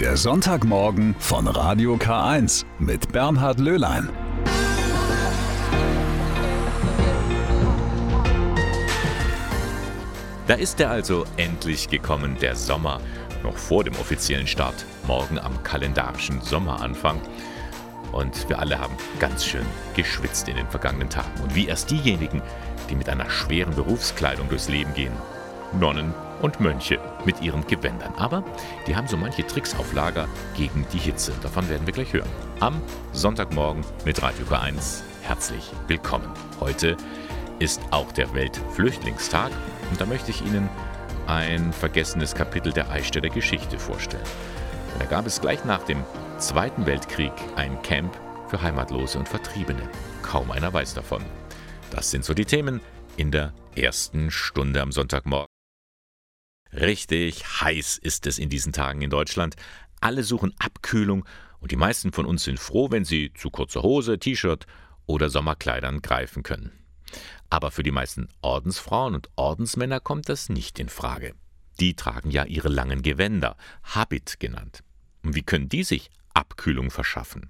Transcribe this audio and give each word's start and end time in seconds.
Der 0.00 0.18
Sonntagmorgen 0.18 1.16
von 1.18 1.48
Radio 1.48 1.94
K1 1.94 2.66
mit 2.78 3.12
Bernhard 3.12 3.58
Löhlein. 3.58 4.10
Da 10.46 10.52
ist 10.52 10.80
er 10.80 10.90
also 10.90 11.24
endlich 11.38 11.88
gekommen, 11.88 12.36
der 12.42 12.56
Sommer, 12.56 13.00
noch 13.42 13.56
vor 13.56 13.84
dem 13.84 13.94
offiziellen 13.94 14.46
Start, 14.46 14.84
morgen 15.06 15.38
am 15.38 15.62
kalendarischen 15.62 16.42
Sommeranfang. 16.42 17.18
Und 18.12 18.50
wir 18.50 18.58
alle 18.58 18.78
haben 18.78 18.94
ganz 19.18 19.46
schön 19.46 19.64
geschwitzt 19.94 20.46
in 20.50 20.56
den 20.56 20.68
vergangenen 20.68 21.08
Tagen. 21.08 21.40
Und 21.42 21.54
wie 21.54 21.68
erst 21.68 21.90
diejenigen, 21.90 22.42
die 22.90 22.96
mit 22.96 23.08
einer 23.08 23.30
schweren 23.30 23.74
Berufskleidung 23.74 24.50
durchs 24.50 24.68
Leben 24.68 24.92
gehen. 24.92 25.14
Nonnen 25.80 26.12
und 26.42 26.60
Mönche 26.60 26.98
mit 27.24 27.40
ihren 27.42 27.66
Gewändern. 27.66 28.14
Aber 28.16 28.44
die 28.86 28.96
haben 28.96 29.08
so 29.08 29.16
manche 29.16 29.46
Tricks 29.46 29.74
auf 29.78 29.92
Lager 29.92 30.28
gegen 30.56 30.86
die 30.92 30.98
Hitze. 30.98 31.32
Davon 31.42 31.68
werden 31.68 31.86
wir 31.86 31.94
gleich 31.94 32.12
hören. 32.12 32.28
Am 32.60 32.80
Sonntagmorgen 33.12 33.84
mit 34.04 34.22
Radio 34.22 34.44
K1. 34.46 35.02
Herzlich 35.22 35.70
willkommen. 35.88 36.28
Heute 36.60 36.96
ist 37.58 37.80
auch 37.90 38.12
der 38.12 38.32
Weltflüchtlingstag 38.34 39.50
und 39.90 40.00
da 40.00 40.06
möchte 40.06 40.30
ich 40.30 40.42
Ihnen 40.42 40.68
ein 41.26 41.72
vergessenes 41.72 42.34
Kapitel 42.34 42.72
der 42.72 42.90
Eichstätter 42.90 43.30
Geschichte 43.30 43.78
vorstellen. 43.78 44.22
Da 44.98 45.04
gab 45.06 45.26
es 45.26 45.40
gleich 45.40 45.64
nach 45.64 45.82
dem 45.82 46.02
Zweiten 46.38 46.86
Weltkrieg 46.86 47.32
ein 47.56 47.80
Camp 47.82 48.16
für 48.48 48.60
Heimatlose 48.62 49.18
und 49.18 49.28
Vertriebene. 49.28 49.82
Kaum 50.22 50.50
einer 50.50 50.72
weiß 50.72 50.94
davon. 50.94 51.22
Das 51.90 52.10
sind 52.10 52.24
so 52.24 52.34
die 52.34 52.44
Themen 52.44 52.80
in 53.16 53.30
der 53.30 53.52
ersten 53.74 54.30
Stunde 54.30 54.82
am 54.82 54.92
Sonntagmorgen. 54.92 55.45
Richtig 56.76 57.42
heiß 57.62 57.96
ist 57.96 58.26
es 58.26 58.38
in 58.38 58.50
diesen 58.50 58.72
Tagen 58.74 59.00
in 59.00 59.08
Deutschland. 59.08 59.56
Alle 60.00 60.22
suchen 60.22 60.54
Abkühlung 60.58 61.24
und 61.58 61.72
die 61.72 61.76
meisten 61.76 62.12
von 62.12 62.26
uns 62.26 62.44
sind 62.44 62.60
froh, 62.60 62.90
wenn 62.90 63.06
sie 63.06 63.32
zu 63.32 63.48
kurzer 63.50 63.82
Hose, 63.82 64.18
T-Shirt 64.18 64.66
oder 65.06 65.30
Sommerkleidern 65.30 66.02
greifen 66.02 66.42
können. 66.42 66.72
Aber 67.48 67.70
für 67.70 67.82
die 67.82 67.92
meisten 67.92 68.28
Ordensfrauen 68.42 69.14
und 69.14 69.30
Ordensmänner 69.36 70.00
kommt 70.00 70.28
das 70.28 70.50
nicht 70.50 70.78
in 70.78 70.90
Frage. 70.90 71.34
Die 71.80 71.94
tragen 71.94 72.30
ja 72.30 72.44
ihre 72.44 72.68
langen 72.68 73.00
Gewänder, 73.00 73.56
Habit 73.82 74.38
genannt. 74.38 74.82
Und 75.22 75.34
wie 75.34 75.42
können 75.42 75.70
die 75.70 75.82
sich 75.84 76.10
Abkühlung 76.34 76.90
verschaffen? 76.90 77.48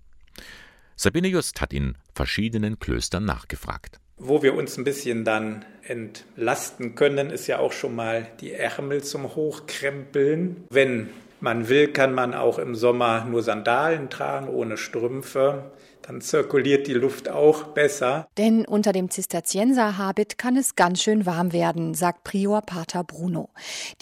Sabine 0.94 1.28
Just 1.28 1.60
hat 1.60 1.72
in 1.72 1.98
verschiedenen 2.14 2.78
Klöstern 2.78 3.24
nachgefragt. 3.24 3.98
Wo 4.18 4.42
wir 4.42 4.54
uns 4.54 4.76
ein 4.76 4.84
bisschen 4.84 5.24
dann 5.24 5.64
entlasten 5.82 6.94
können, 6.94 7.30
ist 7.30 7.46
ja 7.46 7.58
auch 7.58 7.72
schon 7.72 7.94
mal 7.94 8.26
die 8.40 8.52
Ärmel 8.52 9.04
zum 9.04 9.34
Hochkrempeln. 9.34 10.64
Wenn 10.70 11.10
man 11.40 11.68
will, 11.68 11.88
kann 11.88 12.14
man 12.14 12.34
auch 12.34 12.58
im 12.58 12.74
Sommer 12.74 13.24
nur 13.24 13.42
Sandalen 13.42 14.08
tragen, 14.10 14.48
ohne 14.48 14.76
Strümpfe 14.76 15.70
dann 16.06 16.20
zirkuliert 16.20 16.86
die 16.86 16.94
Luft 16.94 17.28
auch 17.28 17.64
besser. 17.64 18.28
Denn 18.38 18.64
unter 18.64 18.92
dem 18.92 19.10
Zisterzienserhabit 19.10 20.38
kann 20.38 20.56
es 20.56 20.76
ganz 20.76 21.02
schön 21.02 21.26
warm 21.26 21.52
werden, 21.52 21.94
sagt 21.94 22.24
Prior 22.24 22.62
Pater 22.62 23.02
Bruno. 23.02 23.50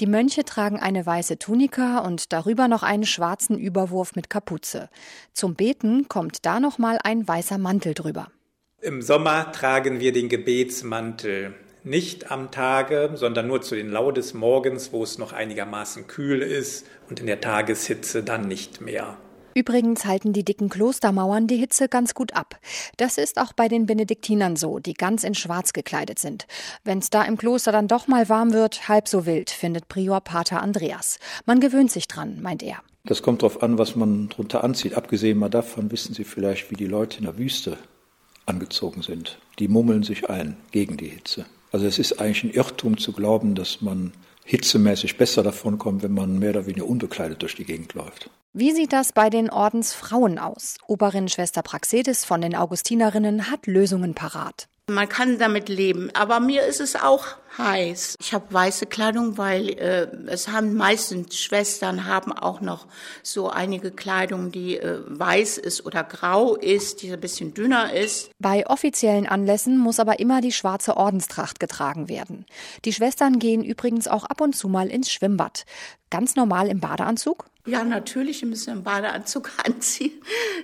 Die 0.01 0.07
Mönche 0.07 0.45
tragen 0.45 0.79
eine 0.79 1.07
weiße 1.07 1.39
Tunika 1.39 2.01
und 2.01 2.33
darüber 2.33 2.69
noch 2.69 2.83
einen 2.83 3.07
schwarzen 3.07 3.59
Überwurf 3.59 4.15
mit 4.17 4.29
Kapuze. 4.29 4.91
Zum 5.33 5.55
Beten 5.55 6.09
kommt 6.09 6.45
da 6.45 6.61
noch 6.61 6.79
mal 6.79 6.99
ein 7.03 7.27
weißer 7.27 7.59
Mantel 7.59 7.95
drüber. 7.95 8.29
Im 8.85 9.01
Sommer 9.01 9.51
tragen 9.51 9.99
wir 9.99 10.13
den 10.13 10.29
Gebetsmantel 10.29 11.55
nicht 11.85 12.31
am 12.31 12.51
Tage, 12.51 13.13
sondern 13.15 13.47
nur 13.47 13.63
zu 13.63 13.77
den 13.77 13.89
Lau 13.89 14.13
des 14.13 14.35
Morgens, 14.35 14.93
wo 14.93 15.03
es 15.03 15.17
noch 15.17 15.33
einigermaßen 15.33 16.07
kühl 16.07 16.43
ist 16.43 16.85
und 17.09 17.19
in 17.19 17.27
der 17.27 17.41
Tageshitze 17.41 18.23
dann 18.23 18.47
nicht 18.47 18.83
mehr. 18.83 19.17
Übrigens 19.55 20.05
halten 20.05 20.35
die 20.35 20.45
dicken 20.45 20.69
Klostermauern 20.69 21.47
die 21.47 21.57
Hitze 21.57 21.89
ganz 21.89 22.13
gut 22.13 22.35
ab. 22.35 22.59
Das 22.99 23.17
ist 23.17 23.41
auch 23.41 23.55
bei 23.55 23.69
den 23.69 23.87
Benediktinern 23.87 24.55
so, 24.55 24.79
die 24.81 24.93
ganz 24.93 25.25
in 25.25 25.35
Schwarz 25.35 25.73
gekleidet 25.73 26.19
sind. 26.19 26.47
Wenn's 26.85 27.09
da 27.09 27.23
im 27.23 27.39
Kloster 27.39 27.73
dann 27.73 27.89
doch 27.89 28.07
mal 28.07 28.29
warm 28.29 28.53
wird, 28.53 28.87
halb 28.87 29.09
so 29.09 29.25
wild, 29.25 29.49
findet 29.49 29.89
Prior 29.89 30.21
Pater 30.21 30.61
Andreas. 30.61 31.19
Man 31.47 31.59
gewöhnt 31.59 31.91
sich 31.91 32.07
dran, 32.07 32.43
meint 32.43 32.63
er. 32.63 32.83
Das 33.07 33.23
kommt 33.23 33.41
darauf 33.41 33.63
an, 33.63 33.79
was 33.79 33.97
man 33.97 34.29
drunter 34.29 34.63
anzieht. 34.63 34.95
Abgesehen 34.95 35.39
mal 35.39 35.49
davon 35.49 35.91
wissen 35.91 36.13
Sie 36.13 36.25
vielleicht, 36.25 36.71
wie 36.71 36.77
die 36.77 36.87
Leute 36.87 37.17
in 37.19 37.25
der 37.25 37.39
Wüste 37.39 37.79
angezogen 38.47 39.03
sind. 39.03 39.39
Die 39.59 39.69
mummeln 39.69 40.03
sich 40.03 40.29
ein 40.31 40.57
gegen 40.71 40.97
die 40.97 41.09
Hitze. 41.09 41.47
Also 41.73 41.87
es 41.87 41.99
ist 41.99 42.21
eigentlich 42.21 42.45
ein 42.45 42.51
Irrtum 42.51 42.99
zu 42.99 43.13
glauben, 43.13 43.55
dass 43.55 43.81
man 43.81 44.13
hitzemäßig 44.45 45.17
besser 45.17 45.43
davon 45.43 45.79
kommt, 45.79 46.03
wenn 46.03 46.15
man 46.15 46.39
mehr 46.39 46.51
oder 46.51 46.67
weniger 46.67 46.87
unbekleidet 46.87 47.43
durch 47.43 47.57
die 47.57 47.65
Gegend 47.65 47.95
läuft. 47.95 48.31
Wie 48.53 48.73
sieht 48.73 48.93
das 48.93 49.13
bei 49.13 49.31
den 49.31 49.51
Ordensfrauen 49.51 50.39
aus? 50.39 50.77
Oberin 50.87 51.29
Schwester 51.29 51.63
Praxedis 51.63 52.25
von 52.25 52.41
den 52.41 52.55
Augustinerinnen 52.55 53.51
hat 53.51 53.67
Lösungen 53.67 54.15
parat. 54.15 54.69
Man 54.91 55.09
kann 55.09 55.39
damit 55.39 55.71
leben, 55.71 56.11
aber 56.13 56.41
mir 56.41 56.67
ist 56.67 56.79
es 56.79 56.95
auch 56.95 57.25
heiß. 57.57 58.17
Ich 58.21 58.35
habe 58.35 58.53
weiße 58.53 58.85
Kleidung, 58.85 59.39
weil 59.39 59.71
äh, 59.71 60.09
es 60.27 60.49
haben 60.49 60.75
meistens 60.75 61.39
Schwestern 61.39 62.05
haben 62.05 62.33
auch 62.33 62.61
noch 62.61 62.87
so 63.23 63.49
einige 63.49 63.93
Kleidung, 63.93 64.53
die 64.53 64.77
äh, 64.77 64.99
weiß 65.07 65.57
ist 65.57 65.87
oder 65.87 66.05
grau 66.05 66.55
ist, 66.57 67.01
die 67.01 67.11
ein 67.11 67.21
bisschen 67.21 67.55
dünner 67.55 67.95
ist. 67.95 68.31
Bei 68.39 68.67
offiziellen 68.67 69.27
Anlässen 69.27 69.79
muss 69.79 69.99
aber 69.99 70.19
immer 70.19 70.43
die 70.43 70.53
schwarze 70.53 70.99
Ordenstracht 70.99 71.61
getragen 71.61 72.11
werden. 72.11 72.45
Die 72.85 72.93
Schwestern 72.93 73.39
gehen 73.39 73.65
übrigens 73.65 74.07
auch 74.07 74.25
ab 74.25 74.43
und 74.43 74.55
zu 74.55 74.69
mal 74.69 74.89
ins 74.89 75.11
Schwimmbad. 75.11 75.65
Ganz 76.11 76.37
normal 76.37 76.69
im 76.69 76.81
Badeanzug? 76.81 77.47
Ja, 77.65 77.85
natürlich 77.85 78.45
müssen 78.45 78.67
wir 78.67 78.73
einen 78.75 78.83
Badeanzug 78.85 79.51
anziehen. 79.65 80.13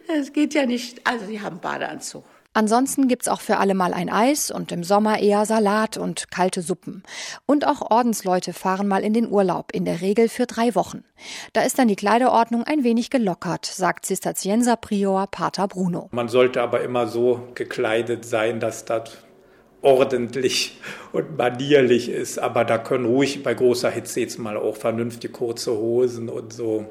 Es 0.08 0.34
geht 0.34 0.52
ja 0.52 0.66
nicht, 0.66 1.06
also 1.06 1.24
sie 1.24 1.40
haben 1.40 1.58
Badeanzug. 1.60 2.24
Ansonsten 2.52 3.06
gibt's 3.06 3.28
auch 3.28 3.40
für 3.40 3.58
alle 3.58 3.74
mal 3.74 3.94
ein 3.94 4.10
Eis 4.10 4.50
und 4.50 4.72
im 4.72 4.82
Sommer 4.82 5.20
eher 5.20 5.46
Salat 5.46 5.96
und 5.96 6.32
kalte 6.32 6.62
Suppen. 6.62 7.04
Und 7.46 7.64
auch 7.64 7.92
Ordensleute 7.92 8.52
fahren 8.52 8.88
mal 8.88 9.04
in 9.04 9.12
den 9.12 9.30
Urlaub, 9.30 9.70
in 9.72 9.84
der 9.84 10.00
Regel 10.00 10.28
für 10.28 10.46
drei 10.46 10.74
Wochen. 10.74 11.04
Da 11.52 11.62
ist 11.62 11.78
dann 11.78 11.86
die 11.86 11.94
Kleiderordnung 11.94 12.64
ein 12.64 12.82
wenig 12.82 13.10
gelockert, 13.10 13.66
sagt 13.66 14.04
Zisterzienser 14.04 14.76
Prior 14.76 15.28
Pater 15.28 15.68
Bruno. 15.68 16.08
Man 16.10 16.28
sollte 16.28 16.60
aber 16.60 16.82
immer 16.82 17.06
so 17.06 17.48
gekleidet 17.54 18.24
sein, 18.24 18.58
dass 18.58 18.84
das 18.84 19.10
ordentlich 19.82 20.80
und 21.12 21.36
manierlich 21.36 22.08
ist. 22.08 22.38
Aber 22.38 22.64
da 22.64 22.78
können 22.78 23.04
ruhig 23.04 23.44
bei 23.44 23.54
großer 23.54 23.90
Hitze 23.90 24.20
jetzt 24.20 24.38
mal 24.38 24.56
auch 24.56 24.76
vernünftige 24.76 25.32
kurze 25.32 25.72
Hosen 25.72 26.28
und 26.28 26.52
so 26.52 26.86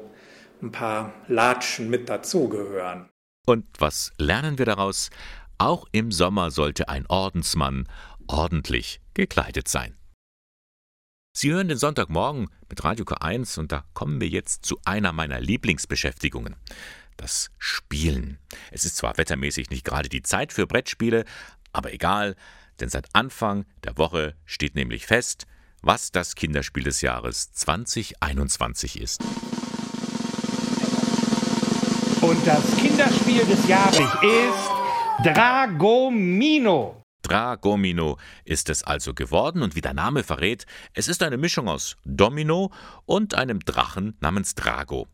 ein 0.62 0.72
paar 0.72 1.12
Latschen 1.28 1.90
mit 1.90 2.08
dazugehören. 2.08 3.10
Und 3.46 3.64
was 3.78 4.12
lernen 4.18 4.58
wir 4.58 4.66
daraus? 4.66 5.10
Auch 5.60 5.84
im 5.92 6.10
Sommer 6.10 6.50
sollte 6.50 6.88
ein 6.88 7.04
Ordensmann 7.06 7.86
ordentlich 8.26 9.02
gekleidet 9.12 9.68
sein. 9.68 9.94
Sie 11.36 11.52
hören 11.52 11.68
den 11.68 11.76
Sonntagmorgen 11.76 12.48
mit 12.70 12.82
Radio 12.82 13.04
K1 13.04 13.58
und 13.58 13.70
da 13.70 13.84
kommen 13.92 14.22
wir 14.22 14.28
jetzt 14.28 14.64
zu 14.64 14.80
einer 14.86 15.12
meiner 15.12 15.38
Lieblingsbeschäftigungen. 15.38 16.56
Das 17.18 17.50
Spielen. 17.58 18.38
Es 18.70 18.86
ist 18.86 18.96
zwar 18.96 19.18
wettermäßig 19.18 19.68
nicht 19.68 19.84
gerade 19.84 20.08
die 20.08 20.22
Zeit 20.22 20.54
für 20.54 20.66
Brettspiele, 20.66 21.26
aber 21.74 21.92
egal, 21.92 22.36
denn 22.80 22.88
seit 22.88 23.14
Anfang 23.14 23.66
der 23.84 23.98
Woche 23.98 24.36
steht 24.46 24.74
nämlich 24.74 25.06
fest, 25.06 25.46
was 25.82 26.10
das 26.10 26.36
Kinderspiel 26.36 26.84
des 26.84 27.02
Jahres 27.02 27.52
2021 27.52 28.98
ist. 28.98 29.20
Und 32.22 32.46
das 32.46 32.76
Kinderspiel 32.78 33.44
des 33.44 33.68
Jahres 33.68 33.98
ist 33.98 34.79
Dragomino. 35.22 37.02
Dragomino 37.20 38.16
ist 38.46 38.70
es 38.70 38.82
also 38.82 39.12
geworden 39.12 39.60
und 39.60 39.76
wie 39.76 39.82
der 39.82 39.92
Name 39.92 40.22
verrät, 40.22 40.64
es 40.94 41.08
ist 41.08 41.22
eine 41.22 41.36
Mischung 41.36 41.68
aus 41.68 41.98
Domino 42.06 42.72
und 43.04 43.34
einem 43.34 43.60
Drachen 43.60 44.16
namens 44.20 44.54
Drago. 44.54 45.08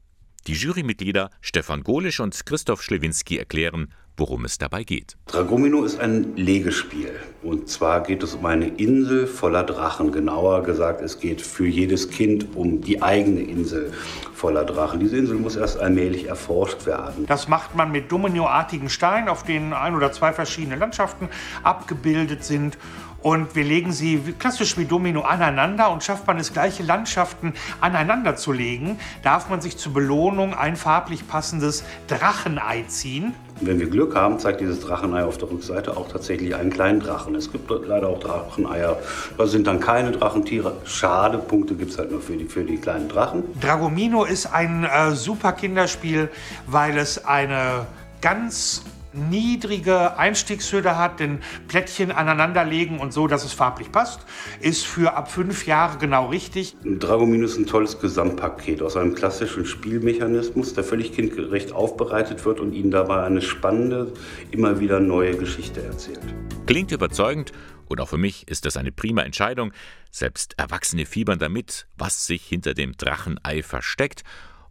Die 0.47 0.53
Jurymitglieder 0.53 1.31
Stefan 1.41 1.83
Golisch 1.83 2.21
und 2.21 2.47
Christoph 2.47 2.85
Schlewinski 2.85 3.37
erklären, 3.37 3.93
worum 4.17 4.45
es 4.45 4.59
dabei 4.59 4.85
geht. 4.85 5.17
Dragomino 5.27 5.85
ist 5.85 6.01
ein 6.01 6.37
Legespiel. 6.37 7.13
Und 7.43 7.69
zwar 7.69 8.03
geht 8.03 8.23
es 8.23 8.35
um 8.35 8.47
eine 8.47 8.67
Insel 8.67 9.27
voller 9.27 9.63
Drachen. 9.63 10.13
Genauer 10.13 10.63
gesagt, 10.63 11.01
es 11.01 11.21
geht 11.21 11.41
für 11.41 11.67
jedes 11.67 12.11
Kind 12.11 12.57
um 12.57 12.81
die 12.81 13.03
eigene 13.03 13.41
Insel 13.41 13.93
voller 14.35 14.65
Drachen. 14.65 15.01
Diese 15.01 15.17
Insel 15.17 15.37
muss 15.37 15.57
erst 15.57 15.79
allmählich 15.79 16.27
erforscht 16.27 16.87
werden. 16.87 17.27
Das 17.27 17.49
macht 17.49 17.75
man 17.75 17.93
mit 17.93 18.11
dominoartigen 18.11 18.89
Steinen, 18.89 19.29
auf 19.29 19.43
denen 19.43 19.73
ein 19.73 19.95
oder 19.95 20.13
zwei 20.13 20.33
verschiedene 20.33 20.77
Landschaften 20.77 21.29
abgebildet 21.63 22.45
sind. 22.45 22.79
Und 23.23 23.57
wir 23.57 23.65
legen 23.65 23.93
sie 23.93 24.19
klassisch 24.39 24.79
wie 24.79 24.85
Domino 24.85 25.23
aneinander 25.23 25.91
und 25.91 26.05
schafft 26.05 26.27
man 26.27 26.39
es, 26.39 26.53
gleiche 26.53 26.83
Landschaften 26.83 27.55
aneinander 27.81 28.37
zu 28.37 28.53
legen, 28.53 28.99
darf 29.23 29.49
man 29.49 29.61
sich 29.61 29.79
zur 29.79 29.93
Belohnung 29.95 30.55
ein 30.55 30.77
farblich 30.77 31.27
passendes 31.27 31.83
Drachenei 32.07 32.85
ziehen. 32.87 33.35
Wenn 33.61 33.81
wir 33.81 33.89
Glück 33.89 34.15
haben, 34.15 34.39
zeigt 34.39 34.61
dieses 34.61 34.81
Drachenei 34.81 35.25
auf 35.25 35.39
der 35.39 35.51
Rückseite 35.51 35.97
auch 35.97 36.09
tatsächlich 36.09 36.55
einen 36.55 36.71
kleinen 36.71 37.01
Drachen. 37.01 37.35
Es 37.35 37.51
gibt 37.51 37.71
leider 37.87 38.09
auch 38.09 38.21
Dracheneier, 38.21 38.99
da 39.39 39.47
sind 39.47 39.67
dann 39.67 39.81
keine 39.81 40.13
Drachentiere. 40.13 40.75
Schade, 40.85 41.39
Punkte 41.39 41.75
gibt 41.75 41.93
es 41.93 41.99
halt 41.99 42.11
nur 42.11 42.21
für 42.21 42.37
die, 42.37 42.45
für 42.45 42.65
die 42.65 42.77
kleinen 42.77 43.09
Drachen. 43.09 43.45
Dragomino 43.61 44.25
ist 44.25 44.47
ein 44.47 44.85
äh, 44.85 45.13
super 45.13 45.53
Kinderspiel, 45.53 46.29
weil 46.67 46.99
es 46.99 47.25
eine 47.25 47.87
ganz 48.21 48.83
niedrige 49.13 50.17
Einstiegshürde 50.19 50.97
hat, 50.97 51.21
den 51.21 51.41
Plättchen 51.69 52.11
aneinanderlegen 52.11 52.99
und 52.99 53.13
so, 53.13 53.27
dass 53.27 53.45
es 53.45 53.53
farblich 53.53 53.93
passt, 53.93 54.21
ist 54.61 54.87
für 54.87 55.15
ab 55.15 55.31
fünf 55.31 55.67
Jahre 55.67 55.99
genau 55.99 56.27
richtig. 56.27 56.77
Dragomino 56.85 57.45
ist 57.45 57.59
ein 57.59 57.67
tolles 57.67 57.99
Gesamtpaket 57.99 58.83
aus 58.83 58.97
einem 58.97 59.15
klassischen 59.15 59.65
Spielmechanismus, 59.65 60.75
der 60.75 60.85
völlig 60.85 61.13
kindgerecht 61.13 61.73
aufbereitet 61.73 62.45
wird 62.45 62.61
und 62.61 62.73
Ihnen 62.73 62.91
dabei 62.91 63.25
eine 63.25 63.43
spannende, 63.43 64.13
immer 64.51 64.81
wieder 64.81 65.01
neue 65.01 65.37
Geschichte 65.37 65.83
erzählt. 65.83 66.21
Klingt 66.67 66.93
überzeugend 66.93 67.53
und 67.89 68.01
auch 68.01 68.09
für 68.09 68.19
mich 68.19 68.49
ist 68.49 68.67
das 68.67 68.77
eine 68.77 68.93
prima 68.93 69.23
Entscheidung. 69.23 69.73
Selbst 70.11 70.55
Erwachsene 70.59 71.07
fiebern 71.07 71.39
damit, 71.39 71.87
was 71.97 72.27
sich 72.27 72.45
hinter 72.45 72.75
dem 72.75 72.97
Drachenei 72.97 73.63
versteckt 73.63 74.25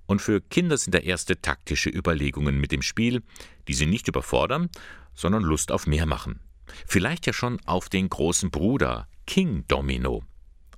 und 0.06 0.22
für 0.22 0.42
Kinder 0.42 0.78
sind 0.78 0.94
da 0.94 1.00
erste 1.00 1.42
taktische 1.42 1.90
Überlegungen 1.90 2.60
mit 2.60 2.72
dem 2.72 2.82
Spiel, 2.82 3.24
die 3.68 3.74
sie 3.74 3.86
nicht 3.86 4.08
überfordern, 4.08 4.70
sondern 5.14 5.44
Lust 5.44 5.72
auf 5.72 5.88
mehr 5.88 6.06
machen. 6.06 6.40
Vielleicht 6.88 7.26
ja 7.26 7.34
schon 7.34 7.60
auf 7.66 7.90
den 7.90 8.10
großen 8.10 8.52
Bruder, 8.52 9.08
King 9.26 9.66
Domino. 9.68 10.24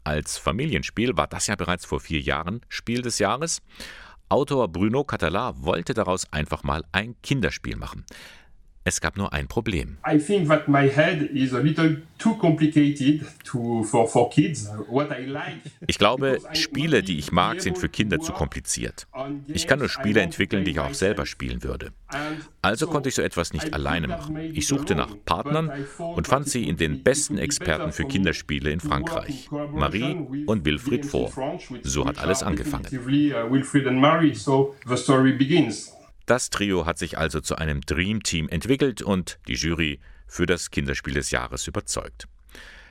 Als 0.03 0.37
Familienspiel 0.37 1.17
war 1.17 1.27
das 1.27 1.47
ja 1.47 1.55
bereits 1.55 1.85
vor 1.85 1.99
vier 1.99 2.21
Jahren 2.21 2.61
Spiel 2.69 3.01
des 3.01 3.19
Jahres. 3.19 3.61
Autor 4.29 4.67
Bruno 4.67 5.03
Catala 5.03 5.53
wollte 5.57 5.93
daraus 5.93 6.31
einfach 6.31 6.63
mal 6.63 6.83
ein 6.91 7.15
Kinderspiel 7.21 7.75
machen. 7.75 8.05
Es 8.87 9.01
gab 9.01 9.17
nur 9.17 9.33
ein 9.33 9.49
Problem. 9.49 9.97
Ich 15.87 15.97
glaube, 15.97 16.39
Spiele, 16.53 17.03
die 17.03 17.19
ich 17.19 17.33
mag, 17.33 17.61
sind 17.61 17.77
für 17.77 17.89
Kinder 17.89 18.19
zu 18.19 18.31
kompliziert. 18.31 19.07
Ich 19.47 19.67
kann 19.67 19.79
nur 19.79 19.89
Spiele 19.89 20.21
entwickeln, 20.21 20.63
die 20.63 20.71
ich 20.71 20.79
auch 20.79 20.93
selber 20.93 21.25
spielen 21.25 21.63
würde. 21.63 21.91
Also 22.61 22.87
konnte 22.87 23.09
ich 23.09 23.15
so 23.15 23.21
etwas 23.21 23.51
nicht 23.51 23.73
alleine 23.73 24.07
machen. 24.07 24.37
Ich 24.53 24.67
suchte 24.67 24.95
nach 24.95 25.13
Partnern 25.25 25.69
und 25.97 26.27
fand 26.27 26.47
sie 26.47 26.65
in 26.67 26.77
den 26.77 27.03
besten 27.03 27.37
Experten 27.37 27.91
für 27.91 28.05
Kinderspiele 28.05 28.71
in 28.71 28.79
Frankreich, 28.79 29.49
Marie 29.51 30.45
und 30.45 30.63
Wilfried 30.63 31.05
vor. 31.05 31.33
So 31.83 32.05
hat 32.05 32.19
alles 32.19 32.41
angefangen. 32.41 32.87
Das 36.27 36.49
Trio 36.49 36.85
hat 36.85 36.97
sich 36.97 37.17
also 37.17 37.39
zu 37.39 37.55
einem 37.55 37.79
Dream 37.79 38.21
Team 38.21 38.49
entwickelt 38.49 39.01
und 39.01 39.39
die 39.47 39.53
Jury 39.53 40.01
für 40.27 40.45
das 40.45 40.71
Kinderspiel 40.71 41.13
des 41.13 41.31
Jahres 41.31 41.67
überzeugt. 41.67 42.27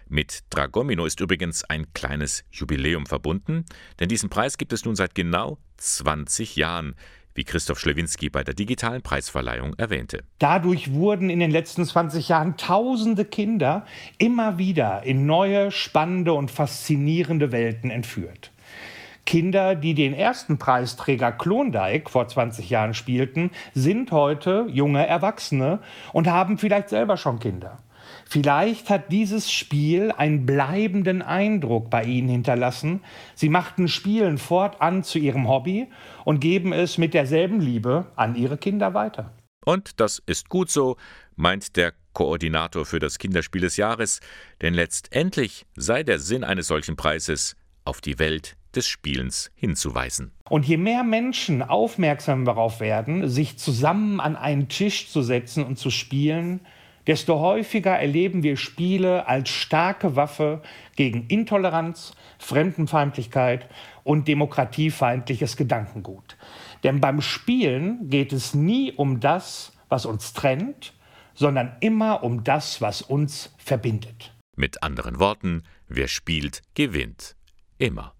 Mit 0.08 0.44
Dragomino 0.48 1.04
ist 1.04 1.20
übrigens 1.20 1.62
ein 1.62 1.92
kleines 1.92 2.44
Jubiläum 2.50 3.04
verbunden, 3.04 3.66
denn 4.00 4.08
diesen 4.08 4.30
Preis 4.30 4.56
gibt 4.56 4.72
es 4.72 4.86
nun 4.86 4.96
seit 4.96 5.14
genau 5.14 5.58
20 5.76 6.56
Jahren, 6.56 6.94
wie 7.34 7.44
Christoph 7.44 7.78
Schlewinski 7.78 8.30
bei 8.30 8.42
der 8.42 8.54
digitalen 8.54 9.02
Preisverleihung 9.02 9.74
erwähnte. 9.74 10.24
Dadurch 10.38 10.94
wurden 10.94 11.28
in 11.28 11.38
den 11.38 11.50
letzten 11.50 11.84
20 11.84 12.30
Jahren 12.30 12.56
tausende 12.56 13.26
Kinder 13.26 13.84
immer 14.16 14.56
wieder 14.56 15.02
in 15.02 15.26
neue, 15.26 15.70
spannende 15.70 16.32
und 16.32 16.50
faszinierende 16.50 17.52
Welten 17.52 17.90
entführt. 17.90 18.50
Kinder, 19.26 19.74
die 19.74 19.92
den 19.92 20.14
ersten 20.14 20.58
Preisträger 20.58 21.32
Klondike 21.32 22.08
vor 22.08 22.26
20 22.26 22.70
Jahren 22.70 22.94
spielten, 22.94 23.50
sind 23.74 24.12
heute 24.12 24.66
junge 24.70 25.06
Erwachsene 25.06 25.80
und 26.12 26.28
haben 26.28 26.56
vielleicht 26.56 26.88
selber 26.88 27.16
schon 27.16 27.38
Kinder. 27.38 27.82
Vielleicht 28.24 28.88
hat 28.88 29.12
dieses 29.12 29.50
Spiel 29.50 30.12
einen 30.12 30.46
bleibenden 30.46 31.22
Eindruck 31.22 31.90
bei 31.90 32.04
ihnen 32.04 32.28
hinterlassen. 32.28 33.02
Sie 33.34 33.48
machten 33.48 33.88
Spielen 33.88 34.38
fortan 34.38 35.02
zu 35.02 35.18
ihrem 35.18 35.48
Hobby 35.48 35.88
und 36.24 36.40
geben 36.40 36.72
es 36.72 36.98
mit 36.98 37.14
derselben 37.14 37.60
Liebe 37.60 38.06
an 38.16 38.34
ihre 38.36 38.58
Kinder 38.58 38.94
weiter. 38.94 39.32
Und 39.64 40.00
das 40.00 40.22
ist 40.26 40.48
gut 40.48 40.70
so, 40.70 40.96
meint 41.34 41.76
der 41.76 41.92
Koordinator 42.12 42.86
für 42.86 43.00
das 43.00 43.18
Kinderspiel 43.18 43.62
des 43.62 43.76
Jahres, 43.76 44.20
denn 44.62 44.74
letztendlich 44.74 45.66
sei 45.74 46.02
der 46.02 46.18
Sinn 46.18 46.44
eines 46.44 46.68
solchen 46.68 46.96
Preises, 46.96 47.56
auf 47.84 48.00
die 48.00 48.18
Welt 48.18 48.55
des 48.76 48.86
Spielens 48.86 49.50
hinzuweisen. 49.54 50.32
Und 50.48 50.66
je 50.66 50.76
mehr 50.76 51.02
Menschen 51.02 51.62
aufmerksam 51.62 52.44
darauf 52.44 52.80
werden, 52.80 53.28
sich 53.28 53.58
zusammen 53.58 54.20
an 54.20 54.36
einen 54.36 54.68
Tisch 54.68 55.08
zu 55.08 55.22
setzen 55.22 55.64
und 55.64 55.78
zu 55.78 55.90
spielen, 55.90 56.60
desto 57.06 57.40
häufiger 57.40 57.98
erleben 57.98 58.42
wir 58.42 58.56
Spiele 58.56 59.26
als 59.26 59.48
starke 59.48 60.16
Waffe 60.16 60.62
gegen 60.96 61.26
Intoleranz, 61.28 62.12
Fremdenfeindlichkeit 62.38 63.68
und 64.04 64.28
demokratiefeindliches 64.28 65.56
Gedankengut. 65.56 66.36
Denn 66.82 67.00
beim 67.00 67.20
Spielen 67.20 68.10
geht 68.10 68.32
es 68.32 68.54
nie 68.54 68.92
um 68.92 69.20
das, 69.20 69.72
was 69.88 70.06
uns 70.06 70.32
trennt, 70.32 70.94
sondern 71.34 71.76
immer 71.80 72.22
um 72.22 72.44
das, 72.44 72.80
was 72.80 73.02
uns 73.02 73.54
verbindet. 73.58 74.34
Mit 74.56 74.82
anderen 74.82 75.18
Worten, 75.18 75.62
wer 75.86 76.08
spielt, 76.08 76.62
gewinnt. 76.74 77.36
Immer. 77.78 78.14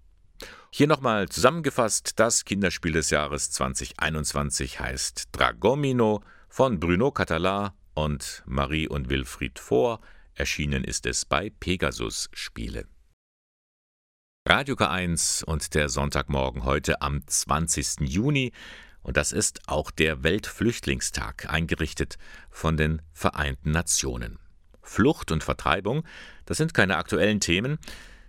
Hier 0.79 0.87
nochmal 0.87 1.27
zusammengefasst, 1.31 2.21
das 2.21 2.45
Kinderspiel 2.45 2.93
des 2.93 3.09
Jahres 3.09 3.51
2021 3.51 4.79
heißt 4.79 5.29
Dragomino 5.33 6.23
von 6.51 6.79
Bruno 6.81 7.13
Catala 7.13 7.75
und 7.95 8.43
Marie 8.45 8.87
und 8.87 9.09
Wilfried 9.09 9.59
Vor. 9.59 10.03
Erschienen 10.35 10.85
ist 10.85 11.07
es 11.07 11.25
bei 11.25 11.49
Pegasus 11.49 12.29
Spiele. 12.35 12.85
Radio 14.47 14.75
K1 14.75 15.47
und 15.47 15.73
der 15.73 15.89
Sonntagmorgen 15.89 16.67
heute 16.67 17.01
am 17.01 17.27
20. 17.27 18.01
Juni. 18.01 18.53
Und 19.01 19.17
das 19.17 19.33
ist 19.33 19.71
auch 19.71 19.91
der 19.91 20.25
Weltflüchtlingstag, 20.25 21.51
eingerichtet 21.51 22.19
von 22.51 22.77
den 22.77 23.01
Vereinten 23.15 23.71
Nationen. 23.71 24.39
Flucht 24.83 25.33
und 25.33 25.43
Vertreibung, 25.43 26.05
das 26.45 26.59
sind 26.59 26.75
keine 26.75 26.99
aktuellen 26.99 27.41
Themen. 27.41 27.79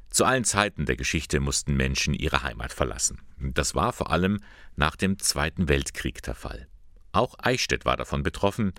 Zu 0.10 0.26
allen 0.26 0.44
Zeiten 0.44 0.86
der 0.86 0.96
Geschichte 0.96 1.40
mussten 1.40 1.76
Menschen 1.76 2.14
ihre 2.14 2.44
Heimat 2.44 2.74
verlassen. 2.74 3.22
Das 3.40 3.76
war 3.76 3.94
vor 3.94 4.12
allem 4.12 4.40
nach 4.76 4.96
dem 4.96 5.20
Zweiten 5.20 5.68
Weltkrieg 5.68 6.22
der 6.24 6.36
Fall. 6.36 6.68
Auch 7.12 7.36
Eichstätt 7.40 7.86
war 7.86 7.98
davon 7.98 8.24
betroffen, 8.24 8.74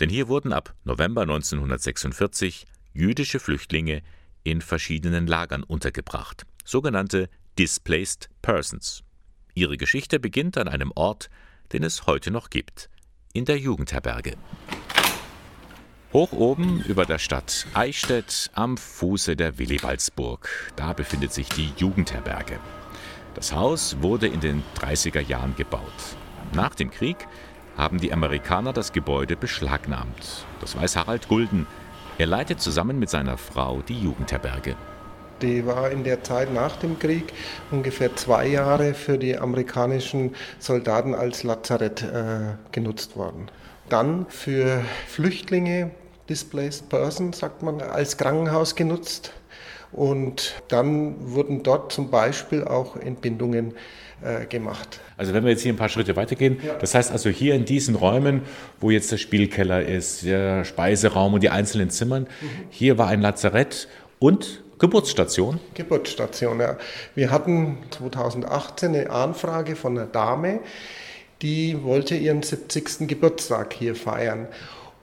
denn 0.00 0.08
hier 0.08 0.28
wurden 0.28 0.52
ab 0.52 0.74
November 0.84 1.22
1946 1.22 2.66
jüdische 2.92 3.40
Flüchtlinge 3.40 4.02
in 4.44 4.60
verschiedenen 4.60 5.26
Lagern 5.26 5.62
untergebracht, 5.62 6.44
sogenannte 6.64 7.28
Displaced 7.58 8.28
Persons. 8.40 9.02
Ihre 9.54 9.76
Geschichte 9.76 10.18
beginnt 10.18 10.56
an 10.58 10.68
einem 10.68 10.92
Ort, 10.94 11.30
den 11.72 11.84
es 11.84 12.06
heute 12.06 12.30
noch 12.30 12.50
gibt, 12.50 12.88
in 13.32 13.44
der 13.44 13.58
Jugendherberge. 13.58 14.36
Hoch 16.12 16.32
oben 16.32 16.84
über 16.86 17.06
der 17.06 17.18
Stadt 17.18 17.66
Eichstätt 17.72 18.50
am 18.52 18.76
Fuße 18.76 19.34
der 19.34 19.58
Willibaldsburg. 19.58 20.46
Da 20.76 20.92
befindet 20.92 21.32
sich 21.32 21.48
die 21.48 21.72
Jugendherberge. 21.78 22.58
Das 23.34 23.54
Haus 23.54 23.96
wurde 24.02 24.26
in 24.26 24.40
den 24.40 24.62
30er 24.78 25.20
Jahren 25.20 25.56
gebaut. 25.56 25.80
Nach 26.52 26.74
dem 26.74 26.90
Krieg 26.90 27.16
haben 27.78 27.98
die 27.98 28.12
Amerikaner 28.12 28.74
das 28.74 28.92
Gebäude 28.92 29.36
beschlagnahmt. 29.36 30.44
Das 30.60 30.76
weiß 30.76 30.96
Harald 30.96 31.28
Gulden. 31.28 31.66
Er 32.18 32.26
leitet 32.26 32.60
zusammen 32.60 32.98
mit 32.98 33.08
seiner 33.08 33.38
Frau 33.38 33.80
die 33.80 33.98
Jugendherberge. 33.98 34.76
Die 35.40 35.64
war 35.64 35.90
in 35.90 36.04
der 36.04 36.22
Zeit 36.22 36.52
nach 36.52 36.76
dem 36.76 36.98
Krieg 36.98 37.32
ungefähr 37.70 38.14
zwei 38.16 38.48
Jahre 38.48 38.92
für 38.92 39.16
die 39.16 39.38
amerikanischen 39.38 40.34
Soldaten 40.58 41.14
als 41.14 41.42
Lazarett 41.42 42.02
äh, 42.02 42.56
genutzt 42.70 43.16
worden. 43.16 43.50
Dann 43.88 44.26
für 44.28 44.84
Flüchtlinge 45.08 45.90
Displaced 46.32 46.88
Person, 46.88 47.34
sagt 47.34 47.62
man, 47.62 47.82
als 47.82 48.16
Krankenhaus 48.16 48.74
genutzt. 48.74 49.32
Und 49.92 50.54
dann 50.68 51.34
wurden 51.34 51.62
dort 51.62 51.92
zum 51.92 52.10
Beispiel 52.10 52.64
auch 52.64 52.96
Entbindungen 52.96 53.74
äh, 54.22 54.46
gemacht. 54.46 54.98
Also 55.18 55.34
wenn 55.34 55.44
wir 55.44 55.50
jetzt 55.50 55.60
hier 55.60 55.74
ein 55.74 55.76
paar 55.76 55.90
Schritte 55.90 56.16
weitergehen, 56.16 56.58
ja. 56.66 56.72
das 56.72 56.94
heißt 56.94 57.12
also 57.12 57.28
hier 57.28 57.54
in 57.54 57.66
diesen 57.66 57.94
Räumen, 57.94 58.40
wo 58.80 58.90
jetzt 58.90 59.12
der 59.12 59.18
Spielkeller 59.18 59.82
ist, 59.82 60.24
der 60.24 60.64
Speiseraum 60.64 61.34
und 61.34 61.42
die 61.42 61.50
einzelnen 61.50 61.90
Zimmern, 61.90 62.22
mhm. 62.22 62.48
hier 62.70 62.96
war 62.96 63.08
ein 63.08 63.20
Lazarett 63.20 63.88
und 64.18 64.62
Geburtsstation? 64.78 65.60
Geburtsstation, 65.74 66.60
ja. 66.60 66.78
Wir 67.14 67.30
hatten 67.30 67.76
2018 67.90 68.94
eine 68.94 69.10
Anfrage 69.10 69.76
von 69.76 69.98
einer 69.98 70.06
Dame, 70.06 70.60
die 71.42 71.82
wollte 71.82 72.14
ihren 72.14 72.42
70. 72.42 73.06
Geburtstag 73.06 73.74
hier 73.74 73.94
feiern. 73.94 74.48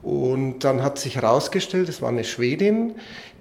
Und 0.02 0.60
dann 0.60 0.82
hat 0.82 0.98
sich 0.98 1.16
herausgestellt, 1.16 1.90
es 1.90 2.02
war 2.02 2.10
eine 2.10 2.24
Schwedin, 2.24 2.96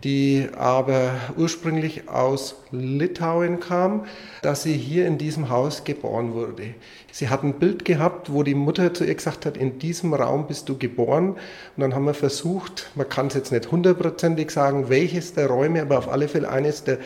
die 0.04 0.48
aber 0.56 1.12
ursprünglich 1.36 2.08
aus 2.08 2.56
Litauen 2.72 3.60
kam, 3.60 4.06
dass 4.42 4.64
sie 4.64 4.76
hier 4.76 5.06
in 5.06 5.18
diesem 5.18 5.50
Haus 5.50 5.84
geboren 5.84 6.34
wurde. 6.34 6.74
Sie 7.12 7.28
hat 7.28 7.42
ein 7.42 7.54
Bild 7.54 7.84
gehabt, 7.84 8.32
wo 8.32 8.42
die 8.42 8.54
Mutter 8.54 8.92
zu 8.92 9.04
ihr 9.04 9.14
gesagt 9.14 9.46
hat, 9.46 9.56
in 9.56 9.78
diesem 9.78 10.14
Raum 10.14 10.46
bist 10.46 10.68
du 10.68 10.76
geboren. 10.76 11.30
Und 11.30 11.38
dann 11.76 11.94
haben 11.94 12.04
wir 12.04 12.14
versucht, 12.14 12.90
man 12.94 13.08
kann 13.08 13.28
es 13.28 13.34
jetzt 13.34 13.52
nicht 13.52 13.70
hundertprozentig 13.70 14.50
sagen, 14.50 14.88
welches 14.88 15.34
der 15.34 15.48
Räume, 15.48 15.82
aber 15.82 15.98
auf 15.98 16.08
alle 16.08 16.28
Fälle 16.28 16.48
eines 16.48 16.84
der 16.84 16.98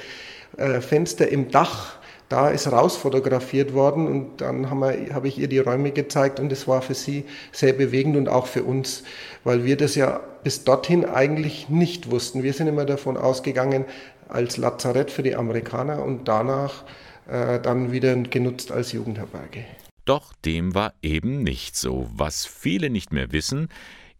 äh, 0.56 0.80
Fenster 0.80 1.28
im 1.28 1.50
Dach 1.50 1.96
da 2.32 2.48
ist 2.48 2.72
rausfotografiert 2.72 3.74
worden 3.74 4.06
und 4.06 4.40
dann 4.40 4.70
habe 4.70 5.08
hab 5.12 5.26
ich 5.26 5.36
ihr 5.36 5.48
die 5.48 5.58
Räume 5.58 5.90
gezeigt 5.90 6.40
und 6.40 6.50
es 6.50 6.66
war 6.66 6.80
für 6.80 6.94
sie 6.94 7.26
sehr 7.52 7.74
bewegend 7.74 8.16
und 8.16 8.26
auch 8.26 8.46
für 8.46 8.64
uns, 8.64 9.04
weil 9.44 9.66
wir 9.66 9.76
das 9.76 9.96
ja 9.96 10.18
bis 10.42 10.64
dorthin 10.64 11.04
eigentlich 11.04 11.68
nicht 11.68 12.10
wussten. 12.10 12.42
Wir 12.42 12.54
sind 12.54 12.68
immer 12.68 12.86
davon 12.86 13.18
ausgegangen 13.18 13.84
als 14.30 14.56
Lazarett 14.56 15.10
für 15.10 15.22
die 15.22 15.36
Amerikaner 15.36 16.02
und 16.02 16.26
danach 16.26 16.84
äh, 17.28 17.60
dann 17.60 17.92
wieder 17.92 18.16
genutzt 18.16 18.72
als 18.72 18.92
Jugendherberge. 18.92 19.66
Doch 20.06 20.32
dem 20.46 20.74
war 20.74 20.94
eben 21.02 21.42
nicht 21.42 21.76
so. 21.76 22.08
Was 22.14 22.46
viele 22.46 22.88
nicht 22.88 23.12
mehr 23.12 23.30
wissen, 23.30 23.68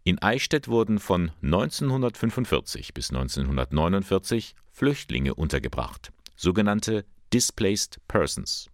in 0.03 0.21
Eichstätt 0.21 0.67
wurden 0.67 0.99
von 0.99 1.31
1945 1.41 2.93
bis 2.93 3.09
1949 3.09 4.53
Flüchtlinge 4.71 5.33
untergebracht, 5.33 6.11
sogenannte 6.35 7.05
Displaced 7.33 7.97
Persons. 8.07 8.69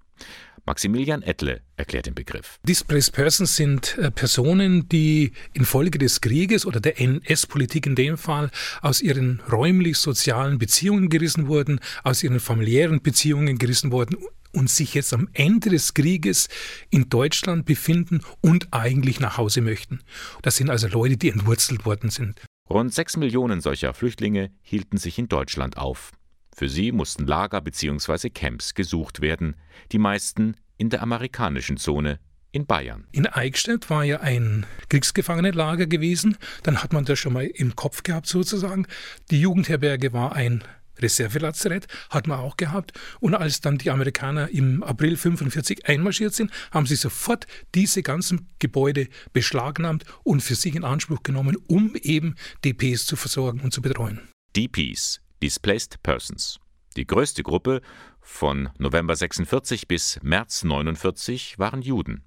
Maximilian 0.65 1.21
Ettle 1.23 1.61
erklärt 1.77 2.07
den 2.07 2.13
Begriff. 2.13 2.59
Displaced 2.63 3.13
Persons 3.13 3.55
sind 3.55 3.97
äh, 3.97 4.11
Personen, 4.11 4.89
die 4.89 5.31
infolge 5.53 5.97
des 5.97 6.19
Krieges 6.19 6.65
oder 6.65 6.81
der 6.81 6.99
NS-Politik 6.99 7.85
in 7.85 7.95
dem 7.95 8.17
Fall 8.17 8.51
aus 8.81 9.01
ihren 9.01 9.41
räumlich-sozialen 9.49 10.59
Beziehungen 10.59 11.07
gerissen 11.07 11.47
wurden, 11.47 11.79
aus 12.03 12.21
ihren 12.21 12.41
familiären 12.41 13.01
Beziehungen 13.01 13.57
gerissen 13.57 13.93
wurden 13.93 14.17
und 14.51 14.69
sich 14.69 14.93
jetzt 14.93 15.13
am 15.13 15.29
Ende 15.31 15.69
des 15.69 15.93
Krieges 15.93 16.49
in 16.89 17.07
Deutschland 17.07 17.65
befinden 17.65 18.21
und 18.41 18.73
eigentlich 18.73 19.21
nach 19.21 19.37
Hause 19.37 19.61
möchten. 19.61 20.01
Das 20.41 20.57
sind 20.57 20.69
also 20.69 20.87
Leute, 20.89 21.15
die 21.15 21.29
entwurzelt 21.29 21.85
worden 21.85 22.09
sind. 22.09 22.41
Rund 22.69 22.93
sechs 22.93 23.15
Millionen 23.15 23.61
solcher 23.61 23.93
Flüchtlinge 23.93 24.51
hielten 24.61 24.97
sich 24.97 25.17
in 25.17 25.29
Deutschland 25.29 25.77
auf. 25.77 26.11
Für 26.59 26.67
sie 26.67 26.91
mussten 26.91 27.25
Lager 27.25 27.61
bzw. 27.61 28.29
Camps 28.31 28.73
gesucht 28.73 29.21
werden, 29.21 29.55
die 29.93 29.97
meisten 29.97 30.57
in 30.75 30.89
der 30.89 31.01
amerikanischen 31.01 31.77
Zone 31.77 32.19
in 32.51 32.65
Bayern. 32.65 33.07
In 33.13 33.27
Eichstätt 33.27 33.89
war 33.89 34.03
ja 34.03 34.19
ein 34.19 34.65
Kriegsgefangenenlager 34.89 35.87
gewesen. 35.87 36.35
Dann 36.63 36.83
hat 36.83 36.91
man 36.91 37.05
das 37.05 37.17
schon 37.17 37.31
mal 37.31 37.45
im 37.45 37.77
Kopf 37.77 38.03
gehabt 38.03 38.27
sozusagen. 38.27 38.87
Die 39.31 39.39
Jugendherberge 39.39 40.11
war 40.11 40.33
ein 40.33 40.61
Reservelazarett, 40.97 41.87
hat 42.09 42.27
man 42.27 42.39
auch 42.39 42.57
gehabt. 42.57 42.91
Und 43.21 43.35
als 43.35 43.61
dann 43.61 43.77
die 43.77 43.89
Amerikaner 43.89 44.49
im 44.49 44.83
April 44.83 45.11
1945 45.11 45.87
einmarschiert 45.87 46.33
sind, 46.33 46.51
haben 46.71 46.87
sie 46.87 46.97
sofort 46.97 47.47
diese 47.73 48.03
ganzen 48.03 48.49
Gebäude 48.59 49.07
beschlagnahmt 49.31 50.03
und 50.23 50.43
für 50.43 50.55
sich 50.55 50.75
in 50.75 50.83
Anspruch 50.83 51.23
genommen, 51.23 51.55
um 51.67 51.95
eben 51.95 52.35
DPs 52.65 53.05
zu 53.05 53.15
versorgen 53.15 53.61
und 53.61 53.71
zu 53.71 53.81
betreuen. 53.81 54.19
DPs, 54.57 55.21
Displaced 55.41 56.01
Persons. 56.03 56.59
Die 56.97 57.07
größte 57.07 57.43
Gruppe 57.43 57.81
von 58.19 58.69
November 58.77 59.15
46 59.15 59.87
bis 59.87 60.19
März 60.21 60.63
49 60.63 61.59
waren 61.59 61.81
Juden. 61.81 62.25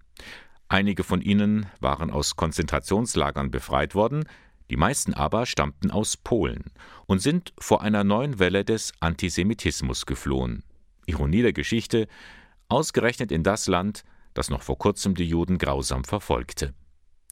Einige 0.68 1.04
von 1.04 1.20
ihnen 1.20 1.66
waren 1.80 2.10
aus 2.10 2.36
Konzentrationslagern 2.36 3.50
befreit 3.50 3.94
worden, 3.94 4.24
die 4.70 4.76
meisten 4.76 5.12
aber 5.12 5.44
stammten 5.44 5.90
aus 5.90 6.16
Polen 6.16 6.70
und 7.06 7.20
sind 7.20 7.52
vor 7.58 7.82
einer 7.82 8.04
neuen 8.04 8.38
Welle 8.38 8.64
des 8.64 8.92
Antisemitismus 9.00 10.06
geflohen. 10.06 10.64
Ironie 11.04 11.42
der 11.42 11.52
Geschichte, 11.52 12.08
ausgerechnet 12.68 13.30
in 13.32 13.42
das 13.42 13.66
Land, 13.66 14.04
das 14.32 14.48
noch 14.48 14.62
vor 14.62 14.78
kurzem 14.78 15.14
die 15.14 15.28
Juden 15.28 15.58
grausam 15.58 16.04
verfolgte. 16.04 16.72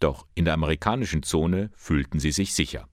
Doch 0.01 0.27
in 0.35 0.45
der 0.45 0.55
amerikanischen 0.55 1.23
Zone 1.23 1.71
fühlten 1.75 2.19
sie 2.19 2.33
sich 2.33 2.53
sicher. 2.53 2.89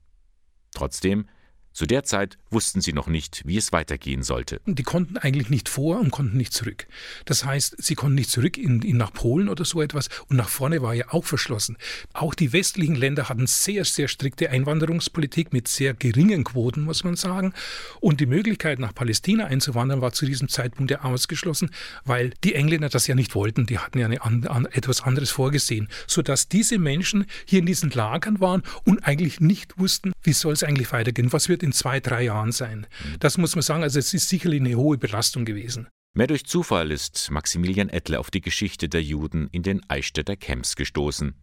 Trotzdem 0.72 1.26
zu 1.72 1.86
der 1.86 2.04
Zeit 2.04 2.38
wussten 2.50 2.80
sie 2.80 2.92
noch 2.92 3.06
nicht, 3.06 3.42
wie 3.44 3.56
es 3.56 3.72
weitergehen 3.72 4.22
sollte. 4.22 4.60
Die 4.66 4.82
konnten 4.82 5.16
eigentlich 5.16 5.50
nicht 5.50 5.68
vor 5.68 5.98
und 5.98 6.10
konnten 6.10 6.36
nicht 6.36 6.52
zurück. 6.52 6.86
Das 7.24 7.44
heißt, 7.44 7.76
sie 7.78 7.94
konnten 7.94 8.14
nicht 8.14 8.30
zurück 8.30 8.56
in, 8.56 8.82
in 8.82 8.96
nach 8.96 9.12
Polen 9.12 9.48
oder 9.48 9.64
so 9.64 9.82
etwas 9.82 10.08
und 10.28 10.36
nach 10.36 10.48
vorne 10.48 10.82
war 10.82 10.94
ja 10.94 11.06
auch 11.10 11.24
verschlossen. 11.24 11.76
Auch 12.12 12.34
die 12.34 12.52
westlichen 12.52 12.94
Länder 12.94 13.28
hatten 13.28 13.46
sehr, 13.46 13.84
sehr 13.84 14.08
strikte 14.08 14.50
Einwanderungspolitik 14.50 15.52
mit 15.52 15.68
sehr 15.68 15.94
geringen 15.94 16.44
Quoten, 16.44 16.82
muss 16.82 17.04
man 17.04 17.16
sagen. 17.16 17.52
Und 18.00 18.20
die 18.20 18.26
Möglichkeit, 18.26 18.78
nach 18.78 18.94
Palästina 18.94 19.46
einzuwandern, 19.46 20.00
war 20.00 20.12
zu 20.12 20.26
diesem 20.26 20.48
Zeitpunkt 20.48 20.90
ja 20.90 21.02
ausgeschlossen, 21.02 21.70
weil 22.04 22.32
die 22.44 22.54
Engländer 22.54 22.88
das 22.88 23.06
ja 23.06 23.14
nicht 23.14 23.34
wollten. 23.34 23.66
Die 23.66 23.78
hatten 23.78 23.98
ja 23.98 24.06
eine, 24.06 24.22
an, 24.22 24.66
etwas 24.72 25.02
anderes 25.02 25.30
vorgesehen, 25.30 25.88
sodass 26.06 26.48
diese 26.48 26.78
Menschen 26.78 27.26
hier 27.44 27.60
in 27.60 27.66
diesen 27.66 27.90
Lagern 27.90 28.40
waren 28.40 28.62
und 28.84 29.04
eigentlich 29.04 29.40
nicht 29.40 29.78
wussten, 29.78 30.12
wie 30.22 30.32
soll 30.32 30.52
es 30.52 30.62
eigentlich 30.62 30.92
weitergehen, 30.92 31.32
was 31.32 31.48
wird 31.48 31.62
in 31.62 31.72
zwei, 31.72 32.00
drei 32.00 32.24
Jahren 32.24 32.37
sein. 32.52 32.86
Das 33.20 33.38
muss 33.38 33.54
man 33.54 33.62
sagen, 33.62 33.82
also 33.82 33.98
es 33.98 34.14
ist 34.14 34.28
sicherlich 34.28 34.60
eine 34.60 34.76
hohe 34.76 34.98
Belastung 34.98 35.44
gewesen. 35.44 35.88
Mehr 36.14 36.26
durch 36.26 36.46
Zufall 36.46 36.90
ist 36.90 37.30
Maximilian 37.30 37.90
Ettle 37.90 38.18
auf 38.18 38.30
die 38.30 38.40
Geschichte 38.40 38.88
der 38.88 39.02
Juden 39.02 39.48
in 39.52 39.62
den 39.62 39.88
Eichstätter 39.88 40.36
Camps 40.36 40.74
gestoßen. 40.74 41.34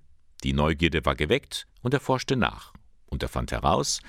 Die 0.44 0.54
Neugierde 0.54 1.06
war 1.06 1.16
geweckt 1.16 1.68
und 1.82 1.94
er 1.94 2.00
forschte 2.00 2.36
nach. 2.36 2.74
Und 3.06 3.24
er 3.24 3.30
fand 3.30 3.52
heraus, 3.52 4.02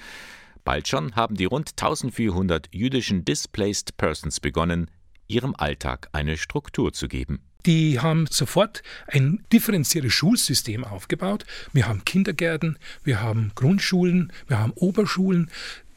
bald 0.65 0.89
schon 0.89 1.15
haben 1.15 1.37
die 1.37 1.45
rund 1.45 1.71
1400 1.71 2.69
jüdischen 2.75 3.25
Displaced 3.25 3.97
Persons 3.97 4.41
begonnen, 4.41 4.91
ihrem 5.29 5.55
Alltag 5.57 6.09
eine 6.13 6.37
Struktur 6.37 6.93
zu 6.93 7.09
geben. 7.09 7.43
Die 7.67 7.99
haben 7.99 8.27
sofort 8.31 8.83
ein 9.09 9.45
differenziertes 9.53 10.13
Schulsystem 10.13 10.85
aufgebaut. 10.85 11.45
Wir 11.73 11.89
haben 11.89 12.05
Kindergärten, 12.05 12.79
wir 13.03 13.21
haben 13.21 13.51
Grundschulen, 13.57 14.33
wir 14.47 14.61
haben 14.61 14.73
Oberschulen. 14.73 15.51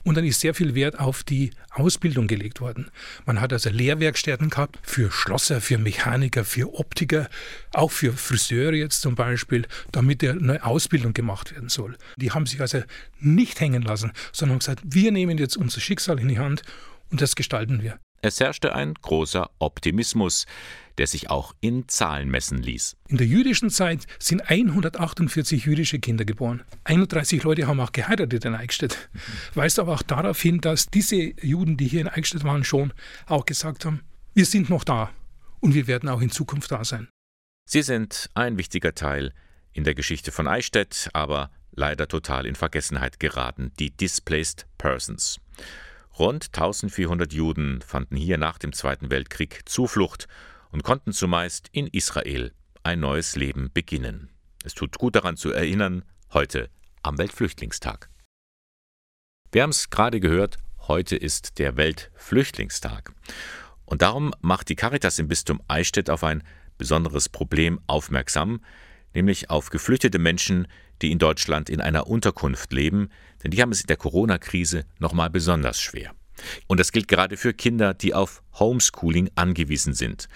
Und 0.04 0.16
dann 0.16 0.26
ist 0.26 0.40
sehr 0.40 0.54
viel 0.54 0.76
Wert 0.76 1.00
auf 1.00 1.24
die 1.24 1.52
Ausbildung 1.72 2.28
gelegt 2.28 2.62
worden. 2.62 2.90
Man 3.26 3.42
hat 3.42 3.54
also 3.54 3.70
Lehrwerkstätten 3.70 4.50
gehabt 4.50 4.80
für 4.82 5.12
Schlosser, 5.12 5.62
für 5.62 5.78
Mechaniker, 5.78 6.46
für 6.46 6.74
Optiker, 6.74 7.30
auch 7.74 7.92
für 7.92 8.14
Friseure 8.14 8.74
jetzt 8.74 9.02
zum 9.02 9.16
Beispiel, 9.16 9.68
damit 9.92 10.24
eine 10.24 10.64
Ausbildung 10.64 11.14
gemacht 11.14 11.54
werden 11.54 11.70
soll. 11.70 11.98
Die 12.16 12.32
haben 12.32 12.46
sich 12.46 12.62
also 12.62 12.82
nicht 13.20 13.60
hängen 13.60 13.82
lassen, 13.82 14.12
sondern 14.32 14.56
haben 14.56 14.60
gesagt, 14.60 14.82
wir 14.86 15.12
nehmen 15.12 15.38
jetzt 15.38 15.58
unser 15.58 15.82
Schicksal 15.82 16.20
in 16.20 16.30
die 16.30 16.40
Hand 16.40 16.64
und 17.12 17.22
das 17.22 17.36
gestalten 17.36 17.82
wir. 17.82 18.00
Es 18.22 18.40
herrschte 18.40 18.76
ein 18.76 18.96
großer 18.96 19.50
Optimismus, 19.60 20.46
der 21.00 21.08
sich 21.08 21.30
auch 21.30 21.56
in 21.62 21.88
Zahlen 21.88 22.30
messen 22.30 22.62
ließ. 22.62 22.98
In 23.08 23.18
der 23.18 23.26
jüdischen 23.26 23.70
Zeit 23.70 24.06
sind 24.20 24.42
148 24.50 25.64
jüdische 25.64 25.98
Kinder 26.00 26.26
geboren. 26.26 26.62
31 26.84 27.42
Leute 27.44 27.68
haben 27.68 27.80
auch 27.80 27.94
geheiratet 27.94 28.44
in 28.44 28.54
Eichstätt. 28.54 29.10
Mhm. 29.14 29.20
Weist 29.56 29.80
aber 29.80 29.94
auch 29.94 30.02
darauf 30.02 30.42
hin, 30.42 30.60
dass 30.60 30.88
diese 30.88 31.16
Juden, 31.42 31.78
die 31.78 31.88
hier 31.88 32.02
in 32.02 32.10
Eichstätt 32.10 32.44
waren, 32.44 32.66
schon 32.66 32.94
auch 33.28 33.46
gesagt 33.46 33.86
haben, 33.86 34.02
wir 34.34 34.46
sind 34.46 34.70
noch 34.70 34.84
da 34.84 35.10
und 35.62 35.74
wir 35.74 35.88
werden 35.88 36.10
auch 36.10 36.22
in 36.22 36.32
Zukunft 36.32 36.72
da 36.72 36.84
sein. 36.84 37.08
Sie 37.66 37.82
sind 37.82 38.30
ein 38.34 38.58
wichtiger 38.58 38.94
Teil 38.94 39.34
in 39.72 39.86
der 39.86 39.96
Geschichte 39.96 40.34
von 40.34 40.50
Eichstätt, 40.50 41.10
aber 41.14 41.50
leider 41.72 42.10
total 42.10 42.46
in 42.46 42.56
Vergessenheit 42.56 43.22
geraten, 43.22 43.72
die 43.80 43.92
Displaced 43.92 44.68
Persons. 44.78 45.40
Rund 46.18 46.48
1400 46.48 47.32
Juden 47.32 47.82
fanden 47.82 48.18
hier 48.18 48.38
nach 48.38 48.58
dem 48.58 48.74
Zweiten 48.74 49.10
Weltkrieg 49.10 49.62
Zuflucht 49.64 50.28
und 50.72 50.84
konnten 50.84 51.14
zumeist 51.14 51.70
in 51.72 51.88
Israel 51.88 52.54
ein 52.84 53.00
neues 53.00 53.36
Leben 53.36 53.72
beginnen. 53.74 54.30
Es 54.64 54.74
tut 54.74 54.98
gut 54.98 55.16
daran 55.16 55.38
zu 55.38 55.52
erinnern, 55.52 56.04
heute 56.34 56.70
am 57.04 57.18
Weltflüchtlingstag. 57.18 58.10
Wir 59.52 59.64
haben 59.64 59.72
es 59.72 59.90
gerade 59.90 60.20
gehört, 60.20 60.58
heute 60.88 61.16
ist 61.16 61.60
der 61.60 61.78
Weltflüchtlingstag. 61.78 63.14
Und 63.86 64.02
darum 64.02 64.34
macht 64.42 64.70
die 64.70 64.76
Caritas 64.76 65.18
im 65.18 65.28
Bistum 65.28 65.62
Eichstätt 65.68 66.10
auf 66.10 66.24
ein 66.24 66.44
besonderes 66.78 67.30
Problem 67.30 67.80
aufmerksam, 67.88 68.62
nämlich 69.14 69.50
auf 69.50 69.70
geflüchtete 69.70 70.20
Menschen, 70.20 70.68
die 71.02 71.12
in 71.12 71.20
Deutschland 71.20 71.70
in 71.70 71.82
einer 71.82 72.08
Unterkunft 72.08 72.74
leben, 72.74 73.10
denn 73.44 73.52
die 73.52 73.62
haben 73.62 73.72
es 73.72 73.82
in 73.82 73.88
der 73.88 73.98
Corona-Krise 73.98 74.86
nochmal 75.00 75.30
besonders 75.30 75.82
schwer. 75.82 76.14
Und 76.68 76.80
das 76.80 76.92
gilt 76.92 77.08
gerade 77.08 77.38
für 77.38 77.54
Kinder, 77.54 77.94
die 77.94 78.14
auf 78.14 78.44
Homeschooling 78.60 79.30
angewiesen 79.36 79.94
sind, 79.94 80.28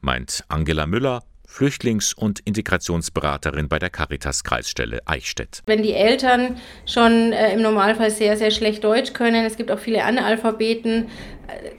meint 0.00 0.44
Angela 0.48 0.86
Müller, 0.86 1.22
Flüchtlings- 1.48 2.14
und 2.14 2.40
Integrationsberaterin 2.40 3.68
bei 3.68 3.78
der 3.78 3.88
Caritas 3.88 4.44
Kreisstelle 4.44 5.00
Eichstätt. 5.06 5.62
Wenn 5.66 5.82
die 5.82 5.94
Eltern 5.94 6.60
schon 6.84 7.32
äh, 7.32 7.54
im 7.54 7.62
Normalfall 7.62 8.10
sehr, 8.10 8.36
sehr 8.36 8.50
schlecht 8.50 8.84
Deutsch 8.84 9.14
können, 9.14 9.46
es 9.46 9.56
gibt 9.56 9.70
auch 9.70 9.78
viele 9.78 10.04
Analphabeten, 10.04 11.08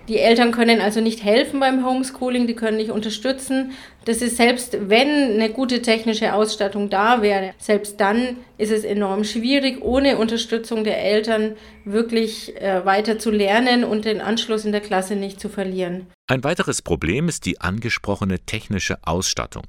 Die 0.07 0.17
Eltern 0.17 0.51
können 0.51 0.81
also 0.81 0.99
nicht 0.99 1.23
helfen 1.23 1.59
beim 1.59 1.85
Homeschooling, 1.85 2.47
die 2.47 2.55
können 2.55 2.77
nicht 2.77 2.89
unterstützen. 2.89 3.71
Das 4.05 4.21
ist 4.21 4.37
selbst, 4.37 4.77
wenn 4.89 5.33
eine 5.33 5.51
gute 5.51 5.81
technische 5.81 6.33
Ausstattung 6.33 6.89
da 6.89 7.21
wäre, 7.21 7.53
selbst 7.59 7.99
dann 7.99 8.37
ist 8.57 8.71
es 8.71 8.83
enorm 8.83 9.23
schwierig, 9.23 9.81
ohne 9.81 10.17
Unterstützung 10.17 10.83
der 10.83 11.03
Eltern 11.03 11.55
wirklich 11.85 12.59
äh, 12.59 12.83
weiter 12.85 13.19
zu 13.19 13.29
lernen 13.29 13.83
und 13.83 14.05
den 14.05 14.21
Anschluss 14.21 14.65
in 14.65 14.71
der 14.71 14.81
Klasse 14.81 15.15
nicht 15.15 15.39
zu 15.39 15.49
verlieren. 15.49 16.07
Ein 16.27 16.43
weiteres 16.43 16.81
Problem 16.81 17.27
ist 17.27 17.45
die 17.45 17.61
angesprochene 17.61 18.39
technische 18.39 18.97
Ausstattung. 19.03 19.67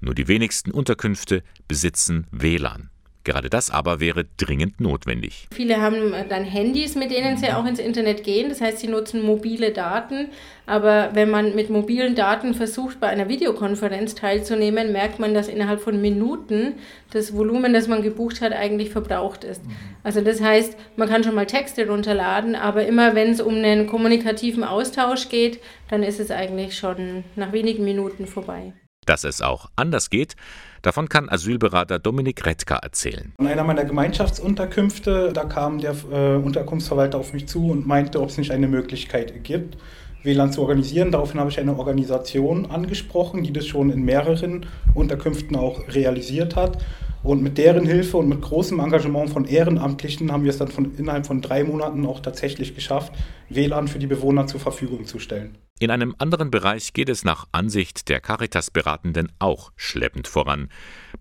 Nur 0.00 0.14
die 0.14 0.28
wenigsten 0.28 0.70
Unterkünfte 0.70 1.42
besitzen 1.68 2.26
WLAN. 2.30 2.91
Gerade 3.24 3.48
das 3.48 3.70
aber 3.70 4.00
wäre 4.00 4.24
dringend 4.36 4.80
notwendig. 4.80 5.46
Viele 5.52 5.80
haben 5.80 6.12
dann 6.28 6.44
Handys, 6.44 6.96
mit 6.96 7.10
denen 7.10 7.36
sie 7.36 7.52
auch 7.52 7.64
ins 7.64 7.78
Internet 7.78 8.24
gehen. 8.24 8.48
Das 8.48 8.60
heißt, 8.60 8.78
sie 8.78 8.88
nutzen 8.88 9.22
mobile 9.22 9.70
Daten. 9.70 10.28
Aber 10.66 11.10
wenn 11.14 11.30
man 11.30 11.54
mit 11.54 11.70
mobilen 11.70 12.14
Daten 12.14 12.54
versucht, 12.54 13.00
bei 13.00 13.08
einer 13.08 13.28
Videokonferenz 13.28 14.14
teilzunehmen, 14.14 14.92
merkt 14.92 15.18
man, 15.18 15.34
dass 15.34 15.48
innerhalb 15.48 15.80
von 15.80 16.00
Minuten 16.00 16.74
das 17.12 17.34
Volumen, 17.34 17.72
das 17.72 17.88
man 17.88 18.02
gebucht 18.02 18.40
hat, 18.40 18.52
eigentlich 18.52 18.90
verbraucht 18.90 19.44
ist. 19.44 19.62
Also 20.02 20.20
das 20.20 20.40
heißt, 20.40 20.76
man 20.96 21.08
kann 21.08 21.24
schon 21.24 21.34
mal 21.34 21.46
Texte 21.46 21.88
runterladen, 21.88 22.54
aber 22.54 22.86
immer 22.86 23.14
wenn 23.14 23.30
es 23.30 23.40
um 23.40 23.54
einen 23.54 23.86
kommunikativen 23.86 24.64
Austausch 24.64 25.28
geht, 25.28 25.60
dann 25.90 26.02
ist 26.02 26.20
es 26.20 26.30
eigentlich 26.30 26.76
schon 26.76 27.24
nach 27.36 27.52
wenigen 27.52 27.84
Minuten 27.84 28.26
vorbei. 28.26 28.72
Dass 29.04 29.24
es 29.24 29.42
auch 29.42 29.68
anders 29.74 30.10
geht, 30.10 30.36
davon 30.82 31.08
kann 31.08 31.28
Asylberater 31.28 31.98
Dominik 31.98 32.46
Retka 32.46 32.76
erzählen. 32.76 33.32
In 33.38 33.48
einer 33.48 33.64
meiner 33.64 33.84
Gemeinschaftsunterkünfte, 33.84 35.32
da 35.32 35.44
kam 35.44 35.80
der 35.80 35.96
äh, 36.12 36.36
Unterkunftsverwalter 36.36 37.18
auf 37.18 37.32
mich 37.32 37.48
zu 37.48 37.70
und 37.70 37.84
meinte, 37.84 38.20
ob 38.20 38.28
es 38.28 38.38
nicht 38.38 38.52
eine 38.52 38.68
Möglichkeit 38.68 39.42
gibt, 39.42 39.76
WLAN 40.22 40.52
zu 40.52 40.62
organisieren. 40.62 41.10
Daraufhin 41.10 41.40
habe 41.40 41.50
ich 41.50 41.58
eine 41.58 41.76
Organisation 41.76 42.70
angesprochen, 42.70 43.42
die 43.42 43.52
das 43.52 43.66
schon 43.66 43.90
in 43.90 44.02
mehreren 44.04 44.66
Unterkünften 44.94 45.56
auch 45.56 45.80
realisiert 45.88 46.54
hat. 46.54 46.78
Und 47.22 47.42
mit 47.42 47.56
deren 47.56 47.86
Hilfe 47.86 48.16
und 48.16 48.28
mit 48.28 48.42
großem 48.42 48.80
Engagement 48.80 49.30
von 49.30 49.44
Ehrenamtlichen 49.44 50.32
haben 50.32 50.42
wir 50.42 50.50
es 50.50 50.58
dann 50.58 50.68
von, 50.68 50.96
innerhalb 50.96 51.26
von 51.26 51.40
drei 51.40 51.62
Monaten 51.62 52.04
auch 52.04 52.20
tatsächlich 52.20 52.74
geschafft, 52.74 53.12
WLAN 53.48 53.86
für 53.86 54.00
die 54.00 54.08
Bewohner 54.08 54.46
zur 54.48 54.58
Verfügung 54.58 55.06
zu 55.06 55.20
stellen. 55.20 55.56
In 55.78 55.90
einem 55.90 56.14
anderen 56.18 56.50
Bereich 56.50 56.92
geht 56.92 57.08
es 57.08 57.24
nach 57.24 57.46
Ansicht 57.52 58.08
der 58.08 58.20
Caritas-Beratenden 58.20 59.30
auch 59.38 59.72
schleppend 59.76 60.26
voran. 60.28 60.68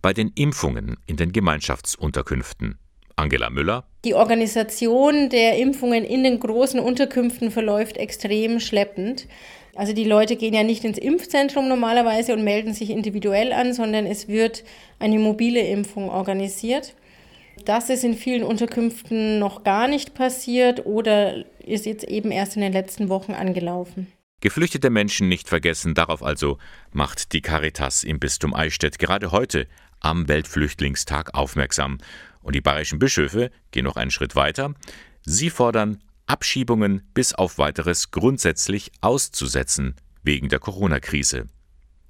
Bei 0.02 0.14
den 0.14 0.32
Impfungen 0.36 0.98
in 1.06 1.18
den 1.18 1.32
Gemeinschaftsunterkünften. 1.32 2.78
Angela 3.16 3.50
Müller. 3.50 3.86
Die 4.04 4.16
Organisation 4.16 5.30
der 5.30 5.58
Impfungen 5.58 6.04
in 6.04 6.24
den 6.24 6.40
großen 6.40 6.80
Unterkünften 6.80 7.52
verläuft 7.52 7.98
extrem 7.98 8.60
schleppend. 8.60 9.28
Also 9.82 9.94
die 9.94 10.04
Leute 10.04 10.36
gehen 10.36 10.54
ja 10.54 10.62
nicht 10.62 10.84
ins 10.84 11.00
Impfzentrum 11.00 11.68
normalerweise 11.68 12.34
und 12.34 12.44
melden 12.44 12.72
sich 12.72 12.92
individuell 12.92 13.52
an, 13.52 13.74
sondern 13.74 14.06
es 14.06 14.28
wird 14.28 14.64
eine 15.00 15.18
mobile 15.18 15.60
Impfung 15.60 16.12
organisiert. 16.12 16.94
Das 17.66 17.90
ist 17.90 18.04
in 18.04 18.14
vielen 18.14 18.44
Unterkünften 18.44 19.40
noch 19.40 19.64
gar 19.64 19.88
nicht 19.88 20.14
passiert 20.14 20.86
oder 20.86 21.46
ist 21.66 21.88
jetzt 21.88 22.04
eben 22.04 22.30
erst 22.30 22.58
in 22.58 22.62
den 22.62 22.74
letzten 22.74 23.10
Wochen 23.10 23.32
angelaufen. 23.32 24.06
Geflüchtete 24.42 24.92
Menschen 24.92 25.28
nicht 25.28 25.50
vergessen, 25.50 25.96
darauf 25.96 26.22
also 26.22 26.60
macht 26.92 27.34
die 27.34 27.42
Caritas 27.42 28.04
im 28.04 28.20
Bistum 28.20 28.54
Eichstätt 28.54 29.00
gerade 29.00 29.32
heute 29.32 29.68
am 30.00 30.28
Weltflüchtlingstag 30.28 31.34
aufmerksam. 31.34 31.98
Und 32.44 32.54
die 32.54 32.62
bayerischen 32.62 33.00
Bischöfe 33.00 33.50
gehen 33.72 33.86
noch 33.86 33.96
einen 33.96 34.12
Schritt 34.12 34.36
weiter. 34.36 34.76
Sie 35.24 35.50
fordern 35.50 36.04
Abschiebungen 36.32 37.02
bis 37.14 37.34
auf 37.34 37.58
weiteres 37.58 38.12
grundsätzlich 38.12 38.94
auszusetzen 39.02 39.96
wegen 40.24 40.48
der 40.48 40.60
Corona-Krise. 40.60 41.48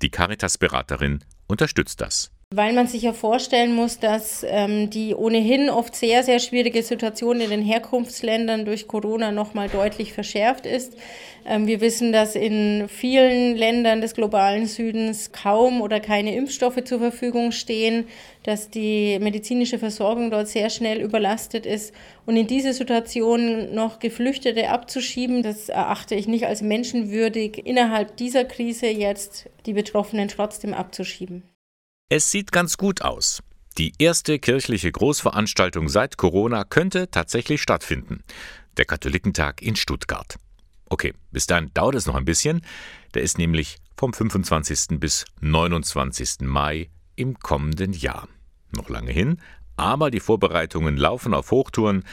Die 0.03 0.11
Caritas-Beraterin 0.11 1.23
unterstützt 1.47 2.01
das. 2.01 2.31
Weil 2.53 2.73
man 2.73 2.85
sich 2.85 3.03
ja 3.03 3.13
vorstellen 3.13 3.73
muss, 3.73 3.99
dass 3.99 4.45
ähm, 4.45 4.89
die 4.89 5.15
ohnehin 5.15 5.69
oft 5.69 5.95
sehr, 5.95 6.21
sehr 6.21 6.39
schwierige 6.39 6.83
Situation 6.83 7.39
in 7.39 7.49
den 7.49 7.61
Herkunftsländern 7.61 8.65
durch 8.65 8.89
Corona 8.89 9.31
nochmal 9.31 9.69
deutlich 9.69 10.11
verschärft 10.11 10.65
ist. 10.65 10.97
Ähm, 11.45 11.65
wir 11.65 11.79
wissen, 11.79 12.11
dass 12.11 12.35
in 12.35 12.89
vielen 12.89 13.55
Ländern 13.55 14.01
des 14.01 14.15
globalen 14.15 14.65
Südens 14.65 15.31
kaum 15.31 15.81
oder 15.81 16.01
keine 16.01 16.35
Impfstoffe 16.35 16.83
zur 16.83 16.99
Verfügung 16.99 17.53
stehen, 17.53 18.07
dass 18.43 18.69
die 18.69 19.17
medizinische 19.19 19.79
Versorgung 19.79 20.29
dort 20.29 20.49
sehr 20.49 20.69
schnell 20.69 20.99
überlastet 20.99 21.65
ist. 21.65 21.95
Und 22.25 22.35
in 22.35 22.47
diese 22.47 22.73
Situation 22.73 23.73
noch 23.73 23.99
Geflüchtete 23.99 24.67
abzuschieben, 24.67 25.41
das 25.41 25.69
erachte 25.69 26.15
ich 26.15 26.27
nicht 26.27 26.47
als 26.47 26.61
menschenwürdig, 26.61 27.65
innerhalb 27.65 28.17
dieser 28.17 28.43
Krise 28.43 28.87
jetzt 28.87 29.49
die 29.65 29.73
Betroffenen 29.73 30.27
trotzdem 30.27 30.73
abzuschieben. 30.73 31.43
Es 32.13 32.29
sieht 32.29 32.51
ganz 32.51 32.75
gut 32.75 33.03
aus. 33.03 33.41
Die 33.77 33.93
erste 33.97 34.37
kirchliche 34.37 34.91
Großveranstaltung 34.91 35.87
seit 35.87 36.17
Corona 36.17 36.65
könnte 36.65 37.09
tatsächlich 37.09 37.61
stattfinden. 37.61 38.25
Der 38.75 38.83
Katholikentag 38.83 39.61
in 39.61 39.77
Stuttgart. 39.77 40.35
Okay, 40.89 41.13
bis 41.31 41.47
dahin 41.47 41.73
dauert 41.73 41.95
es 41.95 42.07
noch 42.07 42.15
ein 42.15 42.25
bisschen. 42.25 42.65
Der 43.13 43.21
ist 43.21 43.37
nämlich 43.37 43.77
vom 43.95 44.11
25. 44.11 44.99
bis 44.99 45.23
29. 45.39 46.41
Mai 46.41 46.89
im 47.15 47.39
kommenden 47.39 47.93
Jahr. 47.93 48.27
Noch 48.75 48.89
lange 48.89 49.13
hin, 49.13 49.39
aber 49.77 50.11
die 50.11 50.19
Vorbereitungen 50.19 50.97
laufen 50.97 51.33
auf 51.33 51.51
Hochtouren. 51.51 52.03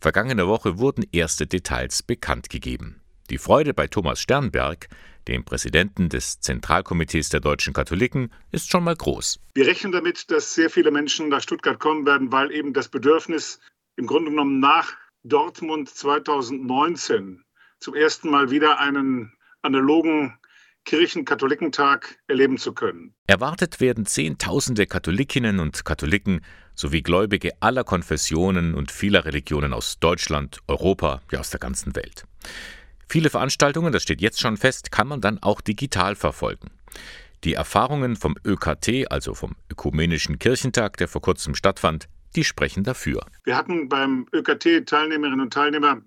Vergangene 0.00 0.48
Woche 0.48 0.78
wurden 0.78 1.04
erste 1.12 1.46
Details 1.46 2.02
bekannt 2.02 2.48
gegeben. 2.48 3.02
Die 3.28 3.36
Freude 3.36 3.74
bei 3.74 3.86
Thomas 3.86 4.18
Sternberg, 4.18 4.88
dem 5.28 5.44
Präsidenten 5.44 6.08
des 6.08 6.40
Zentralkomitees 6.40 7.28
der 7.28 7.40
deutschen 7.40 7.72
Katholiken, 7.72 8.32
ist 8.50 8.70
schon 8.70 8.84
mal 8.84 8.96
groß. 8.96 9.40
Wir 9.54 9.66
rechnen 9.66 9.92
damit, 9.92 10.30
dass 10.30 10.54
sehr 10.54 10.70
viele 10.70 10.90
Menschen 10.90 11.28
nach 11.28 11.42
Stuttgart 11.42 11.78
kommen 11.78 12.06
werden, 12.06 12.32
weil 12.32 12.52
eben 12.52 12.72
das 12.72 12.88
Bedürfnis 12.88 13.60
im 13.96 14.06
Grunde 14.06 14.30
genommen 14.30 14.60
nach 14.60 14.94
Dortmund 15.24 15.88
2019 15.88 17.44
zum 17.78 17.94
ersten 17.94 18.30
Mal 18.30 18.50
wieder 18.50 18.78
einen 18.78 19.32
analogen 19.62 20.38
Kirchenkatholikentag 20.84 22.18
erleben 22.26 22.58
zu 22.58 22.72
können. 22.72 23.14
Erwartet 23.26 23.80
werden 23.80 24.06
Zehntausende 24.06 24.86
Katholikinnen 24.86 25.60
und 25.60 25.84
Katholiken 25.84 26.40
sowie 26.74 27.02
Gläubige 27.02 27.50
aller 27.60 27.84
Konfessionen 27.84 28.74
und 28.74 28.90
vieler 28.90 29.24
Religionen 29.24 29.72
aus 29.72 29.98
Deutschland, 30.00 30.58
Europa, 30.66 31.20
ja 31.30 31.40
aus 31.40 31.50
der 31.50 31.60
ganzen 31.60 31.94
Welt. 31.94 32.24
Viele 33.12 33.28
Veranstaltungen, 33.28 33.92
das 33.92 34.04
steht 34.04 34.22
jetzt 34.22 34.40
schon 34.40 34.56
fest, 34.56 34.90
kann 34.90 35.06
man 35.06 35.20
dann 35.20 35.38
auch 35.42 35.60
digital 35.60 36.16
verfolgen. 36.16 36.70
Die 37.44 37.52
Erfahrungen 37.52 38.16
vom 38.16 38.36
ÖKT, 38.42 39.12
also 39.12 39.34
vom 39.34 39.54
Ökumenischen 39.70 40.38
Kirchentag, 40.38 40.96
der 40.96 41.08
vor 41.08 41.20
kurzem 41.20 41.54
stattfand, 41.54 42.08
die 42.36 42.42
sprechen 42.42 42.84
dafür. 42.84 43.26
Wir 43.44 43.54
hatten 43.54 43.90
beim 43.90 44.26
ÖKT 44.32 44.86
Teilnehmerinnen 44.86 45.42
und 45.42 45.52
Teilnehmer 45.52 46.00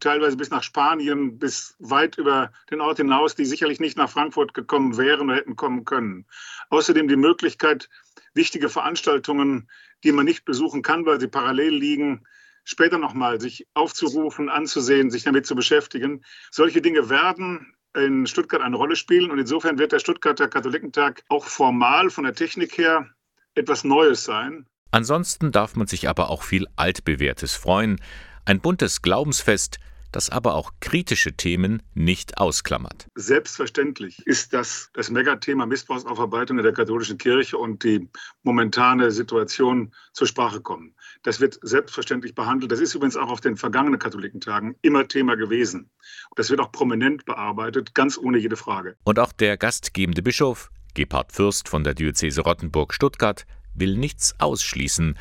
teilweise 0.00 0.36
bis 0.36 0.50
nach 0.50 0.64
Spanien, 0.64 1.38
bis 1.38 1.76
weit 1.78 2.18
über 2.18 2.50
den 2.72 2.80
Ort 2.80 2.96
hinaus, 2.96 3.36
die 3.36 3.44
sicherlich 3.44 3.78
nicht 3.78 3.96
nach 3.96 4.10
Frankfurt 4.10 4.52
gekommen 4.52 4.96
wären 4.96 5.30
oder 5.30 5.36
hätten 5.36 5.54
kommen 5.54 5.84
können. 5.84 6.26
Außerdem 6.70 7.06
die 7.06 7.14
Möglichkeit, 7.14 7.88
wichtige 8.34 8.68
Veranstaltungen, 8.68 9.70
die 10.02 10.10
man 10.10 10.24
nicht 10.24 10.44
besuchen 10.44 10.82
kann, 10.82 11.06
weil 11.06 11.20
sie 11.20 11.28
parallel 11.28 11.76
liegen, 11.76 12.24
später 12.64 12.98
nochmal 12.98 13.40
sich 13.40 13.66
aufzurufen, 13.74 14.48
anzusehen, 14.48 15.10
sich 15.10 15.24
damit 15.24 15.46
zu 15.46 15.54
beschäftigen. 15.54 16.24
Solche 16.50 16.82
Dinge 16.82 17.08
werden 17.10 17.74
in 17.94 18.26
Stuttgart 18.26 18.62
eine 18.62 18.76
Rolle 18.76 18.96
spielen 18.96 19.30
und 19.30 19.38
insofern 19.38 19.78
wird 19.78 19.92
der 19.92 19.98
Stuttgarter 19.98 20.48
Katholikentag 20.48 21.22
auch 21.28 21.44
formal 21.44 22.10
von 22.10 22.24
der 22.24 22.34
Technik 22.34 22.78
her 22.78 23.10
etwas 23.54 23.84
Neues 23.84 24.24
sein. 24.24 24.66
Ansonsten 24.90 25.52
darf 25.52 25.76
man 25.76 25.86
sich 25.86 26.08
aber 26.08 26.30
auch 26.30 26.42
viel 26.42 26.66
Altbewährtes 26.76 27.54
freuen. 27.54 28.00
Ein 28.44 28.60
buntes 28.60 29.02
Glaubensfest, 29.02 29.78
das 30.10 30.28
aber 30.28 30.54
auch 30.54 30.72
kritische 30.80 31.32
Themen 31.32 31.82
nicht 31.94 32.38
ausklammert. 32.38 33.06
Selbstverständlich 33.14 34.26
ist 34.26 34.52
das 34.52 34.90
das 34.92 35.10
Megathema 35.10 35.64
Missbrauchsaufarbeitung 35.66 36.58
in 36.58 36.64
der 36.64 36.74
katholischen 36.74 37.18
Kirche 37.18 37.56
und 37.56 37.82
die 37.82 38.08
momentane 38.42 39.10
Situation 39.10 39.94
zur 40.12 40.26
Sprache 40.26 40.60
kommen. 40.60 40.94
Das 41.22 41.40
wird 41.40 41.58
selbstverständlich 41.62 42.34
behandelt. 42.34 42.72
Das 42.72 42.80
ist 42.80 42.94
übrigens 42.94 43.16
auch 43.16 43.30
auf 43.30 43.40
den 43.40 43.56
vergangenen 43.56 43.98
Katholikentagen 43.98 44.74
immer 44.82 45.06
Thema 45.06 45.36
gewesen. 45.36 45.90
Das 46.34 46.50
wird 46.50 46.60
auch 46.60 46.72
prominent 46.72 47.24
bearbeitet, 47.24 47.94
ganz 47.94 48.18
ohne 48.18 48.38
jede 48.38 48.56
Frage. 48.56 48.96
Und 49.04 49.18
auch 49.18 49.32
der 49.32 49.56
gastgebende 49.56 50.22
Bischof, 50.22 50.70
Gebhard 50.94 51.32
Fürst 51.32 51.68
von 51.68 51.84
der 51.84 51.94
Diözese 51.94 52.42
Rottenburg-Stuttgart, 52.42 53.46
will 53.74 53.96
nichts 53.96 54.34
ausschließen, 54.38 55.16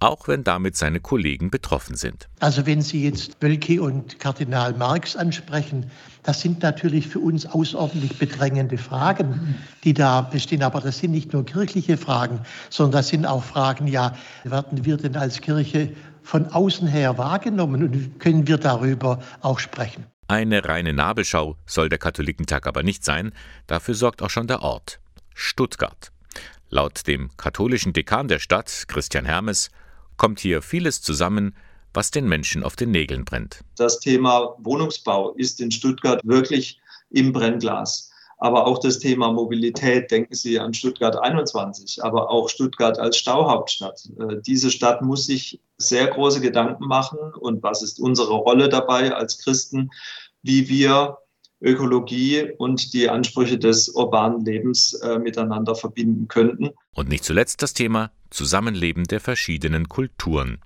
auch 0.00 0.28
wenn 0.28 0.44
damit 0.44 0.76
seine 0.76 1.00
Kollegen 1.00 1.50
betroffen 1.50 1.96
sind. 1.96 2.28
Also 2.40 2.66
wenn 2.66 2.82
Sie 2.82 3.04
jetzt 3.04 3.36
Wölki 3.40 3.78
und 3.78 4.18
Kardinal 4.18 4.74
Marx 4.74 5.16
ansprechen, 5.16 5.90
das 6.22 6.40
sind 6.40 6.62
natürlich 6.62 7.08
für 7.08 7.20
uns 7.20 7.46
außerordentlich 7.46 8.18
bedrängende 8.18 8.78
Fragen, 8.78 9.56
die 9.84 9.94
da 9.94 10.22
bestehen. 10.22 10.62
Aber 10.62 10.80
das 10.80 10.98
sind 10.98 11.12
nicht 11.12 11.32
nur 11.32 11.44
kirchliche 11.44 11.96
Fragen, 11.96 12.40
sondern 12.70 13.00
das 13.00 13.08
sind 13.08 13.26
auch 13.26 13.44
Fragen, 13.44 13.86
ja, 13.86 14.14
werden 14.44 14.84
wir 14.84 14.96
denn 14.96 15.16
als 15.16 15.40
Kirche 15.40 15.94
von 16.22 16.46
außen 16.46 16.88
her 16.88 17.18
wahrgenommen 17.18 17.82
und 17.82 18.18
können 18.18 18.46
wir 18.48 18.58
darüber 18.58 19.22
auch 19.40 19.58
sprechen? 19.58 20.06
Eine 20.26 20.64
reine 20.64 20.94
Nabelschau 20.94 21.56
soll 21.66 21.90
der 21.90 21.98
Katholikentag 21.98 22.66
aber 22.66 22.82
nicht 22.82 23.04
sein, 23.04 23.32
dafür 23.66 23.94
sorgt 23.94 24.22
auch 24.22 24.30
schon 24.30 24.46
der 24.46 24.62
Ort. 24.62 25.00
Stuttgart. 25.34 26.10
Laut 26.70 27.06
dem 27.06 27.30
katholischen 27.36 27.92
Dekan 27.92 28.28
der 28.28 28.38
Stadt, 28.38 28.84
Christian 28.88 29.26
Hermes, 29.26 29.70
kommt 30.16 30.40
hier 30.40 30.62
vieles 30.62 31.02
zusammen, 31.02 31.54
was 31.92 32.10
den 32.10 32.28
Menschen 32.28 32.62
auf 32.62 32.76
den 32.76 32.90
Nägeln 32.90 33.24
brennt. 33.24 33.60
Das 33.76 34.00
Thema 34.00 34.56
Wohnungsbau 34.58 35.32
ist 35.34 35.60
in 35.60 35.70
Stuttgart 35.70 36.20
wirklich 36.24 36.80
im 37.10 37.32
Brennglas. 37.32 38.10
Aber 38.38 38.66
auch 38.66 38.78
das 38.78 38.98
Thema 38.98 39.32
Mobilität, 39.32 40.10
denken 40.10 40.34
Sie 40.34 40.58
an 40.58 40.74
Stuttgart 40.74 41.16
21, 41.16 42.02
aber 42.02 42.30
auch 42.30 42.48
Stuttgart 42.48 42.98
als 42.98 43.16
Stauhauptstadt. 43.16 44.10
Äh, 44.18 44.40
diese 44.44 44.70
Stadt 44.70 45.02
muss 45.02 45.26
sich 45.26 45.60
sehr 45.78 46.08
große 46.08 46.40
Gedanken 46.40 46.86
machen. 46.86 47.18
Und 47.38 47.62
was 47.62 47.82
ist 47.82 48.00
unsere 48.00 48.34
Rolle 48.34 48.68
dabei 48.68 49.14
als 49.14 49.38
Christen, 49.38 49.90
wie 50.42 50.68
wir 50.68 51.18
Ökologie 51.64 52.50
und 52.58 52.92
die 52.92 53.08
Ansprüche 53.08 53.58
des 53.58 53.88
urbanen 53.88 54.44
Lebens 54.44 54.94
äh, 54.94 55.18
miteinander 55.18 55.74
verbinden 55.74 56.28
könnten. 56.28 56.70
Und 56.94 57.08
nicht 57.08 57.24
zuletzt 57.24 57.62
das 57.62 57.74
Thema 57.74 58.10
Zusammenleben 58.30 59.04
der 59.04 59.20
verschiedenen 59.20 59.88
Kulturen. 59.88 60.58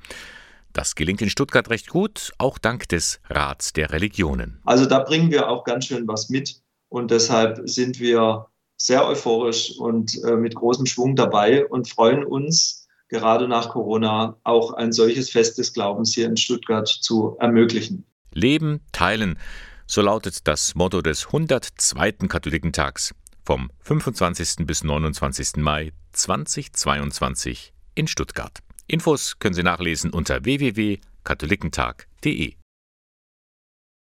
Das 0.72 0.94
gelingt 0.94 1.22
in 1.22 1.30
Stuttgart 1.30 1.70
recht 1.70 1.88
gut, 1.88 2.32
auch 2.38 2.58
dank 2.58 2.88
des 2.88 3.20
Rats 3.28 3.72
der 3.72 3.90
Religionen. 3.90 4.60
Also 4.64 4.86
da 4.86 5.00
bringen 5.00 5.30
wir 5.30 5.48
auch 5.48 5.64
ganz 5.64 5.86
schön 5.86 6.06
was 6.06 6.28
mit 6.28 6.60
und 6.88 7.10
deshalb 7.10 7.60
sind 7.68 8.00
wir 8.00 8.46
sehr 8.76 9.06
euphorisch 9.06 9.76
und 9.78 10.22
äh, 10.24 10.36
mit 10.36 10.54
großem 10.54 10.86
Schwung 10.86 11.16
dabei 11.16 11.66
und 11.66 11.88
freuen 11.88 12.24
uns, 12.24 12.86
gerade 13.08 13.48
nach 13.48 13.70
Corona 13.70 14.36
auch 14.44 14.72
ein 14.74 14.92
solches 14.92 15.30
Fest 15.30 15.58
des 15.58 15.72
Glaubens 15.72 16.14
hier 16.14 16.26
in 16.26 16.36
Stuttgart 16.36 16.86
zu 16.86 17.36
ermöglichen. 17.40 18.04
Leben, 18.32 18.80
teilen, 18.92 19.38
so 19.88 20.00
lautet 20.02 20.46
das 20.46 20.74
Motto 20.74 21.00
des 21.00 21.28
102. 21.28 22.12
Katholikentags 22.28 23.14
vom 23.42 23.70
25. 23.80 24.66
bis 24.66 24.84
29. 24.84 25.56
Mai 25.56 25.92
2022 26.12 27.72
in 27.94 28.06
Stuttgart. 28.06 28.58
Infos 28.86 29.38
können 29.38 29.54
Sie 29.54 29.62
nachlesen 29.62 30.10
unter 30.10 30.44
www.katholikentag.de. 30.44 32.56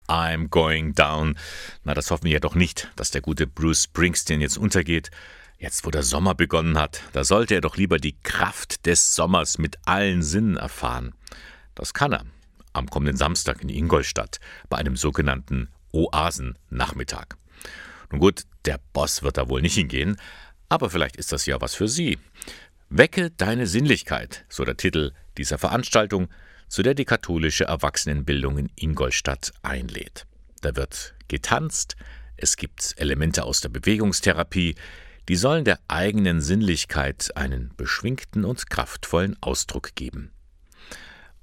I'm 0.08 0.50
going 0.50 0.96
down. 0.96 1.38
Na, 1.84 1.94
das 1.94 2.10
hoffen 2.10 2.26
wir 2.26 2.32
ja 2.32 2.40
doch 2.40 2.56
nicht, 2.56 2.92
dass 2.96 3.12
der 3.12 3.22
gute 3.22 3.46
Bruce 3.46 3.84
Springsteen 3.84 4.42
jetzt 4.42 4.58
untergeht. 4.58 5.12
Jetzt, 5.60 5.86
wo 5.86 5.92
der 5.92 6.02
Sommer 6.02 6.34
begonnen 6.34 6.80
hat, 6.80 7.04
da 7.14 7.24
sollte 7.24 7.54
er 7.54 7.62
doch 7.62 7.78
lieber 7.78 8.00
die 8.00 8.18
Kraft 8.24 8.88
des 8.88 9.14
Sommers 9.16 9.60
mit 9.60 9.78
allen 9.86 10.24
Sinnen 10.24 10.58
erfahren. 10.58 11.14
Das 11.76 11.94
kann 11.94 12.14
er 12.14 12.26
am 12.74 12.90
kommenden 12.90 13.18
Samstag 13.18 13.62
in 13.62 13.70
Ingolstadt 13.70 14.40
bei 14.70 14.78
einem 14.78 14.98
sogenannten 14.98 15.70
Oasennachmittag. 15.96 17.38
Nun 18.12 18.20
gut, 18.20 18.44
der 18.66 18.80
Boss 18.94 19.24
wird 19.24 19.38
da 19.38 19.50
wohl 19.50 19.62
nicht 19.62 19.76
hingehen, 19.76 20.18
aber 20.70 20.90
vielleicht 20.90 21.16
ist 21.16 21.32
das 21.32 21.46
ja 21.46 21.62
was 21.62 21.76
für 21.76 21.88
Sie. 21.88 22.20
Wecke 22.90 23.32
deine 23.32 23.66
Sinnlichkeit, 23.66 24.46
so 24.50 24.64
der 24.64 24.78
Titel 24.78 25.12
dieser 25.38 25.58
Veranstaltung, 25.58 26.28
zu 26.68 26.84
der 26.84 26.94
die 26.94 27.06
katholische 27.06 27.66
Erwachsenenbildung 27.66 28.58
in 28.58 28.72
Ingolstadt 28.76 29.54
einlädt. 29.62 30.26
Da 30.62 30.76
wird 30.76 31.16
getanzt, 31.28 31.96
es 32.38 32.58
gibt 32.58 32.96
Elemente 32.98 33.44
aus 33.44 33.62
der 33.62 33.70
Bewegungstherapie, 33.70 34.76
die 35.30 35.36
sollen 35.36 35.66
der 35.66 35.80
eigenen 35.88 36.42
Sinnlichkeit 36.42 37.36
einen 37.36 37.74
beschwingten 37.78 38.46
und 38.46 38.70
kraftvollen 38.70 39.38
Ausdruck 39.42 39.96
geben. 39.96 40.32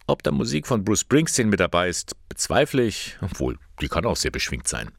Ob 0.07 0.23
da 0.23 0.31
Musik 0.31 0.67
von 0.67 0.85
Bruce 0.85 1.01
Springsteen 1.01 1.49
mit 1.49 1.61
dabei 1.61 1.89
ist, 1.89 2.17
bezweifle 2.29 2.83
ich, 2.83 3.17
obwohl 3.21 3.59
die 3.81 3.89
kann 3.89 4.05
auch 4.05 4.17
sehr 4.17 4.31
beschwingt 4.31 4.69
sein. 4.69 4.91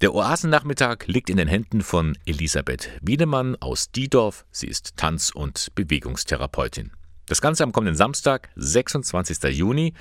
Der 0.00 0.14
Oasennachmittag 0.14 1.06
liegt 1.06 1.30
in 1.30 1.38
den 1.38 1.48
Händen 1.48 1.80
von 1.80 2.18
Elisabeth 2.26 2.90
Wiedemann 3.00 3.56
aus 3.56 3.90
Diedorf. 3.90 4.44
Sie 4.50 4.66
ist 4.66 4.96
Tanz- 4.96 5.30
und 5.30 5.74
Bewegungstherapeutin. 5.74 6.92
Das 7.26 7.40
Ganze 7.40 7.64
am 7.64 7.72
kommenden 7.72 7.96
Samstag, 7.96 8.50
26. 8.56 9.42
Juni, 9.56 9.94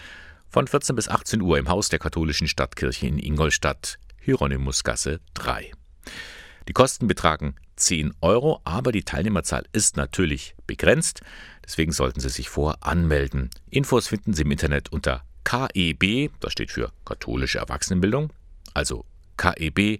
von 0.50 0.68
14 0.68 0.96
bis 0.96 1.08
18 1.08 1.42
Uhr 1.42 1.58
im 1.58 1.70
Haus 1.70 1.90
der 1.90 2.00
katholischen 2.00 2.48
Stadtkirche 2.48 3.08
in 3.08 3.20
Ingolstadt, 3.20 3.98
Hieronymusgasse 4.20 5.22
3. 5.34 5.72
Die 6.68 6.74
Kosten 6.74 7.08
betragen 7.08 7.56
10 7.76 8.14
Euro, 8.22 8.62
aber 8.64 8.92
die 8.92 9.04
Teilnehmerzahl 9.04 9.66
ist 9.72 9.98
natürlich 9.98 10.56
begrenzt. 10.66 11.22
Deswegen 11.66 11.92
sollten 11.92 12.20
Sie 12.20 12.30
sich 12.30 12.50
vor 12.50 12.78
anmelden. 12.82 13.50
Infos 13.70 14.08
finden 14.08 14.34
Sie 14.34 14.44
im 14.44 14.52
Internet 14.52 14.92
unter 14.92 15.24
KEB, 15.44 16.32
das 16.40 16.54
steht 16.54 16.72
für 16.72 16.92
katholische 17.06 17.60
Erwachsenenbildung, 17.60 18.32
also 18.74 19.06
keb-in.de. 19.38 19.94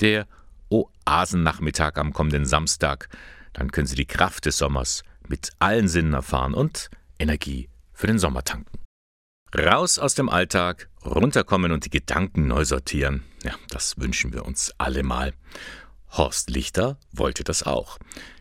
Der 0.00 0.26
Oasennachmittag 0.68 1.96
am 1.96 2.12
kommenden 2.12 2.44
Samstag. 2.46 3.08
Dann 3.52 3.72
können 3.72 3.86
Sie 3.86 3.96
die 3.96 4.06
Kraft 4.06 4.46
des 4.46 4.58
Sommers 4.58 5.02
mit 5.28 5.50
allen 5.58 5.88
Sinnen 5.88 6.14
erfahren 6.14 6.54
und 6.54 6.90
Energie 7.18 7.68
für 7.92 8.06
den 8.06 8.18
Sommer 8.18 8.44
tanken. 8.44 8.78
Raus 9.56 9.98
aus 9.98 10.14
dem 10.14 10.28
Alltag, 10.28 10.88
runterkommen 11.04 11.72
und 11.72 11.84
die 11.84 11.90
Gedanken 11.90 12.46
neu 12.46 12.64
sortieren. 12.64 13.24
Ja, 13.42 13.52
das 13.68 13.98
wünschen 13.98 14.32
wir 14.32 14.44
uns 14.44 14.72
alle 14.78 15.02
mal. 15.02 15.32
Horst 16.12 16.50
Lichter 16.50 16.98
wollte 17.12 17.44
das 17.44 17.62
auch. 17.62 17.98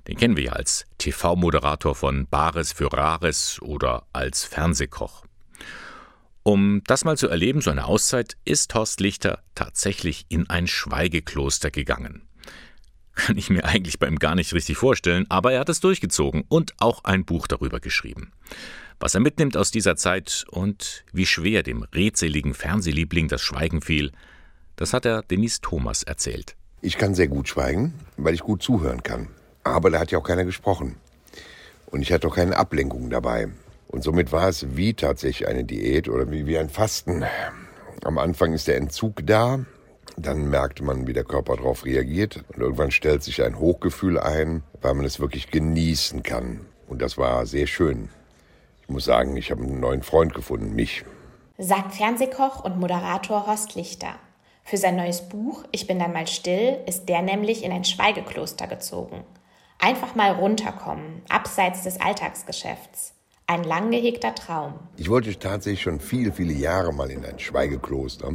Den 0.07 0.17
kennen 0.17 0.35
wir 0.35 0.43
ja 0.43 0.53
als 0.53 0.85
TV-Moderator 0.97 1.93
von 1.93 2.27
Bares 2.27 2.71
für 2.71 2.91
Rares 2.91 3.61
oder 3.61 4.07
als 4.11 4.43
Fernsehkoch. 4.43 5.23
Um 6.43 6.81
das 6.85 7.05
mal 7.05 7.17
zu 7.17 7.27
erleben, 7.27 7.61
so 7.61 7.69
eine 7.69 7.85
Auszeit, 7.85 8.37
ist 8.43 8.73
Horst 8.73 9.01
Lichter 9.01 9.43
tatsächlich 9.53 10.25
in 10.29 10.49
ein 10.49 10.65
Schweigekloster 10.65 11.69
gegangen. 11.69 12.23
Kann 13.13 13.37
ich 13.37 13.49
mir 13.49 13.65
eigentlich 13.65 13.99
bei 13.99 14.07
ihm 14.07 14.17
gar 14.17 14.33
nicht 14.33 14.53
richtig 14.53 14.77
vorstellen, 14.77 15.25
aber 15.29 15.51
er 15.51 15.59
hat 15.59 15.69
es 15.69 15.79
durchgezogen 15.79 16.45
und 16.47 16.73
auch 16.79 17.03
ein 17.03 17.25
Buch 17.25 17.47
darüber 17.47 17.79
geschrieben. 17.79 18.31
Was 18.99 19.13
er 19.13 19.19
mitnimmt 19.19 19.55
aus 19.57 19.71
dieser 19.71 19.95
Zeit 19.95 20.45
und 20.49 21.05
wie 21.13 21.25
schwer 21.25 21.61
dem 21.61 21.83
redseligen 21.83 22.53
Fernsehliebling 22.53 23.27
das 23.27 23.41
Schweigen 23.41 23.81
fiel, 23.81 24.11
das 24.75 24.93
hat 24.93 25.05
er 25.05 25.21
Denise 25.23 25.61
Thomas 25.61 26.03
erzählt. 26.03 26.55
Ich 26.81 26.97
kann 26.97 27.13
sehr 27.13 27.27
gut 27.27 27.49
schweigen, 27.49 27.93
weil 28.15 28.33
ich 28.33 28.41
gut 28.41 28.63
zuhören 28.63 29.03
kann. 29.03 29.27
Aber 29.63 29.89
da 29.89 29.99
hat 29.99 30.11
ja 30.11 30.17
auch 30.17 30.23
keiner 30.23 30.45
gesprochen. 30.45 30.95
Und 31.87 32.01
ich 32.01 32.13
hatte 32.13 32.27
auch 32.27 32.35
keine 32.35 32.55
Ablenkung 32.55 33.09
dabei. 33.09 33.49
Und 33.87 34.03
somit 34.03 34.31
war 34.31 34.47
es 34.47 34.77
wie 34.77 34.93
tatsächlich 34.93 35.47
eine 35.47 35.63
Diät 35.63 36.07
oder 36.07 36.31
wie, 36.31 36.45
wie 36.45 36.57
ein 36.57 36.69
Fasten. 36.69 37.25
Am 38.03 38.17
Anfang 38.17 38.53
ist 38.53 38.67
der 38.67 38.77
Entzug 38.77 39.25
da, 39.25 39.59
dann 40.15 40.49
merkt 40.49 40.81
man, 40.81 41.07
wie 41.07 41.13
der 41.13 41.23
Körper 41.23 41.57
darauf 41.57 41.85
reagiert 41.85 42.45
und 42.53 42.61
irgendwann 42.61 42.91
stellt 42.91 43.23
sich 43.23 43.43
ein 43.43 43.59
Hochgefühl 43.59 44.19
ein, 44.19 44.63
weil 44.81 44.93
man 44.93 45.05
es 45.05 45.19
wirklich 45.19 45.51
genießen 45.51 46.23
kann. 46.23 46.65
Und 46.87 47.01
das 47.01 47.17
war 47.17 47.45
sehr 47.45 47.67
schön. 47.67 48.09
Ich 48.83 48.89
muss 48.89 49.05
sagen, 49.05 49.35
ich 49.35 49.51
habe 49.51 49.63
einen 49.63 49.79
neuen 49.79 50.03
Freund 50.03 50.33
gefunden, 50.33 50.75
mich. 50.75 51.03
Sagt 51.57 51.95
Fernsehkoch 51.95 52.63
und 52.63 52.79
Moderator 52.79 53.47
Horst 53.47 53.75
Lichter. 53.75 54.15
Für 54.69 54.77
sein 54.77 54.97
neues 54.97 55.21
Buch 55.21 55.63
Ich 55.71 55.87
bin 55.87 55.97
dann 55.97 56.13
mal 56.13 56.27
still 56.27 56.77
ist 56.85 57.09
der 57.09 57.23
nämlich 57.23 57.63
in 57.63 57.71
ein 57.71 57.85
Schweigekloster 57.85 58.67
gezogen. 58.67 59.23
Einfach 59.79 60.13
mal 60.13 60.33
runterkommen, 60.33 61.23
abseits 61.27 61.85
des 61.85 61.99
Alltagsgeschäfts. 61.99 63.15
Ein 63.47 63.63
lang 63.63 63.89
gehegter 63.89 64.35
Traum. 64.35 64.75
Ich 64.95 65.09
wollte 65.09 65.33
tatsächlich 65.39 65.81
schon 65.81 65.99
viele, 65.99 66.31
viele 66.31 66.53
Jahre 66.53 66.93
mal 66.93 67.09
in 67.09 67.25
ein 67.25 67.39
Schweigekloster. 67.39 68.33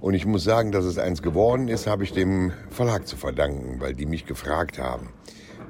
Und 0.00 0.14
ich 0.14 0.24
muss 0.24 0.42
sagen, 0.42 0.72
dass 0.72 0.86
es 0.86 0.96
eins 0.96 1.20
geworden 1.20 1.68
ist, 1.68 1.86
habe 1.86 2.04
ich 2.04 2.14
dem 2.14 2.54
Verlag 2.70 3.06
zu 3.06 3.18
verdanken, 3.18 3.78
weil 3.78 3.92
die 3.92 4.06
mich 4.06 4.24
gefragt 4.24 4.78
haben. 4.78 5.12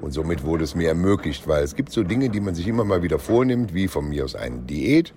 Und 0.00 0.12
somit 0.12 0.44
wurde 0.44 0.62
es 0.62 0.76
mir 0.76 0.86
ermöglicht, 0.86 1.48
weil 1.48 1.64
es 1.64 1.74
gibt 1.74 1.90
so 1.90 2.04
Dinge, 2.04 2.30
die 2.30 2.40
man 2.40 2.54
sich 2.54 2.68
immer 2.68 2.84
mal 2.84 3.02
wieder 3.02 3.18
vornimmt, 3.18 3.74
wie 3.74 3.88
von 3.88 4.08
mir 4.08 4.24
aus 4.24 4.36
eine 4.36 4.60
Diät. 4.60 5.12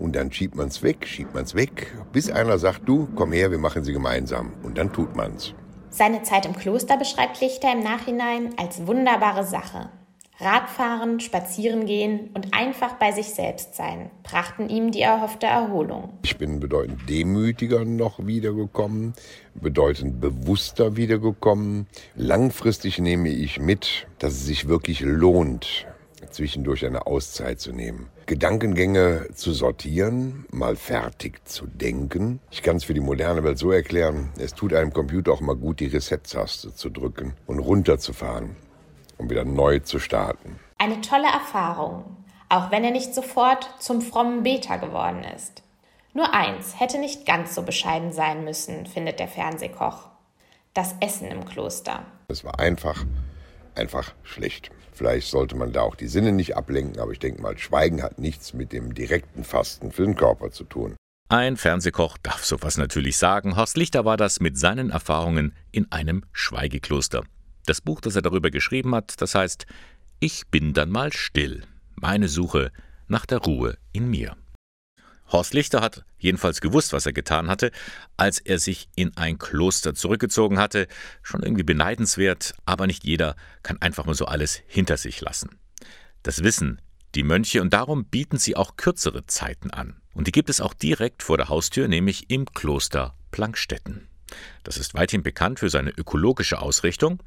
Und 0.00 0.16
dann 0.16 0.32
schiebt 0.32 0.56
man 0.56 0.68
es 0.68 0.82
weg, 0.82 1.06
schiebt 1.06 1.34
man 1.34 1.44
es 1.44 1.54
weg, 1.54 1.94
bis 2.12 2.30
einer 2.30 2.58
sagt, 2.58 2.88
du, 2.88 3.06
komm 3.14 3.32
her, 3.32 3.50
wir 3.50 3.58
machen 3.58 3.84
sie 3.84 3.92
gemeinsam. 3.92 4.54
Und 4.62 4.78
dann 4.78 4.92
tut 4.92 5.14
man 5.14 5.36
es. 5.36 5.54
Seine 5.90 6.22
Zeit 6.22 6.46
im 6.46 6.56
Kloster 6.56 6.96
beschreibt 6.96 7.40
Lichter 7.40 7.70
im 7.72 7.82
Nachhinein 7.82 8.54
als 8.56 8.86
wunderbare 8.86 9.44
Sache. 9.44 9.90
Radfahren, 10.38 11.20
spazieren 11.20 11.84
gehen 11.84 12.30
und 12.32 12.54
einfach 12.54 12.94
bei 12.94 13.12
sich 13.12 13.26
selbst 13.26 13.74
sein 13.74 14.10
brachten 14.22 14.70
ihm 14.70 14.90
die 14.90 15.02
erhoffte 15.02 15.44
Erholung. 15.44 16.14
Ich 16.22 16.38
bin 16.38 16.60
bedeutend 16.60 17.10
demütiger 17.10 17.84
noch 17.84 18.26
wiedergekommen, 18.26 19.12
bedeutend 19.54 20.18
bewusster 20.18 20.96
wiedergekommen. 20.96 21.86
Langfristig 22.14 22.98
nehme 22.98 23.28
ich 23.28 23.60
mit, 23.60 24.06
dass 24.18 24.32
es 24.32 24.46
sich 24.46 24.66
wirklich 24.66 25.00
lohnt, 25.00 25.86
zwischendurch 26.30 26.84
eine 26.86 27.06
Auszeit 27.06 27.60
zu 27.60 27.72
nehmen. 27.72 28.08
Gedankengänge 28.26 29.28
zu 29.34 29.52
sortieren, 29.52 30.46
mal 30.50 30.76
fertig 30.76 31.46
zu 31.46 31.66
denken. 31.66 32.40
Ich 32.50 32.62
kann 32.62 32.76
es 32.76 32.84
für 32.84 32.94
die 32.94 33.00
moderne 33.00 33.44
Welt 33.44 33.58
so 33.58 33.70
erklären, 33.70 34.30
es 34.38 34.54
tut 34.54 34.72
einem 34.74 34.92
Computer 34.92 35.32
auch 35.32 35.40
mal 35.40 35.56
gut, 35.56 35.80
die 35.80 35.86
Reset-Taste 35.86 36.74
zu 36.74 36.90
drücken 36.90 37.34
und 37.46 37.58
runterzufahren 37.58 38.56
um 39.20 39.30
wieder 39.30 39.44
neu 39.44 39.80
zu 39.80 39.98
starten. 39.98 40.58
Eine 40.78 41.00
tolle 41.02 41.28
Erfahrung, 41.28 42.16
auch 42.48 42.70
wenn 42.70 42.82
er 42.82 42.90
nicht 42.90 43.14
sofort 43.14 43.68
zum 43.78 44.00
frommen 44.00 44.42
Beter 44.42 44.78
geworden 44.78 45.24
ist. 45.36 45.62
Nur 46.14 46.34
eins 46.34 46.80
hätte 46.80 46.98
nicht 46.98 47.26
ganz 47.26 47.54
so 47.54 47.62
bescheiden 47.62 48.12
sein 48.12 48.44
müssen, 48.44 48.86
findet 48.86 49.20
der 49.20 49.28
Fernsehkoch. 49.28 50.08
Das 50.74 50.94
Essen 51.00 51.30
im 51.30 51.44
Kloster. 51.44 52.04
Es 52.28 52.44
war 52.44 52.58
einfach, 52.58 53.04
einfach 53.74 54.14
schlecht. 54.22 54.70
Vielleicht 54.92 55.28
sollte 55.28 55.56
man 55.56 55.72
da 55.72 55.82
auch 55.82 55.94
die 55.94 56.08
Sinne 56.08 56.32
nicht 56.32 56.56
ablenken, 56.56 57.00
aber 57.00 57.12
ich 57.12 57.18
denke 57.18 57.40
mal, 57.40 57.56
Schweigen 57.56 58.02
hat 58.02 58.18
nichts 58.18 58.52
mit 58.52 58.72
dem 58.72 58.94
direkten 58.94 59.44
Fasten 59.44 59.92
für 59.92 60.04
den 60.04 60.14
Körper 60.14 60.50
zu 60.50 60.64
tun. 60.64 60.96
Ein 61.28 61.56
Fernsehkoch 61.56 62.18
darf 62.18 62.44
sowas 62.44 62.76
natürlich 62.76 63.16
sagen. 63.16 63.56
Horst 63.56 63.76
Lichter 63.76 64.04
war 64.04 64.16
das 64.16 64.40
mit 64.40 64.58
seinen 64.58 64.90
Erfahrungen 64.90 65.54
in 65.70 65.90
einem 65.92 66.24
Schweigekloster. 66.32 67.22
Das 67.66 67.80
Buch, 67.80 68.00
das 68.00 68.16
er 68.16 68.22
darüber 68.22 68.50
geschrieben 68.50 68.94
hat, 68.94 69.20
das 69.22 69.34
heißt 69.34 69.64
Ich 70.18 70.48
bin 70.48 70.74
dann 70.74 70.90
mal 70.90 71.12
still. 71.12 71.62
Meine 71.94 72.28
Suche 72.28 72.72
nach 73.06 73.26
der 73.26 73.38
Ruhe 73.38 73.78
in 73.92 74.10
mir. 74.10 74.36
Horst 75.30 75.54
Lichter 75.54 75.80
hat 75.80 76.04
jedenfalls 76.18 76.60
gewusst, 76.60 76.92
was 76.92 77.06
er 77.06 77.12
getan 77.12 77.48
hatte, 77.48 77.70
als 78.16 78.38
er 78.38 78.58
sich 78.58 78.88
in 78.96 79.16
ein 79.16 79.38
Kloster 79.38 79.94
zurückgezogen 79.94 80.58
hatte. 80.58 80.88
Schon 81.22 81.42
irgendwie 81.42 81.62
beneidenswert, 81.62 82.54
aber 82.64 82.86
nicht 82.86 83.04
jeder 83.04 83.36
kann 83.62 83.80
einfach 83.80 84.06
mal 84.06 84.14
so 84.14 84.26
alles 84.26 84.62
hinter 84.66 84.96
sich 84.96 85.20
lassen. 85.20 85.58
Das 86.22 86.42
wissen 86.42 86.80
die 87.14 87.22
Mönche 87.22 87.60
und 87.60 87.72
darum 87.72 88.04
bieten 88.04 88.38
sie 88.38 88.56
auch 88.56 88.76
kürzere 88.76 89.26
Zeiten 89.26 89.70
an. 89.70 90.00
Und 90.14 90.26
die 90.26 90.32
gibt 90.32 90.50
es 90.50 90.60
auch 90.60 90.74
direkt 90.74 91.22
vor 91.22 91.36
der 91.36 91.48
Haustür, 91.48 91.88
nämlich 91.88 92.30
im 92.30 92.46
Kloster 92.46 93.14
Plankstetten. 93.30 94.08
Das 94.62 94.76
ist 94.76 94.94
weithin 94.94 95.22
bekannt 95.22 95.58
für 95.58 95.70
seine 95.70 95.90
ökologische 95.90 96.60
Ausrichtung. 96.60 97.22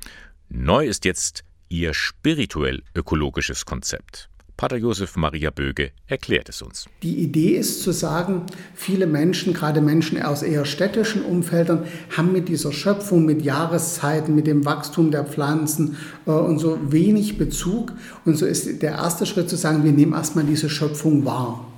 Neu 0.49 0.85
ist 0.85 1.05
jetzt 1.05 1.43
ihr 1.69 1.93
spirituell 1.93 2.83
ökologisches 2.95 3.65
Konzept. 3.65 4.29
Pater 4.55 4.77
Josef 4.77 5.15
Maria 5.15 5.49
Böge 5.49 5.91
erklärt 6.07 6.49
es 6.49 6.61
uns. 6.61 6.85
Die 7.01 7.17
Idee 7.17 7.57
ist 7.57 7.81
zu 7.81 7.91
sagen, 7.91 8.43
viele 8.75 9.07
Menschen, 9.07 9.53
gerade 9.53 9.81
Menschen 9.81 10.21
aus 10.21 10.43
eher 10.43 10.65
städtischen 10.65 11.23
Umfeldern, 11.23 11.85
haben 12.15 12.31
mit 12.31 12.49
dieser 12.49 12.71
Schöpfung, 12.71 13.25
mit 13.25 13.41
Jahreszeiten, 13.41 14.35
mit 14.35 14.47
dem 14.47 14.65
Wachstum 14.65 15.11
der 15.11 15.25
Pflanzen 15.25 15.97
äh, 16.25 16.31
und 16.31 16.59
so 16.59 16.79
wenig 16.91 17.37
Bezug. 17.37 17.93
Und 18.25 18.37
so 18.37 18.45
ist 18.45 18.81
der 18.81 18.91
erste 18.91 19.25
Schritt 19.25 19.49
zu 19.49 19.55
sagen, 19.55 19.83
wir 19.83 19.91
nehmen 19.91 20.13
erstmal 20.13 20.45
diese 20.45 20.69
Schöpfung 20.69 21.25
wahr 21.25 21.72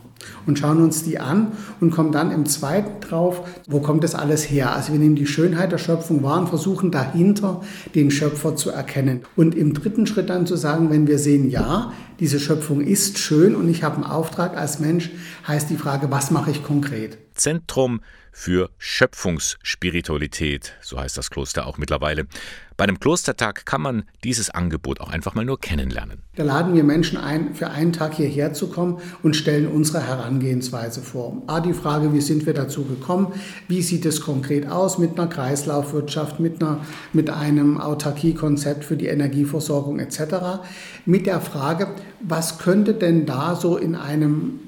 und 0.45 0.59
schauen 0.59 0.81
uns 0.81 1.03
die 1.03 1.19
an 1.19 1.51
und 1.79 1.91
kommen 1.91 2.11
dann 2.11 2.31
im 2.31 2.45
zweiten 2.45 3.01
drauf, 3.01 3.47
wo 3.67 3.79
kommt 3.79 4.03
das 4.03 4.15
alles 4.15 4.49
her? 4.49 4.75
Also 4.75 4.91
wir 4.91 4.99
nehmen 4.99 5.15
die 5.15 5.27
Schönheit 5.27 5.71
der 5.71 5.77
Schöpfung 5.77 6.23
wahr 6.23 6.39
und 6.39 6.49
versuchen 6.49 6.91
dahinter 6.91 7.61
den 7.93 8.11
Schöpfer 8.11 8.55
zu 8.55 8.69
erkennen. 8.69 9.21
Und 9.35 9.55
im 9.55 9.73
dritten 9.73 10.07
Schritt 10.07 10.29
dann 10.29 10.45
zu 10.45 10.55
sagen, 10.55 10.89
wenn 10.89 11.07
wir 11.07 11.19
sehen, 11.19 11.49
ja, 11.49 11.91
diese 12.19 12.39
Schöpfung 12.39 12.81
ist 12.81 13.17
schön 13.17 13.55
und 13.55 13.67
ich 13.69 13.83
habe 13.83 13.95
einen 13.95 14.05
Auftrag 14.05 14.57
als 14.57 14.79
Mensch, 14.79 15.11
heißt 15.47 15.69
die 15.69 15.77
Frage, 15.77 16.11
was 16.11 16.31
mache 16.31 16.51
ich 16.51 16.63
konkret? 16.63 17.17
Zentrum 17.33 17.99
für 18.37 18.69
Schöpfungsspiritualität, 18.77 20.73
so 20.81 20.99
heißt 20.99 21.17
das 21.17 21.29
Kloster 21.29 21.65
auch 21.65 21.77
mittlerweile. 21.77 22.27
Bei 22.75 22.83
einem 22.83 22.99
Klostertag 22.99 23.65
kann 23.65 23.81
man 23.81 24.03
dieses 24.25 24.49
Angebot 24.49 24.99
auch 24.99 25.09
einfach 25.09 25.33
mal 25.35 25.45
nur 25.45 25.57
kennenlernen. 25.57 26.21
Da 26.35 26.43
laden 26.43 26.75
wir 26.75 26.83
Menschen 26.83 27.17
ein, 27.17 27.55
für 27.55 27.69
einen 27.69 27.93
Tag 27.93 28.13
hierher 28.15 28.51
zu 28.51 28.67
kommen 28.67 28.99
und 29.23 29.37
stellen 29.37 29.67
unsere 29.67 30.05
Herangehensweise 30.05 31.01
vor. 31.01 31.41
A, 31.47 31.61
die 31.61 31.71
Frage, 31.71 32.11
wie 32.13 32.19
sind 32.19 32.45
wir 32.45 32.53
dazu 32.53 32.83
gekommen? 32.83 33.31
Wie 33.69 33.81
sieht 33.81 34.05
es 34.05 34.19
konkret 34.19 34.67
aus 34.67 34.97
mit 34.97 35.17
einer 35.17 35.29
Kreislaufwirtschaft, 35.29 36.41
mit, 36.41 36.61
einer, 36.61 36.85
mit 37.13 37.29
einem 37.29 37.79
Autarkiekonzept 37.79 38.83
für 38.83 38.97
die 38.97 39.07
Energieversorgung 39.07 39.99
etc. 39.99 40.65
Mit 41.05 41.25
der 41.25 41.39
Frage, 41.39 41.95
was 42.19 42.59
könnte 42.59 42.95
denn 42.95 43.25
da 43.25 43.55
so 43.55 43.77
in 43.77 43.95
einem 43.95 44.59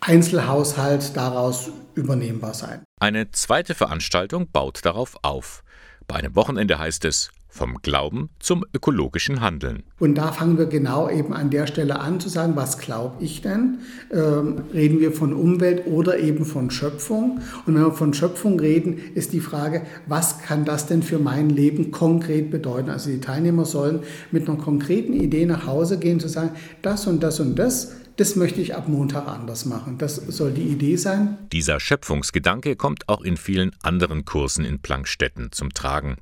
Einzelhaushalt 0.00 1.14
daraus 1.14 1.70
übernehmbar 1.94 2.54
sein. 2.54 2.80
Eine 3.02 3.30
zweite 3.30 3.74
Veranstaltung 3.74 4.50
baut 4.50 4.84
darauf 4.84 5.16
auf. 5.22 5.64
Bei 6.06 6.16
einem 6.16 6.36
Wochenende 6.36 6.78
heißt 6.78 7.06
es 7.06 7.32
vom 7.50 7.82
Glauben 7.82 8.30
zum 8.38 8.64
ökologischen 8.74 9.40
Handeln. 9.40 9.82
Und 9.98 10.16
da 10.16 10.32
fangen 10.32 10.56
wir 10.56 10.66
genau 10.66 11.10
eben 11.10 11.32
an 11.32 11.50
der 11.50 11.66
Stelle 11.66 11.98
an 12.00 12.20
zu 12.20 12.28
sagen, 12.28 12.56
was 12.56 12.78
glaube 12.78 13.22
ich 13.22 13.42
denn? 13.42 13.80
Ähm, 14.12 14.62
reden 14.72 15.00
wir 15.00 15.12
von 15.12 15.32
Umwelt 15.32 15.86
oder 15.86 16.18
eben 16.18 16.44
von 16.44 16.70
Schöpfung? 16.70 17.40
Und 17.66 17.74
wenn 17.74 17.82
wir 17.82 17.92
von 17.92 18.14
Schöpfung 18.14 18.58
reden, 18.58 18.98
ist 19.14 19.32
die 19.32 19.40
Frage, 19.40 19.82
was 20.06 20.40
kann 20.40 20.64
das 20.64 20.86
denn 20.86 21.02
für 21.02 21.18
mein 21.18 21.50
Leben 21.50 21.90
konkret 21.90 22.50
bedeuten? 22.50 22.90
Also 22.90 23.10
die 23.10 23.20
Teilnehmer 23.20 23.64
sollen 23.64 24.00
mit 24.30 24.48
einer 24.48 24.58
konkreten 24.58 25.12
Idee 25.12 25.44
nach 25.44 25.66
Hause 25.66 25.98
gehen, 25.98 26.20
zu 26.20 26.28
sagen, 26.28 26.52
das 26.82 27.06
und 27.06 27.22
das 27.22 27.40
und 27.40 27.58
das 27.58 27.96
das 28.20 28.36
möchte 28.36 28.60
ich 28.60 28.74
ab 28.74 28.86
Montag 28.86 29.26
anders 29.28 29.64
machen. 29.64 29.96
Das 29.96 30.16
soll 30.16 30.52
die 30.52 30.64
Idee 30.64 30.96
sein. 30.96 31.38
Dieser 31.52 31.80
Schöpfungsgedanke 31.80 32.76
kommt 32.76 33.08
auch 33.08 33.22
in 33.22 33.38
vielen 33.38 33.70
anderen 33.82 34.26
Kursen 34.26 34.66
in 34.66 34.80
Plankstetten 34.80 35.52
zum 35.52 35.72
Tragen, 35.72 36.16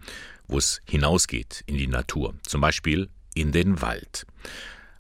wo 0.49 0.59
es 0.59 0.81
hinausgeht 0.85 1.63
in 1.67 1.77
die 1.77 1.87
Natur, 1.87 2.35
zum 2.43 2.61
Beispiel 2.61 3.09
in 3.35 3.53
den 3.53 3.81
Wald. 3.81 4.27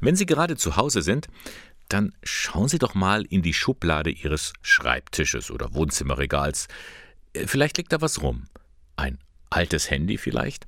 Wenn 0.00 0.16
Sie 0.16 0.26
gerade 0.26 0.56
zu 0.56 0.76
Hause 0.76 1.02
sind, 1.02 1.28
dann 1.88 2.12
schauen 2.22 2.68
Sie 2.68 2.78
doch 2.78 2.94
mal 2.94 3.24
in 3.24 3.42
die 3.42 3.54
Schublade 3.54 4.10
Ihres 4.10 4.52
Schreibtisches 4.62 5.50
oder 5.50 5.74
Wohnzimmerregals. 5.74 6.68
Äh, 7.32 7.46
vielleicht 7.46 7.78
liegt 7.78 7.92
da 7.92 8.00
was 8.00 8.22
rum. 8.22 8.48
Ein 8.96 9.18
altes 9.50 9.90
Handy 9.90 10.18
vielleicht? 10.18 10.66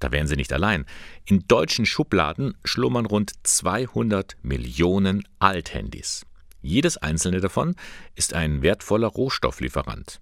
Da 0.00 0.12
wären 0.12 0.26
Sie 0.26 0.36
nicht 0.36 0.52
allein. 0.52 0.86
In 1.24 1.46
deutschen 1.46 1.86
Schubladen 1.86 2.54
schlummern 2.64 3.06
rund 3.06 3.32
200 3.42 4.36
Millionen 4.42 5.26
Althandys. 5.38 6.26
Jedes 6.62 6.96
einzelne 6.96 7.40
davon 7.40 7.76
ist 8.14 8.32
ein 8.32 8.62
wertvoller 8.62 9.08
Rohstofflieferant. 9.08 10.20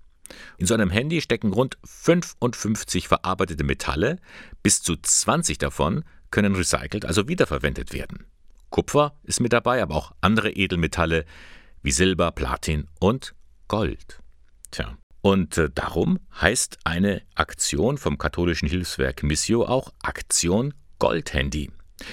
In 0.59 0.67
so 0.67 0.75
einem 0.75 0.91
Handy 0.91 1.21
stecken 1.21 1.53
rund 1.53 1.79
55 1.85 3.07
verarbeitete 3.07 3.65
Metalle, 3.65 4.19
bis 4.63 4.83
zu 4.83 4.97
20 4.97 5.59
davon 5.59 6.05
können 6.31 6.57
recycelt, 6.57 7.05
also 7.05 7.29
wiederverwendet 7.29 7.93
werden. 7.93 8.27
Kupfer 8.73 9.15
ist 9.23 9.41
mit 9.41 9.53
dabei, 9.53 9.81
aber 9.81 9.95
auch 9.95 10.13
andere 10.21 10.51
Edelmetalle 10.51 11.25
wie 11.83 11.93
Silber, 11.93 12.33
Platin 12.33 12.89
und 12.99 13.35
Gold. 13.69 14.21
Tja. 14.73 14.97
Und 15.21 15.57
äh, 15.57 15.71
darum 15.73 16.19
heißt 16.41 16.79
eine 16.83 17.23
Aktion 17.37 17.97
vom 17.97 18.19
katholischen 18.19 18.69
Hilfswerk 18.69 19.23
Missio 19.23 19.65
auch 19.65 19.93
Aktion 20.03 20.75
Goldhandy. 20.99 21.71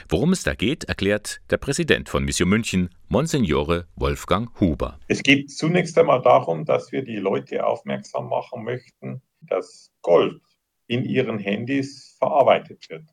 Worum 0.07 0.33
es 0.33 0.43
da 0.43 0.53
geht, 0.53 0.83
erklärt 0.83 1.41
der 1.49 1.57
Präsident 1.57 2.09
von 2.09 2.23
Missio 2.23 2.45
München, 2.45 2.89
Monsignore 3.07 3.87
Wolfgang 3.95 4.59
Huber. 4.59 4.99
Es 5.07 5.23
geht 5.23 5.49
zunächst 5.49 5.97
einmal 5.97 6.21
darum, 6.21 6.65
dass 6.65 6.91
wir 6.91 7.03
die 7.03 7.15
Leute 7.15 7.65
aufmerksam 7.65 8.29
machen 8.29 8.63
möchten, 8.63 9.23
dass 9.41 9.91
Gold 10.01 10.41
in 10.85 11.05
ihren 11.05 11.39
Handys 11.39 12.15
verarbeitet 12.19 12.89
wird. 12.89 13.05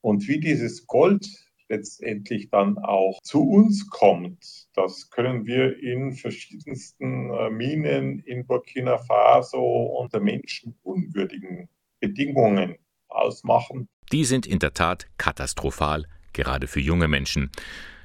Und 0.00 0.28
wie 0.28 0.38
dieses 0.38 0.86
Gold 0.86 1.26
letztendlich 1.72 2.50
dann 2.50 2.78
auch 2.78 3.18
zu 3.22 3.42
uns 3.42 3.88
kommt. 3.88 4.68
Das 4.74 5.10
können 5.10 5.46
wir 5.46 5.78
in 5.82 6.12
verschiedensten 6.12 7.30
äh, 7.30 7.50
Minen 7.50 8.20
in 8.20 8.46
Burkina 8.46 8.98
Faso 8.98 9.64
unter 9.98 10.20
menschenunwürdigen 10.20 11.68
Bedingungen 11.98 12.76
ausmachen. 13.08 13.88
Die 14.12 14.24
sind 14.24 14.46
in 14.46 14.58
der 14.58 14.74
Tat 14.74 15.06
katastrophal, 15.16 16.04
gerade 16.32 16.66
für 16.66 16.80
junge 16.80 17.08
Menschen. 17.08 17.50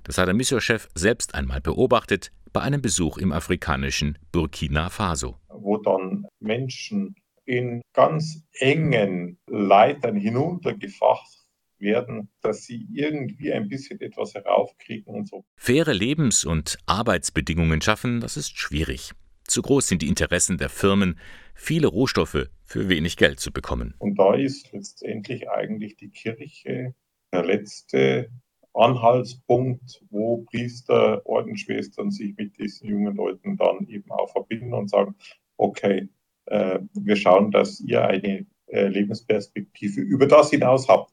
Das 0.06 0.17
hat 0.17 0.27
der 0.27 0.34
Missionchef 0.34 0.88
selbst 0.95 1.36
einmal 1.36 1.60
beobachtet 1.60 2.32
bei 2.53 2.62
einem 2.62 2.82
Besuch 2.82 3.17
im 3.17 3.34
afrikanischen 3.34 4.17
Burkina 4.32 4.89
Faso. 4.89 5.36
Wo 5.49 5.77
dann 5.77 6.25
Menschen 6.39 7.15
in 7.43 7.82
ganz 7.93 8.43
engen 8.60 9.38
Leitern 9.47 10.15
hinuntergefacht 10.15 11.37
werden, 11.80 12.30
dass 12.42 12.63
sie 12.63 12.88
irgendwie 12.92 13.52
ein 13.54 13.68
bisschen 13.68 14.00
etwas 14.02 14.34
heraufkriegen 14.34 15.13
und 15.13 15.28
so. 15.28 15.46
Faire 15.56 15.94
Lebens- 15.94 16.46
und 16.46 16.78
Arbeitsbedingungen 16.86 17.82
schaffen, 17.82 18.20
das 18.20 18.38
ist 18.38 18.58
schwierig. 18.58 19.12
Zu 19.46 19.62
groß 19.62 19.88
sind 19.88 20.02
die 20.02 20.10
Interessen 20.10 20.58
der 20.58 20.70
Firmen, 20.70 21.18
viele 21.56 21.88
Rohstoffe 21.88 22.50
für 22.63 22.90
wenig 22.90 23.16
Geld 23.16 23.40
zu 23.40 23.52
bekommen. 23.52 23.96
Und 24.00 24.20
da 24.20 24.36
ist 24.36 24.72
letztendlich 24.74 25.50
eigentlich 25.50 25.96
die 25.96 26.10
Kirche 26.10 26.94
der 27.32 27.46
letzte 27.46 28.30
Anhaltspunkt, 28.74 30.04
wo 30.10 30.44
Priester, 30.44 31.26
Ordensschwestern 31.26 32.12
sich 32.12 32.36
mit 32.38 32.58
diesen 32.58 32.90
jungen 32.90 33.16
Leuten 33.16 33.58
dann 33.58 33.88
eben 33.88 34.12
auch 34.12 34.32
verbinden 34.32 34.74
und 34.74 34.90
sagen, 34.90 35.16
okay, 35.58 36.10
äh, 36.46 36.80
wir 36.94 37.16
schauen, 37.16 37.52
dass 37.52 37.80
ihr 37.80 38.04
eine 38.04 38.46
äh, 38.68 38.88
Lebensperspektive 38.88 40.02
über 40.02 40.28
das 40.28 40.52
hinaus 40.52 40.88
habt, 40.88 41.12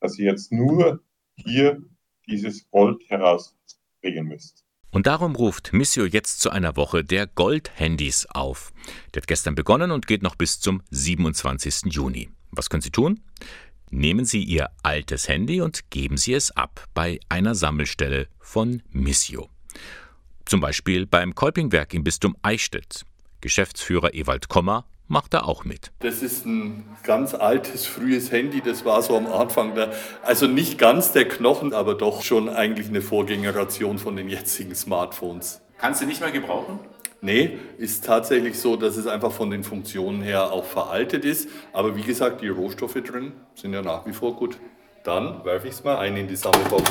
dass 0.00 0.18
ihr 0.18 0.26
jetzt 0.30 0.52
nur 0.52 1.02
hier 1.36 1.82
dieses 2.26 2.68
Gold 2.70 3.02
herausbringen 3.08 4.26
müsst. 4.26 4.64
Und 4.90 5.06
darum 5.06 5.36
ruft 5.36 5.72
Missio 5.72 6.04
jetzt 6.04 6.40
zu 6.40 6.50
einer 6.50 6.76
Woche 6.76 7.04
der 7.04 7.26
Gold-Handys 7.28 8.26
auf. 8.26 8.72
Der 9.14 9.22
hat 9.22 9.28
gestern 9.28 9.54
begonnen 9.54 9.92
und 9.92 10.06
geht 10.06 10.22
noch 10.22 10.34
bis 10.34 10.58
zum 10.58 10.82
27. 10.90 11.92
Juni. 11.92 12.30
Was 12.50 12.70
können 12.70 12.82
Sie 12.82 12.90
tun? 12.90 13.20
Nehmen 13.90 14.24
Sie 14.24 14.42
Ihr 14.42 14.70
altes 14.82 15.28
Handy 15.28 15.60
und 15.60 15.90
geben 15.90 16.16
Sie 16.16 16.32
es 16.32 16.50
ab 16.50 16.86
bei 16.92 17.20
einer 17.28 17.54
Sammelstelle 17.54 18.26
von 18.40 18.82
Missio. 18.90 19.48
Zum 20.44 20.60
Beispiel 20.60 21.06
beim 21.06 21.34
Kolpingwerk 21.34 21.94
im 21.94 22.02
Bistum 22.02 22.36
Eichstätt. 22.42 23.04
Geschäftsführer 23.40 24.14
Ewald 24.14 24.48
Kommer 24.48 24.84
macht 25.10 25.34
er 25.34 25.48
auch 25.48 25.64
mit. 25.64 25.90
Das 25.98 26.22
ist 26.22 26.46
ein 26.46 26.84
ganz 27.02 27.34
altes, 27.34 27.86
frühes 27.86 28.30
Handy, 28.30 28.60
das 28.60 28.84
war 28.84 29.02
so 29.02 29.16
am 29.16 29.26
Anfang, 29.26 29.74
der, 29.74 29.92
also 30.22 30.46
nicht 30.46 30.78
ganz 30.78 31.12
der 31.12 31.26
Knochen, 31.26 31.74
aber 31.74 31.94
doch 31.94 32.22
schon 32.22 32.48
eigentlich 32.48 32.88
eine 32.88 33.02
Vorgängeration 33.02 33.98
von 33.98 34.16
den 34.16 34.28
jetzigen 34.28 34.74
Smartphones. 34.74 35.60
Kannst 35.78 36.00
du 36.00 36.06
nicht 36.06 36.20
mehr 36.20 36.30
gebrauchen? 36.30 36.78
Nee, 37.22 37.58
ist 37.76 38.04
tatsächlich 38.04 38.58
so, 38.58 38.76
dass 38.76 38.96
es 38.96 39.06
einfach 39.06 39.32
von 39.32 39.50
den 39.50 39.64
Funktionen 39.64 40.22
her 40.22 40.52
auch 40.52 40.64
veraltet 40.64 41.24
ist. 41.24 41.48
Aber 41.72 41.94
wie 41.96 42.02
gesagt, 42.02 42.40
die 42.40 42.48
Rohstoffe 42.48 42.94
drin 42.94 43.32
sind 43.54 43.74
ja 43.74 43.82
nach 43.82 44.06
wie 44.06 44.12
vor 44.12 44.36
gut. 44.36 44.58
Dann 45.04 45.44
werfe 45.44 45.68
ich 45.68 45.74
es 45.74 45.84
mal 45.84 45.98
ein 45.98 46.16
in 46.16 46.28
die 46.28 46.36
Sammelbox. 46.36 46.90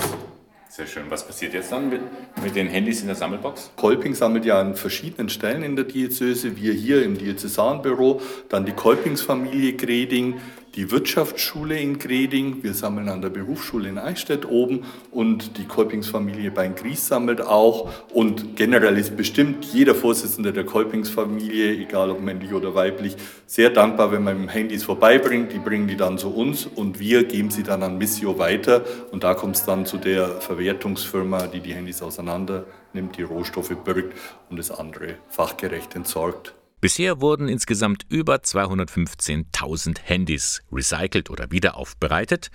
Sehr 0.72 0.86
schön. 0.86 1.06
Was 1.10 1.26
passiert 1.26 1.56
jetzt 1.56 1.72
dann 1.72 1.90
mit, 1.90 2.02
mit, 2.44 2.56
den 2.56 2.68
Handys 2.68 3.02
in 3.02 3.08
der 3.08 3.16
Sammelbox? 3.16 3.72
Kolping 3.76 4.14
sammelt 4.14 4.46
ja 4.46 4.62
an 4.62 4.76
verschiedenen 4.76 5.28
Stellen 5.30 5.64
in 5.64 5.76
der 5.76 5.86
Diözese. 5.86 6.58
Wir 6.58 6.74
hier 6.74 7.04
im 7.04 7.18
Diözesanbüro, 7.18 8.22
dann 8.50 8.68
die 8.68 8.74
Kolpingsfamilie 8.74 9.74
Greding, 9.74 10.40
die 10.80 10.92
Wirtschaftsschule 10.92 11.78
in 11.78 12.00
Greding, 12.00 12.64
wir 12.64 12.74
sammeln 12.74 13.10
an 13.10 13.22
der 13.22 13.28
Berufsschule 13.28 13.90
in 13.90 13.98
Eichstätt 13.98 14.46
oben 14.46 14.86
und 15.12 15.58
die 15.58 15.66
Kolpingsfamilie 15.66 16.52
bei 16.52 16.70
Gries 16.70 17.06
sammelt 17.06 17.42
auch. 17.42 17.90
Und 18.14 18.56
generell 18.56 18.98
ist 18.98 19.18
bestimmt 19.18 19.66
jeder 19.66 19.94
Vorsitzende 19.94 20.54
der 20.54 20.64
Kolpingsfamilie, 20.64 21.74
egal 21.74 22.12
ob 22.12 22.22
männlich 22.22 22.54
oder 22.54 22.76
weiblich, 22.76 23.18
sehr 23.46 23.72
dankbar, 23.72 24.14
wenn 24.14 24.24
man 24.24 24.48
Handys 24.48 24.86
vorbeibringt. 24.86 25.52
Die 25.52 25.60
bringen 25.60 25.90
die 25.90 25.98
dann 25.98 26.18
zu 26.18 26.34
uns 26.34 26.66
und 26.66 26.98
wir 26.98 27.26
geben 27.26 27.52
sie 27.52 27.64
dann 27.64 27.84
an 27.84 27.98
Missio 27.98 28.40
weiter. 28.40 28.86
Und 29.12 29.26
da 29.26 29.34
kommt 29.34 29.58
es 29.58 29.66
dann 29.66 29.86
zu 29.86 29.98
der 29.98 30.40
Verwertungsfirma, 30.40 31.48
die 31.48 31.60
die 31.60 31.74
Handys 31.74 32.02
auseinander 32.02 32.64
nimmt, 32.94 33.18
die 33.18 33.24
Rohstoffe 33.24 33.76
birgt 33.84 34.14
und 34.50 34.58
das 34.58 34.72
andere 34.72 35.16
fachgerecht 35.28 35.98
entsorgt. 35.98 36.56
Bisher 36.82 37.20
wurden 37.20 37.50
insgesamt 37.50 38.06
über 38.08 38.36
215.000 38.36 40.00
Handys 40.02 40.62
recycelt 40.72 41.30
oder 41.30 41.52
wiederaufbereitet. 41.52 42.52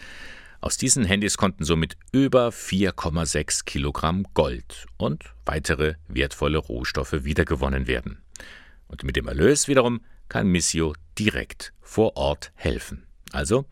Aus 0.62 0.78
diesen 0.78 1.04
Handys 1.04 1.36
konnten 1.36 1.64
somit 1.64 1.98
über 2.10 2.48
4,6 2.48 3.66
Kilogramm 3.66 4.24
Gold 4.32 4.86
und 4.96 5.24
weitere 5.44 5.96
wertvolle 6.08 6.56
Rohstoffe 6.56 7.24
wiedergewonnen 7.24 7.86
werden. 7.86 8.22
Und 8.88 9.04
mit 9.04 9.16
dem 9.16 9.28
Erlös 9.28 9.68
wiederum 9.68 10.00
kann 10.30 10.46
Missio 10.46 10.94
direkt 11.18 11.74
vor 11.82 12.16
Ort 12.16 12.50
helfen. 12.54 13.06
Also 13.30 13.66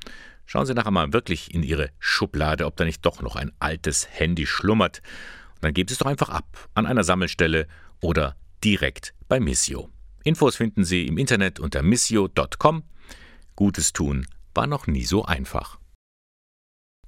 schauen 0.44 0.66
Sie 0.66 0.74
nachher 0.74 0.90
mal 0.90 1.14
wirklich 1.14 1.54
in 1.54 1.62
Ihre 1.62 1.88
Schublade, 1.98 2.66
ob 2.66 2.76
da 2.76 2.84
nicht 2.84 3.06
doch 3.06 3.22
noch 3.22 3.36
ein 3.36 3.52
altes 3.58 4.06
Handy 4.10 4.44
schlummert. 4.44 5.00
Und 5.54 5.64
dann 5.64 5.72
geben 5.72 5.88
Sie 5.88 5.94
es 5.94 5.98
doch 5.98 6.06
einfach 6.06 6.28
ab 6.28 6.68
an 6.74 6.84
einer 6.84 7.04
Sammelstelle 7.04 7.68
oder 8.02 8.36
direkt 8.62 9.14
bei 9.28 9.40
Missio. 9.40 9.88
Infos 10.24 10.56
finden 10.56 10.84
Sie 10.84 11.06
im 11.06 11.18
Internet 11.18 11.60
unter 11.60 11.82
missio.com. 11.82 12.84
Gutes 13.56 13.92
tun 13.92 14.26
war 14.54 14.66
noch 14.66 14.86
nie 14.86 15.04
so 15.04 15.24
einfach. 15.24 15.78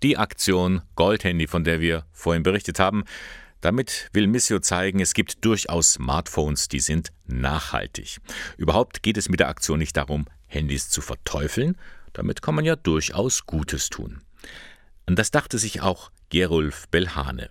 Die 0.03 0.17
Aktion 0.17 0.83
Goldhandy, 0.97 1.47
von 1.47 1.65
der 1.65 1.81
wir 1.81 2.05
vorhin 2.13 2.43
berichtet 2.43 2.79
haben, 2.79 3.05
damit 3.61 4.11
will 4.13 4.27
Missio 4.27 4.59
zeigen, 4.59 5.01
es 5.01 5.15
gibt 5.15 5.45
durchaus 5.45 5.95
Smartphones, 5.95 6.69
die 6.69 6.81
sind 6.81 7.13
nachhaltig. 7.27 8.19
Überhaupt 8.59 9.03
geht 9.03 9.17
es 9.17 9.31
mit 9.31 9.41
der 9.41 9.49
Aktion 9.49 9.79
nicht 9.79 9.97
darum, 9.97 10.27
Handys 10.47 10.91
zu 10.91 11.01
verteufeln, 11.01 11.79
damit 12.13 12.43
kann 12.43 12.55
man 12.55 12.67
ja 12.67 12.77
durchaus 12.77 13.47
Gutes 13.47 13.89
tun. 13.89 14.21
Und 15.07 15.19
das 15.19 15.31
dachte 15.31 15.57
sich 15.59 15.81
auch 15.81 16.11
Gerulf 16.29 16.89
Belhane. 16.89 17.49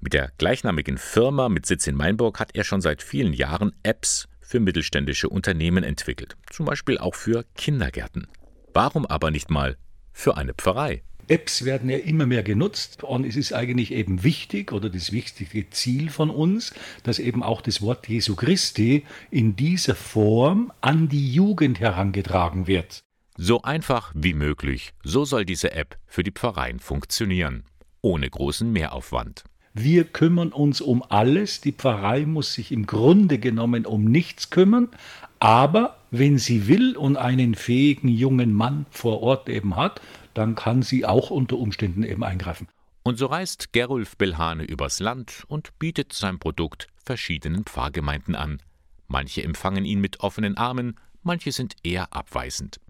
Mit 0.00 0.12
der 0.12 0.32
gleichnamigen 0.38 0.98
Firma 0.98 1.48
mit 1.48 1.66
Sitz 1.66 1.86
in 1.86 1.94
Mainburg 1.94 2.40
hat 2.40 2.54
er 2.54 2.64
schon 2.64 2.80
seit 2.80 3.02
vielen 3.02 3.32
Jahren 3.32 3.72
Apps 3.82 4.28
für 4.46 4.60
mittelständische 4.60 5.28
Unternehmen 5.28 5.84
entwickelt, 5.84 6.36
zum 6.50 6.66
Beispiel 6.66 6.98
auch 6.98 7.14
für 7.14 7.44
Kindergärten. 7.56 8.28
Warum 8.72 9.04
aber 9.06 9.30
nicht 9.30 9.50
mal 9.50 9.76
für 10.12 10.36
eine 10.36 10.54
Pfarrei? 10.54 11.02
Apps 11.28 11.64
werden 11.64 11.90
ja 11.90 11.98
immer 11.98 12.26
mehr 12.26 12.44
genutzt 12.44 13.02
und 13.02 13.24
es 13.26 13.34
ist 13.34 13.52
eigentlich 13.52 13.92
eben 13.92 14.22
wichtig 14.22 14.70
oder 14.72 14.88
das 14.88 15.10
wichtigste 15.10 15.68
Ziel 15.70 16.08
von 16.08 16.30
uns, 16.30 16.72
dass 17.02 17.18
eben 17.18 17.42
auch 17.42 17.60
das 17.60 17.82
Wort 17.82 18.08
Jesu 18.08 18.36
Christi 18.36 19.04
in 19.30 19.56
dieser 19.56 19.96
Form 19.96 20.72
an 20.80 21.08
die 21.08 21.32
Jugend 21.32 21.80
herangetragen 21.80 22.68
wird. 22.68 23.00
So 23.36 23.62
einfach 23.62 24.12
wie 24.14 24.34
möglich, 24.34 24.94
so 25.02 25.24
soll 25.24 25.44
diese 25.44 25.72
App 25.72 25.98
für 26.06 26.22
die 26.22 26.30
Pfarreien 26.30 26.78
funktionieren, 26.78 27.64
ohne 28.02 28.30
großen 28.30 28.70
Mehraufwand. 28.72 29.44
Wir 29.78 30.04
kümmern 30.04 30.52
uns 30.52 30.80
um 30.80 31.04
alles. 31.06 31.60
Die 31.60 31.72
Pfarrei 31.72 32.24
muss 32.24 32.54
sich 32.54 32.72
im 32.72 32.86
Grunde 32.86 33.38
genommen 33.38 33.84
um 33.84 34.06
nichts 34.06 34.48
kümmern. 34.48 34.88
Aber 35.38 35.98
wenn 36.10 36.38
sie 36.38 36.66
will 36.66 36.96
und 36.96 37.18
einen 37.18 37.54
fähigen 37.54 38.08
jungen 38.08 38.54
Mann 38.54 38.86
vor 38.90 39.22
Ort 39.22 39.50
eben 39.50 39.76
hat, 39.76 40.00
dann 40.32 40.54
kann 40.54 40.80
sie 40.80 41.04
auch 41.04 41.28
unter 41.28 41.58
Umständen 41.58 42.04
eben 42.04 42.24
eingreifen. 42.24 42.68
Und 43.02 43.18
so 43.18 43.26
reist 43.26 43.74
Gerulf 43.74 44.16
Belhane 44.16 44.64
übers 44.64 44.98
Land 44.98 45.44
und 45.46 45.78
bietet 45.78 46.14
sein 46.14 46.38
Produkt 46.38 46.88
verschiedenen 47.04 47.64
Pfarrgemeinden 47.64 48.34
an. 48.34 48.62
Manche 49.08 49.42
empfangen 49.42 49.84
ihn 49.84 50.00
mit 50.00 50.20
offenen 50.20 50.56
Armen, 50.56 50.98
manche 51.22 51.52
sind 51.52 51.76
eher 51.82 52.14
abweisend. 52.14 52.80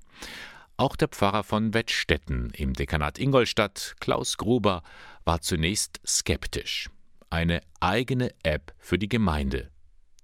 Auch 0.78 0.96
der 0.96 1.08
Pfarrer 1.08 1.42
von 1.42 1.72
Wettstetten 1.72 2.50
im 2.50 2.74
Dekanat 2.74 3.18
Ingolstadt, 3.18 3.96
Klaus 3.98 4.36
Gruber, 4.36 4.82
war 5.24 5.40
zunächst 5.40 6.00
skeptisch. 6.06 6.90
Eine 7.30 7.62
eigene 7.80 8.34
App 8.42 8.74
für 8.78 8.98
die 8.98 9.08
Gemeinde. 9.08 9.70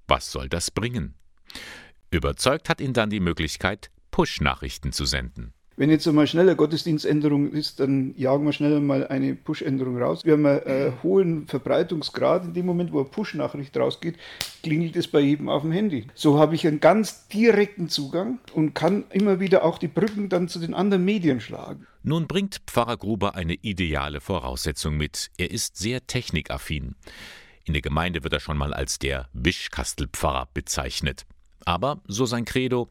Was 0.07 0.31
soll 0.31 0.51
das 0.51 0.71
bringen? 0.71 1.15
Überzeugt 2.11 2.69
hat 2.69 2.83
ihn 2.83 2.93
dann 2.93 3.09
die 3.09 3.21
Möglichkeit, 3.21 3.91
Push-Nachrichten 4.11 4.93
zu 4.93 5.07
senden. 5.07 5.55
Wenn 5.83 5.90
jetzt 5.90 6.07
einmal 6.07 6.29
schneller 6.29 6.55
Gottesdienständerung 6.55 7.51
ist, 7.51 7.81
dann 7.81 8.14
jagen 8.16 8.45
wir 8.45 8.53
schneller 8.53 8.79
mal 8.79 9.05
eine 9.09 9.35
Push-Änderung 9.35 10.01
raus. 10.01 10.25
Wir 10.25 10.35
haben 10.35 10.47
einen 10.47 10.61
äh, 10.61 10.92
hohen 11.03 11.49
Verbreitungsgrad. 11.49 12.45
In 12.45 12.55
dem 12.55 12.66
Moment, 12.66 12.92
wo 12.92 13.01
eine 13.01 13.09
Push-Nachricht 13.09 13.77
rausgeht, 13.77 14.14
klingelt 14.62 14.95
es 14.95 15.09
bei 15.09 15.18
jedem 15.18 15.49
auf 15.49 15.62
dem 15.62 15.73
Handy. 15.73 16.07
So 16.14 16.38
habe 16.38 16.55
ich 16.55 16.68
einen 16.68 16.79
ganz 16.79 17.27
direkten 17.27 17.88
Zugang 17.88 18.38
und 18.53 18.75
kann 18.75 19.07
immer 19.11 19.40
wieder 19.40 19.64
auch 19.64 19.77
die 19.77 19.88
Brücken 19.88 20.29
dann 20.29 20.47
zu 20.47 20.61
den 20.61 20.73
anderen 20.73 21.05
Medien 21.05 21.40
schlagen. 21.40 21.85
Nun 22.05 22.29
bringt 22.29 22.61
Pfarrer 22.68 22.97
Gruber 22.97 23.35
eine 23.35 23.55
ideale 23.55 24.21
Voraussetzung 24.21 24.97
mit. 24.97 25.33
Er 25.37 25.51
ist 25.51 25.79
sehr 25.79 26.07
technikaffin. 26.07 26.95
In 27.64 27.73
der 27.73 27.83
Gemeinde 27.83 28.23
wird 28.23 28.35
er 28.35 28.38
schon 28.38 28.57
mal 28.57 28.73
als 28.73 29.01
der 29.01 29.29
Wischkastelpfarrer 29.33 30.47
bezeichnet. 30.55 31.27
Aber, 31.64 32.01
so 32.07 32.25
sein 32.25 32.45
Credo, 32.45 32.88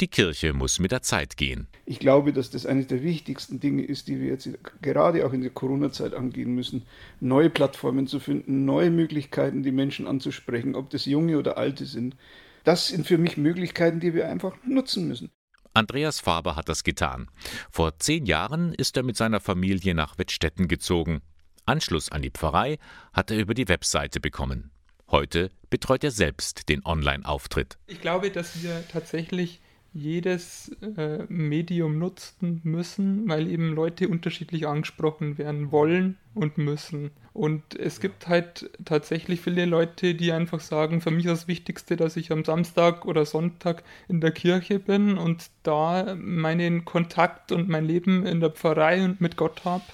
die 0.00 0.08
Kirche 0.08 0.52
muss 0.52 0.78
mit 0.78 0.92
der 0.92 1.02
Zeit 1.02 1.36
gehen. 1.36 1.68
Ich 1.84 1.98
glaube, 1.98 2.32
dass 2.32 2.50
das 2.50 2.66
eines 2.66 2.86
der 2.86 3.02
wichtigsten 3.02 3.60
Dinge 3.60 3.82
ist, 3.82 4.08
die 4.08 4.20
wir 4.20 4.28
jetzt 4.28 4.48
gerade 4.80 5.26
auch 5.26 5.32
in 5.32 5.42
der 5.42 5.50
Corona-Zeit 5.50 6.14
angehen 6.14 6.54
müssen, 6.54 6.86
neue 7.20 7.50
Plattformen 7.50 8.06
zu 8.06 8.18
finden, 8.18 8.64
neue 8.64 8.90
Möglichkeiten, 8.90 9.62
die 9.62 9.72
Menschen 9.72 10.06
anzusprechen, 10.06 10.74
ob 10.74 10.90
das 10.90 11.04
junge 11.04 11.38
oder 11.38 11.58
alte 11.58 11.86
sind. 11.86 12.16
Das 12.64 12.88
sind 12.88 13.06
für 13.06 13.18
mich 13.18 13.36
Möglichkeiten, 13.36 14.00
die 14.00 14.14
wir 14.14 14.28
einfach 14.28 14.56
nutzen 14.64 15.06
müssen. 15.08 15.30
Andreas 15.72 16.18
Faber 16.18 16.56
hat 16.56 16.68
das 16.68 16.82
getan. 16.82 17.28
Vor 17.70 17.98
zehn 17.98 18.26
Jahren 18.26 18.74
ist 18.74 18.96
er 18.96 19.02
mit 19.02 19.16
seiner 19.16 19.40
Familie 19.40 19.94
nach 19.94 20.18
Wettstetten 20.18 20.66
gezogen. 20.66 21.20
Anschluss 21.64 22.10
an 22.10 22.22
die 22.22 22.30
Pfarrei 22.30 22.78
hat 23.12 23.30
er 23.30 23.38
über 23.38 23.54
die 23.54 23.68
Webseite 23.68 24.18
bekommen. 24.18 24.72
Heute 25.10 25.50
betreut 25.70 26.02
er 26.04 26.10
selbst 26.10 26.68
den 26.68 26.84
Online-Auftritt. 26.84 27.78
Ich 27.86 28.00
glaube, 28.00 28.30
dass 28.30 28.62
wir 28.62 28.84
tatsächlich 28.88 29.60
jedes 29.92 30.70
äh, 30.96 31.24
Medium 31.28 31.98
nutzen 31.98 32.60
müssen, 32.62 33.28
weil 33.28 33.50
eben 33.50 33.74
Leute 33.74 34.08
unterschiedlich 34.08 34.66
angesprochen 34.66 35.36
werden 35.36 35.72
wollen 35.72 36.16
und 36.34 36.58
müssen. 36.58 37.10
Und 37.32 37.74
es 37.74 38.00
gibt 38.00 38.28
halt 38.28 38.70
tatsächlich 38.84 39.40
viele 39.40 39.64
Leute, 39.64 40.14
die 40.14 40.32
einfach 40.32 40.60
sagen, 40.60 41.00
für 41.00 41.10
mich 41.10 41.26
ist 41.26 41.32
das 41.32 41.48
Wichtigste, 41.48 41.96
dass 41.96 42.16
ich 42.16 42.30
am 42.30 42.44
Samstag 42.44 43.04
oder 43.04 43.24
Sonntag 43.24 43.82
in 44.08 44.20
der 44.20 44.32
Kirche 44.32 44.78
bin 44.78 45.18
und 45.18 45.50
da 45.62 46.16
meinen 46.16 46.84
Kontakt 46.84 47.50
und 47.50 47.68
mein 47.68 47.84
Leben 47.84 48.24
in 48.26 48.40
der 48.40 48.50
Pfarrei 48.50 49.04
und 49.04 49.20
mit 49.20 49.36
Gott 49.36 49.64
habe. 49.64 49.84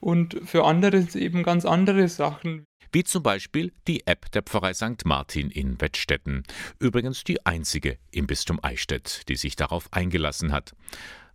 Und 0.00 0.40
für 0.44 0.64
andere 0.64 0.96
ist 0.96 1.16
eben 1.16 1.42
ganz 1.42 1.64
andere 1.64 2.08
Sachen 2.08 2.64
wie 2.92 3.04
zum 3.04 3.22
Beispiel 3.22 3.72
die 3.86 4.06
App 4.06 4.30
der 4.32 4.42
Pfarrei 4.42 4.74
St. 4.74 5.04
Martin 5.04 5.50
in 5.50 5.80
Wettstetten. 5.80 6.44
Übrigens 6.78 7.24
die 7.24 7.44
einzige 7.44 7.98
im 8.10 8.26
Bistum 8.26 8.58
Eichstätt, 8.62 9.28
die 9.28 9.36
sich 9.36 9.56
darauf 9.56 9.92
eingelassen 9.92 10.52
hat. 10.52 10.74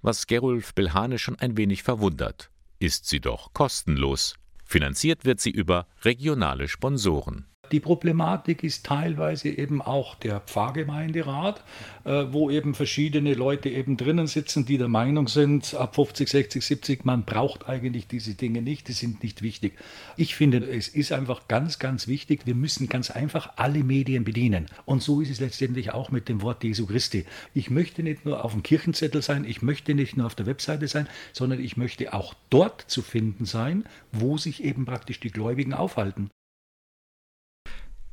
Was 0.01 0.27
Gerulf 0.27 0.73
Belhane 0.73 1.19
schon 1.19 1.37
ein 1.37 1.57
wenig 1.57 1.83
verwundert, 1.83 2.49
ist 2.79 3.05
sie 3.05 3.19
doch 3.19 3.53
kostenlos. 3.53 4.35
Finanziert 4.63 5.25
wird 5.25 5.39
sie 5.39 5.51
über 5.51 5.87
regionale 6.03 6.67
Sponsoren. 6.67 7.50
Die 7.71 7.79
Problematik 7.79 8.63
ist 8.63 8.85
teilweise 8.85 9.47
eben 9.47 9.81
auch 9.81 10.15
der 10.15 10.41
Pfarrgemeinderat, 10.41 11.63
äh, 12.03 12.25
wo 12.29 12.49
eben 12.49 12.75
verschiedene 12.75 13.33
Leute 13.33 13.69
eben 13.69 13.95
drinnen 13.95 14.27
sitzen, 14.27 14.65
die 14.65 14.77
der 14.77 14.89
Meinung 14.89 15.29
sind, 15.29 15.73
ab 15.75 15.95
50, 15.95 16.27
60, 16.27 16.65
70, 16.65 17.05
man 17.05 17.23
braucht 17.23 17.69
eigentlich 17.69 18.07
diese 18.07 18.33
Dinge 18.33 18.61
nicht, 18.61 18.89
die 18.89 18.93
sind 18.93 19.23
nicht 19.23 19.41
wichtig. 19.41 19.77
Ich 20.17 20.35
finde, 20.35 20.57
es 20.57 20.89
ist 20.89 21.13
einfach 21.13 21.47
ganz, 21.47 21.79
ganz 21.79 22.09
wichtig, 22.09 22.45
wir 22.45 22.55
müssen 22.55 22.89
ganz 22.89 23.09
einfach 23.09 23.53
alle 23.55 23.85
Medien 23.85 24.25
bedienen. 24.25 24.65
Und 24.83 25.01
so 25.01 25.21
ist 25.21 25.29
es 25.29 25.39
letztendlich 25.39 25.93
auch 25.93 26.11
mit 26.11 26.27
dem 26.27 26.41
Wort 26.41 26.65
Jesu 26.65 26.85
Christi. 26.87 27.25
Ich 27.53 27.69
möchte 27.69 28.03
nicht 28.03 28.25
nur 28.25 28.43
auf 28.43 28.51
dem 28.51 28.63
Kirchenzettel 28.63 29.21
sein, 29.21 29.45
ich 29.45 29.61
möchte 29.61 29.93
nicht 29.93 30.17
nur 30.17 30.25
auf 30.25 30.35
der 30.35 30.45
Webseite 30.45 30.89
sein, 30.89 31.07
sondern 31.31 31.63
ich 31.63 31.77
möchte 31.77 32.13
auch 32.13 32.33
dort 32.49 32.81
zu 32.81 33.01
finden 33.01 33.45
sein, 33.45 33.85
wo 34.11 34.37
sich 34.37 34.61
eben 34.61 34.83
praktisch 34.83 35.21
die 35.21 35.31
Gläubigen 35.31 35.73
aufhalten. 35.73 36.31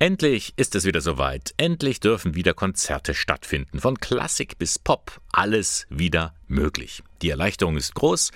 Endlich 0.00 0.52
ist 0.54 0.76
es 0.76 0.84
wieder 0.84 1.00
soweit. 1.00 1.54
Endlich 1.56 1.98
dürfen 1.98 2.36
wieder 2.36 2.54
Konzerte 2.54 3.14
stattfinden. 3.14 3.80
Von 3.80 3.98
Klassik 3.98 4.56
bis 4.56 4.78
Pop, 4.78 5.20
alles 5.32 5.88
wieder 5.90 6.36
möglich. 6.46 7.02
Die 7.20 7.30
Erleichterung 7.30 7.76
ist 7.76 7.96
groß, 7.96 8.30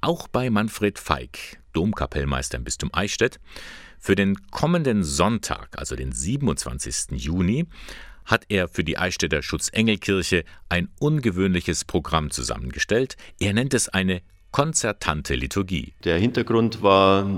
auch 0.00 0.26
bei 0.26 0.50
Manfred 0.50 0.98
Feig, 0.98 1.60
Domkapellmeister 1.74 2.58
im 2.58 2.64
Bistum 2.64 2.90
Eichstätt. 2.92 3.38
Für 4.00 4.16
den 4.16 4.50
kommenden 4.50 5.04
Sonntag, 5.04 5.78
also 5.78 5.94
den 5.94 6.10
27. 6.10 7.12
Juni, 7.12 7.66
hat 8.24 8.46
er 8.48 8.66
für 8.66 8.82
die 8.82 8.98
Eichstätter 8.98 9.42
Schutzengelkirche 9.42 10.42
ein 10.68 10.88
ungewöhnliches 10.98 11.84
Programm 11.84 12.32
zusammengestellt. 12.32 13.16
Er 13.38 13.52
nennt 13.52 13.74
es 13.74 13.88
eine 13.88 14.22
konzertante 14.50 15.36
Liturgie. 15.36 15.94
Der 16.02 16.18
Hintergrund 16.18 16.82
war 16.82 17.30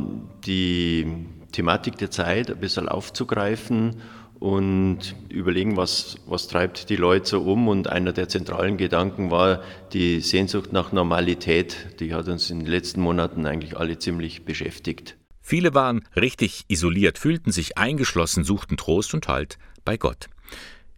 die 0.47 1.27
Thematik 1.53 1.97
der 1.97 2.11
Zeit 2.11 2.51
ein 2.51 2.59
bisschen 2.59 2.89
aufzugreifen 2.89 4.03
und 4.39 5.17
überlegen, 5.29 5.77
was, 5.77 6.17
was 6.27 6.47
treibt 6.47 6.91
die 6.91 6.97
Leute 6.97 7.29
so 7.29 7.43
um. 7.43 7.69
Und 7.69 7.89
einer 7.89 8.13
der 8.13 8.29
zentralen 8.29 8.77
Gedanken 8.77 9.31
war 9.31 9.63
die 9.93 10.21
Sehnsucht 10.21 10.73
nach 10.73 10.93
Normalität. 10.93 12.01
Die 12.01 12.15
hat 12.15 12.29
uns 12.29 12.51
in 12.51 12.61
den 12.61 12.69
letzten 12.69 13.01
Monaten 13.01 13.47
eigentlich 13.47 13.77
alle 13.77 13.99
ziemlich 13.99 14.45
beschäftigt. 14.45 15.17
Viele 15.41 15.75
waren 15.75 16.05
richtig 16.15 16.65
isoliert, 16.69 17.19
fühlten 17.19 17.53
sich 17.53 17.79
eingeschlossen, 17.79 18.45
suchten 18.45 18.77
Trost 18.77 19.15
und 19.15 19.29
Halt 19.29 19.59
bei 19.85 19.97
Gott. 19.97 20.29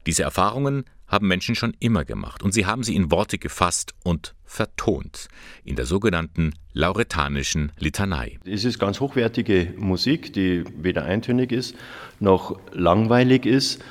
Diese 0.06 0.22
Erfahrungen 0.22 0.84
haben 1.10 1.28
Menschen 1.28 1.54
schon 1.54 1.74
immer 1.80 2.06
gemacht 2.06 2.42
und 2.42 2.52
sie 2.52 2.64
haben 2.64 2.82
sie 2.82 2.96
in 2.96 3.10
Worte 3.10 3.36
gefasst 3.36 3.92
und 4.04 4.34
vertont 4.44 5.28
in 5.64 5.76
der 5.76 5.84
sogenannten 5.84 6.54
lauretanischen 6.72 7.72
Litanei. 7.78 8.38
Es 8.46 8.64
ist 8.64 8.78
ganz 8.78 9.00
hochwertige 9.00 9.74
Musik, 9.76 10.32
die 10.32 10.64
weder 10.78 11.04
eintönig 11.04 11.52
ist 11.52 11.74
noch 12.20 12.58
langweilig 12.72 13.46
ist. 13.46 13.82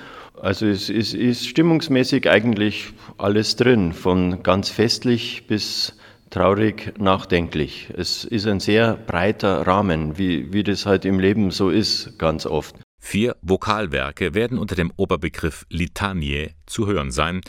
Also 0.41 0.67
es 0.67 0.89
ist, 0.89 1.13
ist 1.13 1.47
stimmungsmäßig 1.47 2.29
eigentlich 2.29 2.93
alles 3.17 3.57
drin, 3.57 3.91
von 3.91 4.41
ganz 4.41 4.69
festlich 4.69 5.47
bis 5.47 5.95
traurig 6.29 6.93
nachdenklich. 6.97 7.89
Es 7.97 8.23
ist 8.23 8.47
ein 8.47 8.59
sehr 8.59 8.95
breiter 8.95 9.67
Rahmen, 9.67 10.17
wie, 10.17 10.53
wie 10.53 10.63
das 10.63 10.85
halt 10.85 11.03
im 11.03 11.19
Leben 11.19 11.51
so 11.51 11.69
ist, 11.69 12.17
ganz 12.19 12.45
oft. 12.45 12.75
Vier 12.99 13.35
Vokalwerke 13.41 14.33
werden 14.33 14.57
unter 14.57 14.75
dem 14.75 14.91
Oberbegriff 14.95 15.65
Litanie 15.69 16.51
zu 16.65 16.87
hören 16.87 17.11
sein, 17.11 17.41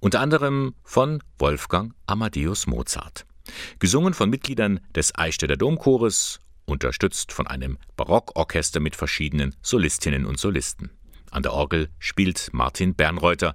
unter 0.00 0.20
anderem 0.20 0.74
von 0.82 1.22
Wolfgang 1.38 1.94
Amadeus 2.06 2.66
Mozart. 2.66 3.26
Gesungen 3.78 4.14
von 4.14 4.30
Mitgliedern 4.30 4.80
des 4.94 5.16
Eichstätter 5.16 5.56
Domchores, 5.56 6.40
unterstützt 6.66 7.32
von 7.32 7.46
einem 7.46 7.78
Barockorchester 7.96 8.80
mit 8.80 8.96
verschiedenen 8.96 9.54
Solistinnen 9.62 10.26
und 10.26 10.38
Solisten. 10.38 10.90
An 11.30 11.42
der 11.42 11.52
Orgel 11.52 11.88
spielt 11.98 12.50
Martin 12.52 12.94
Bernreuter. 12.94 13.54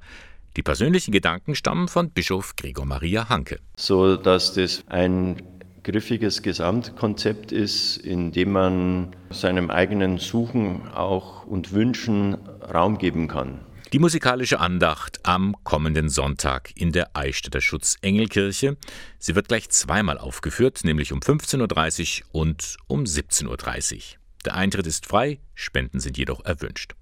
Die 0.55 0.63
persönlichen 0.63 1.11
Gedanken 1.11 1.55
stammen 1.55 1.87
von 1.87 2.11
Bischof 2.11 2.55
Gregor 2.55 2.85
Maria 2.85 3.29
Hanke. 3.29 3.59
So 3.77 4.15
dass 4.15 4.53
das 4.53 4.83
ein 4.87 5.41
griffiges 5.89 6.43
Gesamtkonzept 6.43 7.51
ist, 7.51 7.97
in 7.97 8.31
dem 8.31 8.51
man 8.51 9.15
seinem 9.31 9.71
eigenen 9.71 10.19
Suchen 10.19 10.87
auch 10.93 11.47
und 11.47 11.73
Wünschen 11.73 12.35
Raum 12.71 12.99
geben 12.99 13.27
kann. 13.27 13.61
Die 13.91 13.97
musikalische 13.97 14.59
Andacht 14.59 15.19
am 15.23 15.55
kommenden 15.63 16.09
Sonntag 16.09 16.69
in 16.75 16.91
der 16.91 17.17
Eichstätter 17.17 17.59
Schutzengelkirche. 17.59 18.77
Sie 19.17 19.33
wird 19.33 19.47
gleich 19.47 19.69
zweimal 19.69 20.19
aufgeführt, 20.19 20.81
nämlich 20.83 21.11
um 21.11 21.21
15.30 21.21 22.21
Uhr 22.21 22.41
und 22.41 22.77
um 22.85 23.05
17.30 23.05 23.95
Uhr. 23.95 24.01
Der 24.45 24.53
Eintritt 24.53 24.85
ist 24.85 25.07
frei, 25.07 25.39
Spenden 25.55 25.99
sind 25.99 26.19
jedoch 26.19 26.45
erwünscht. 26.45 26.93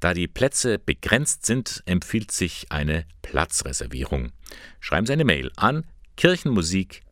Da 0.00 0.12
die 0.12 0.26
Plätze 0.26 0.80
begrenzt 0.80 1.46
sind, 1.46 1.84
empfiehlt 1.86 2.32
sich 2.32 2.66
eine 2.70 3.04
Platzreservierung. 3.22 4.32
Schreiben 4.80 5.06
Sie 5.06 5.12
eine 5.12 5.24
Mail 5.24 5.52
an 5.54 5.84
kirchenmusik@ 6.16 7.02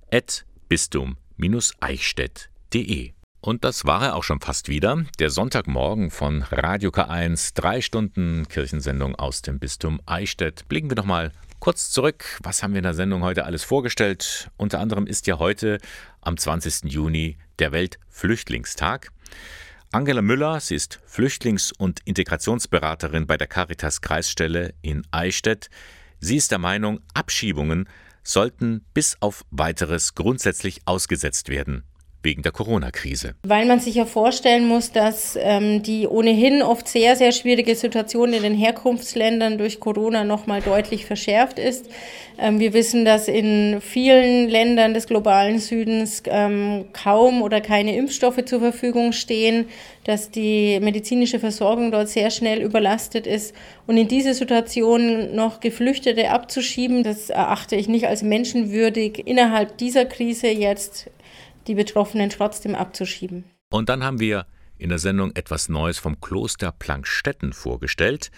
bistum-eichstätt.de. 0.68 3.12
Und 3.40 3.64
das 3.64 3.84
war 3.84 4.02
er 4.02 4.16
auch 4.16 4.24
schon 4.24 4.40
fast 4.40 4.68
wieder. 4.68 5.04
Der 5.20 5.30
Sonntagmorgen 5.30 6.10
von 6.10 6.42
Radio 6.50 6.90
K1, 6.90 7.52
drei 7.54 7.80
Stunden 7.80 8.48
Kirchensendung 8.48 9.14
aus 9.14 9.42
dem 9.42 9.60
Bistum 9.60 10.00
Eichstätt. 10.04 10.66
Blicken 10.68 10.90
wir 10.90 10.96
nochmal 10.96 11.30
kurz 11.60 11.90
zurück. 11.90 12.38
Was 12.42 12.62
haben 12.62 12.72
wir 12.72 12.78
in 12.78 12.84
der 12.84 12.94
Sendung 12.94 13.22
heute 13.22 13.44
alles 13.44 13.62
vorgestellt? 13.62 14.50
Unter 14.56 14.80
anderem 14.80 15.06
ist 15.06 15.28
ja 15.28 15.38
heute 15.38 15.78
am 16.20 16.36
20. 16.36 16.92
Juni 16.92 17.36
der 17.58 17.72
Weltflüchtlingstag. 17.72 19.10
Angela 19.92 20.22
Müller, 20.22 20.60
sie 20.60 20.74
ist 20.74 21.00
Flüchtlings- 21.06 21.72
und 21.72 22.00
Integrationsberaterin 22.04 23.26
bei 23.26 23.36
der 23.36 23.46
Caritas 23.46 24.00
Kreisstelle 24.00 24.74
in 24.82 25.06
Eichstätt. 25.12 25.70
Sie 26.20 26.36
ist 26.36 26.50
der 26.50 26.58
Meinung, 26.58 27.00
Abschiebungen 27.14 27.88
sollten 28.22 28.84
bis 28.94 29.16
auf 29.20 29.44
weiteres 29.50 30.14
grundsätzlich 30.14 30.80
ausgesetzt 30.86 31.48
werden 31.48 31.84
wegen 32.22 32.42
der 32.42 32.52
Corona-Krise. 32.52 33.34
Weil 33.44 33.66
man 33.66 33.80
sich 33.80 33.94
ja 33.94 34.04
vorstellen 34.04 34.66
muss, 34.66 34.90
dass 34.90 35.38
ähm, 35.40 35.82
die 35.82 36.06
ohnehin 36.06 36.62
oft 36.62 36.88
sehr, 36.88 37.14
sehr 37.14 37.32
schwierige 37.32 37.74
Situation 37.76 38.32
in 38.32 38.42
den 38.42 38.54
Herkunftsländern 38.54 39.58
durch 39.58 39.78
Corona 39.78 40.24
nochmal 40.24 40.60
deutlich 40.60 41.06
verschärft 41.06 41.58
ist. 41.58 41.88
Ähm, 42.38 42.58
wir 42.58 42.72
wissen, 42.72 43.04
dass 43.04 43.28
in 43.28 43.80
vielen 43.80 44.48
Ländern 44.48 44.92
des 44.92 45.06
globalen 45.06 45.58
Südens 45.58 46.22
ähm, 46.26 46.86
kaum 46.92 47.42
oder 47.42 47.60
keine 47.60 47.96
Impfstoffe 47.96 48.44
zur 48.44 48.60
Verfügung 48.60 49.12
stehen, 49.12 49.66
dass 50.04 50.30
die 50.30 50.78
medizinische 50.80 51.38
Versorgung 51.38 51.90
dort 51.90 52.08
sehr 52.08 52.30
schnell 52.30 52.60
überlastet 52.60 53.26
ist. 53.26 53.54
Und 53.86 53.96
in 53.96 54.08
diese 54.08 54.34
Situation 54.34 55.34
noch 55.34 55.60
Geflüchtete 55.60 56.30
abzuschieben, 56.30 57.04
das 57.04 57.30
erachte 57.30 57.76
ich 57.76 57.88
nicht 57.88 58.06
als 58.06 58.22
menschenwürdig, 58.22 59.26
innerhalb 59.26 59.78
dieser 59.78 60.04
Krise 60.04 60.48
jetzt 60.48 61.10
die 61.68 61.74
Betroffenen 61.74 62.30
trotzdem 62.30 62.74
abzuschieben. 62.74 63.44
Und 63.70 63.88
dann 63.88 64.04
haben 64.04 64.20
wir 64.20 64.46
in 64.78 64.90
der 64.90 64.98
Sendung 64.98 65.32
etwas 65.34 65.68
Neues 65.68 65.98
vom 65.98 66.20
Kloster 66.20 66.72
Plankstetten 66.72 67.52
vorgestellt. 67.52 68.30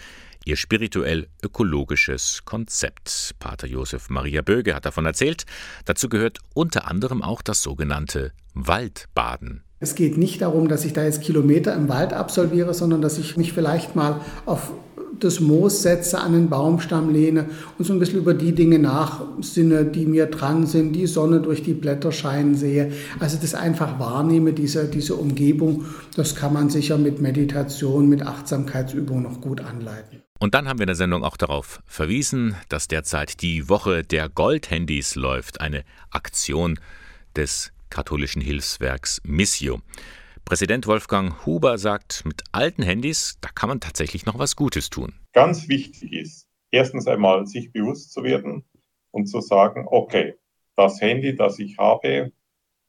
Ihr 0.45 0.55
spirituell-ökologisches 0.55 2.45
Konzept. 2.45 3.35
Pater 3.39 3.67
Josef 3.67 4.09
Maria 4.09 4.41
Böge 4.41 4.73
hat 4.73 4.85
davon 4.85 5.05
erzählt. 5.05 5.45
Dazu 5.85 6.07
gehört 6.07 6.39
unter 6.53 6.87
anderem 6.87 7.21
auch 7.21 7.41
das 7.41 7.61
sogenannte 7.61 8.31
Waldbaden. 8.53 9.63
Es 9.81 9.95
geht 9.95 10.17
nicht 10.17 10.41
darum, 10.41 10.67
dass 10.67 10.83
ich 10.83 10.93
da 10.93 11.03
jetzt 11.03 11.21
Kilometer 11.21 11.73
im 11.73 11.87
Wald 11.87 12.13
absolviere, 12.13 12.73
sondern 12.73 13.01
dass 13.01 13.17
ich 13.17 13.37
mich 13.37 13.53
vielleicht 13.53 13.95
mal 13.95 14.21
auf 14.45 14.73
das 15.23 15.39
Moos 15.39 15.81
setze, 15.81 16.19
an 16.19 16.33
den 16.33 16.49
Baumstamm 16.49 17.11
lehne 17.11 17.45
und 17.77 17.85
so 17.85 17.93
ein 17.93 17.99
bisschen 17.99 18.19
über 18.19 18.33
die 18.33 18.53
Dinge 18.53 18.79
nachsinne, 18.79 19.85
die 19.85 20.05
mir 20.05 20.27
dran 20.27 20.65
sind, 20.65 20.93
die 20.93 21.07
Sonne 21.07 21.41
durch 21.41 21.63
die 21.63 21.73
Blätter 21.73 22.11
scheinen 22.11 22.55
sehe. 22.55 22.91
Also 23.19 23.37
das 23.41 23.55
einfach 23.55 23.99
wahrnehme, 23.99 24.53
diese, 24.53 24.87
diese 24.87 25.15
Umgebung, 25.15 25.85
das 26.15 26.35
kann 26.35 26.53
man 26.53 26.69
sicher 26.69 26.97
mit 26.97 27.21
Meditation, 27.21 28.09
mit 28.09 28.21
Achtsamkeitsübung 28.21 29.21
noch 29.21 29.41
gut 29.41 29.61
anleiten. 29.61 30.21
Und 30.39 30.53
dann 30.53 30.69
haben 30.69 30.79
wir 30.79 30.83
in 30.83 30.87
der 30.87 30.95
Sendung 30.95 31.23
auch 31.23 31.35
darauf 31.35 31.81
verwiesen, 31.85 32.55
dass 32.69 32.87
derzeit 32.87 33.41
die 33.41 33.67
Woche 33.67 34.03
der 34.03 34.29
Goldhandys 34.29 35.15
läuft, 35.15 35.59
eine 35.59 35.83
Aktion 36.11 36.79
des 37.35 37.71
katholischen 37.89 38.41
Hilfswerks 38.41 39.21
Missio. 39.23 39.81
Präsident 40.45 40.87
Wolfgang 40.87 41.45
Huber 41.45 41.77
sagt, 41.77 42.25
mit 42.25 42.43
alten 42.51 42.83
Handys, 42.83 43.37
da 43.41 43.49
kann 43.49 43.69
man 43.69 43.79
tatsächlich 43.79 44.25
noch 44.25 44.39
was 44.39 44.55
Gutes 44.55 44.89
tun. 44.89 45.13
Ganz 45.33 45.67
wichtig 45.67 46.13
ist, 46.13 46.47
erstens 46.71 47.07
einmal 47.07 47.45
sich 47.45 47.71
bewusst 47.71 48.11
zu 48.11 48.23
werden 48.23 48.63
und 49.11 49.27
zu 49.27 49.41
sagen, 49.41 49.85
okay, 49.87 50.35
das 50.75 51.01
Handy, 51.01 51.35
das 51.35 51.59
ich 51.59 51.77
habe, 51.77 52.31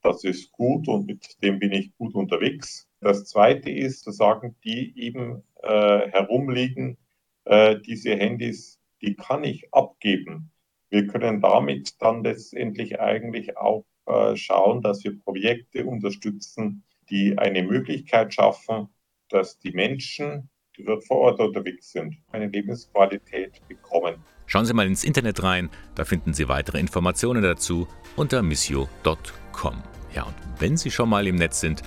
das 0.02 0.24
ist 0.24 0.52
gut 0.52 0.88
und 0.88 1.06
mit 1.06 1.42
dem 1.42 1.58
bin 1.58 1.72
ich 1.72 1.94
gut 1.96 2.14
unterwegs. 2.14 2.88
Das 3.00 3.24
zweite 3.24 3.70
ist 3.70 4.04
zu 4.04 4.12
sagen, 4.12 4.56
die 4.64 4.98
eben 4.98 5.42
äh, 5.62 6.08
herumliegen, 6.10 6.96
äh, 7.44 7.78
diese 7.80 8.16
Handys, 8.16 8.78
die 9.02 9.14
kann 9.14 9.44
ich 9.44 9.72
abgeben. 9.72 10.50
Wir 10.88 11.06
können 11.06 11.40
damit 11.40 12.00
dann 12.00 12.24
letztendlich 12.24 13.00
eigentlich 13.00 13.56
auch 13.56 13.84
äh, 14.06 14.36
schauen, 14.36 14.82
dass 14.82 15.04
wir 15.04 15.18
Projekte 15.20 15.86
unterstützen, 15.86 16.84
die 17.10 17.36
eine 17.38 17.62
Möglichkeit 17.62 18.34
schaffen, 18.34 18.88
dass 19.28 19.58
die 19.58 19.72
Menschen, 19.72 20.50
die 20.76 20.84
dort 20.84 21.04
vor 21.06 21.18
Ort 21.18 21.40
unterwegs 21.40 21.92
sind, 21.92 22.16
eine 22.32 22.46
Lebensqualität 22.46 23.60
bekommen. 23.68 24.16
Schauen 24.46 24.64
Sie 24.64 24.74
mal 24.74 24.86
ins 24.86 25.04
Internet 25.04 25.42
rein, 25.42 25.70
da 25.94 26.04
finden 26.04 26.34
Sie 26.34 26.48
weitere 26.48 26.80
Informationen 26.80 27.42
dazu 27.42 27.86
unter 28.16 28.42
missio.com. 28.42 29.82
Ja, 30.14 30.24
und 30.24 30.34
wenn 30.58 30.76
Sie 30.76 30.90
schon 30.90 31.08
mal 31.08 31.26
im 31.26 31.36
Netz 31.36 31.60
sind, 31.60 31.82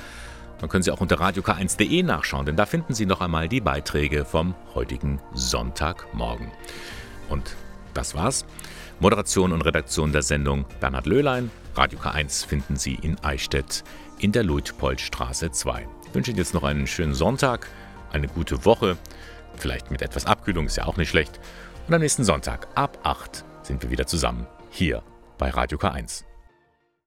dann 0.59 0.69
können 0.69 0.83
Sie 0.83 0.91
auch 0.91 1.01
unter 1.01 1.19
radiok1.de 1.19 2.03
nachschauen, 2.03 2.45
denn 2.45 2.55
da 2.55 2.65
finden 2.65 2.93
Sie 2.93 3.05
noch 3.05 3.19
einmal 3.19 3.49
die 3.49 3.59
Beiträge 3.59 4.23
vom 4.23 4.55
heutigen 4.73 5.19
Sonntagmorgen. 5.33 6.51
Und 7.27 7.57
das 7.93 8.15
war's. 8.15 8.45
Moderation 9.01 9.51
und 9.51 9.63
Redaktion 9.63 10.13
der 10.13 10.21
Sendung 10.21 10.65
Bernhard 10.79 11.05
Löhlein. 11.05 11.51
Radio 11.75 11.99
K1 11.99 12.47
finden 12.47 12.77
Sie 12.77 12.95
in 12.95 13.19
Eichstätt 13.19 13.83
in 14.23 14.31
der 14.31 14.43
Luitpoldstraße 14.43 15.51
2. 15.51 15.85
Ich 16.07 16.15
wünsche 16.15 16.31
Ihnen 16.31 16.37
jetzt 16.37 16.53
noch 16.53 16.63
einen 16.63 16.87
schönen 16.87 17.13
Sonntag, 17.13 17.67
eine 18.13 18.29
gute 18.29 18.63
Woche, 18.63 18.97
vielleicht 19.57 19.91
mit 19.91 20.01
etwas 20.01 20.25
Abkühlung, 20.25 20.67
ist 20.67 20.77
ja 20.77 20.85
auch 20.85 20.95
nicht 20.95 21.09
schlecht. 21.09 21.41
Und 21.89 21.93
am 21.93 21.99
nächsten 21.99 22.23
Sonntag 22.23 22.69
ab 22.75 22.97
8 23.03 23.43
sind 23.63 23.83
wir 23.83 23.91
wieder 23.91 24.07
zusammen 24.07 24.47
hier 24.71 25.03
bei 25.37 25.49
Radio 25.49 25.77
K1. 25.77 26.23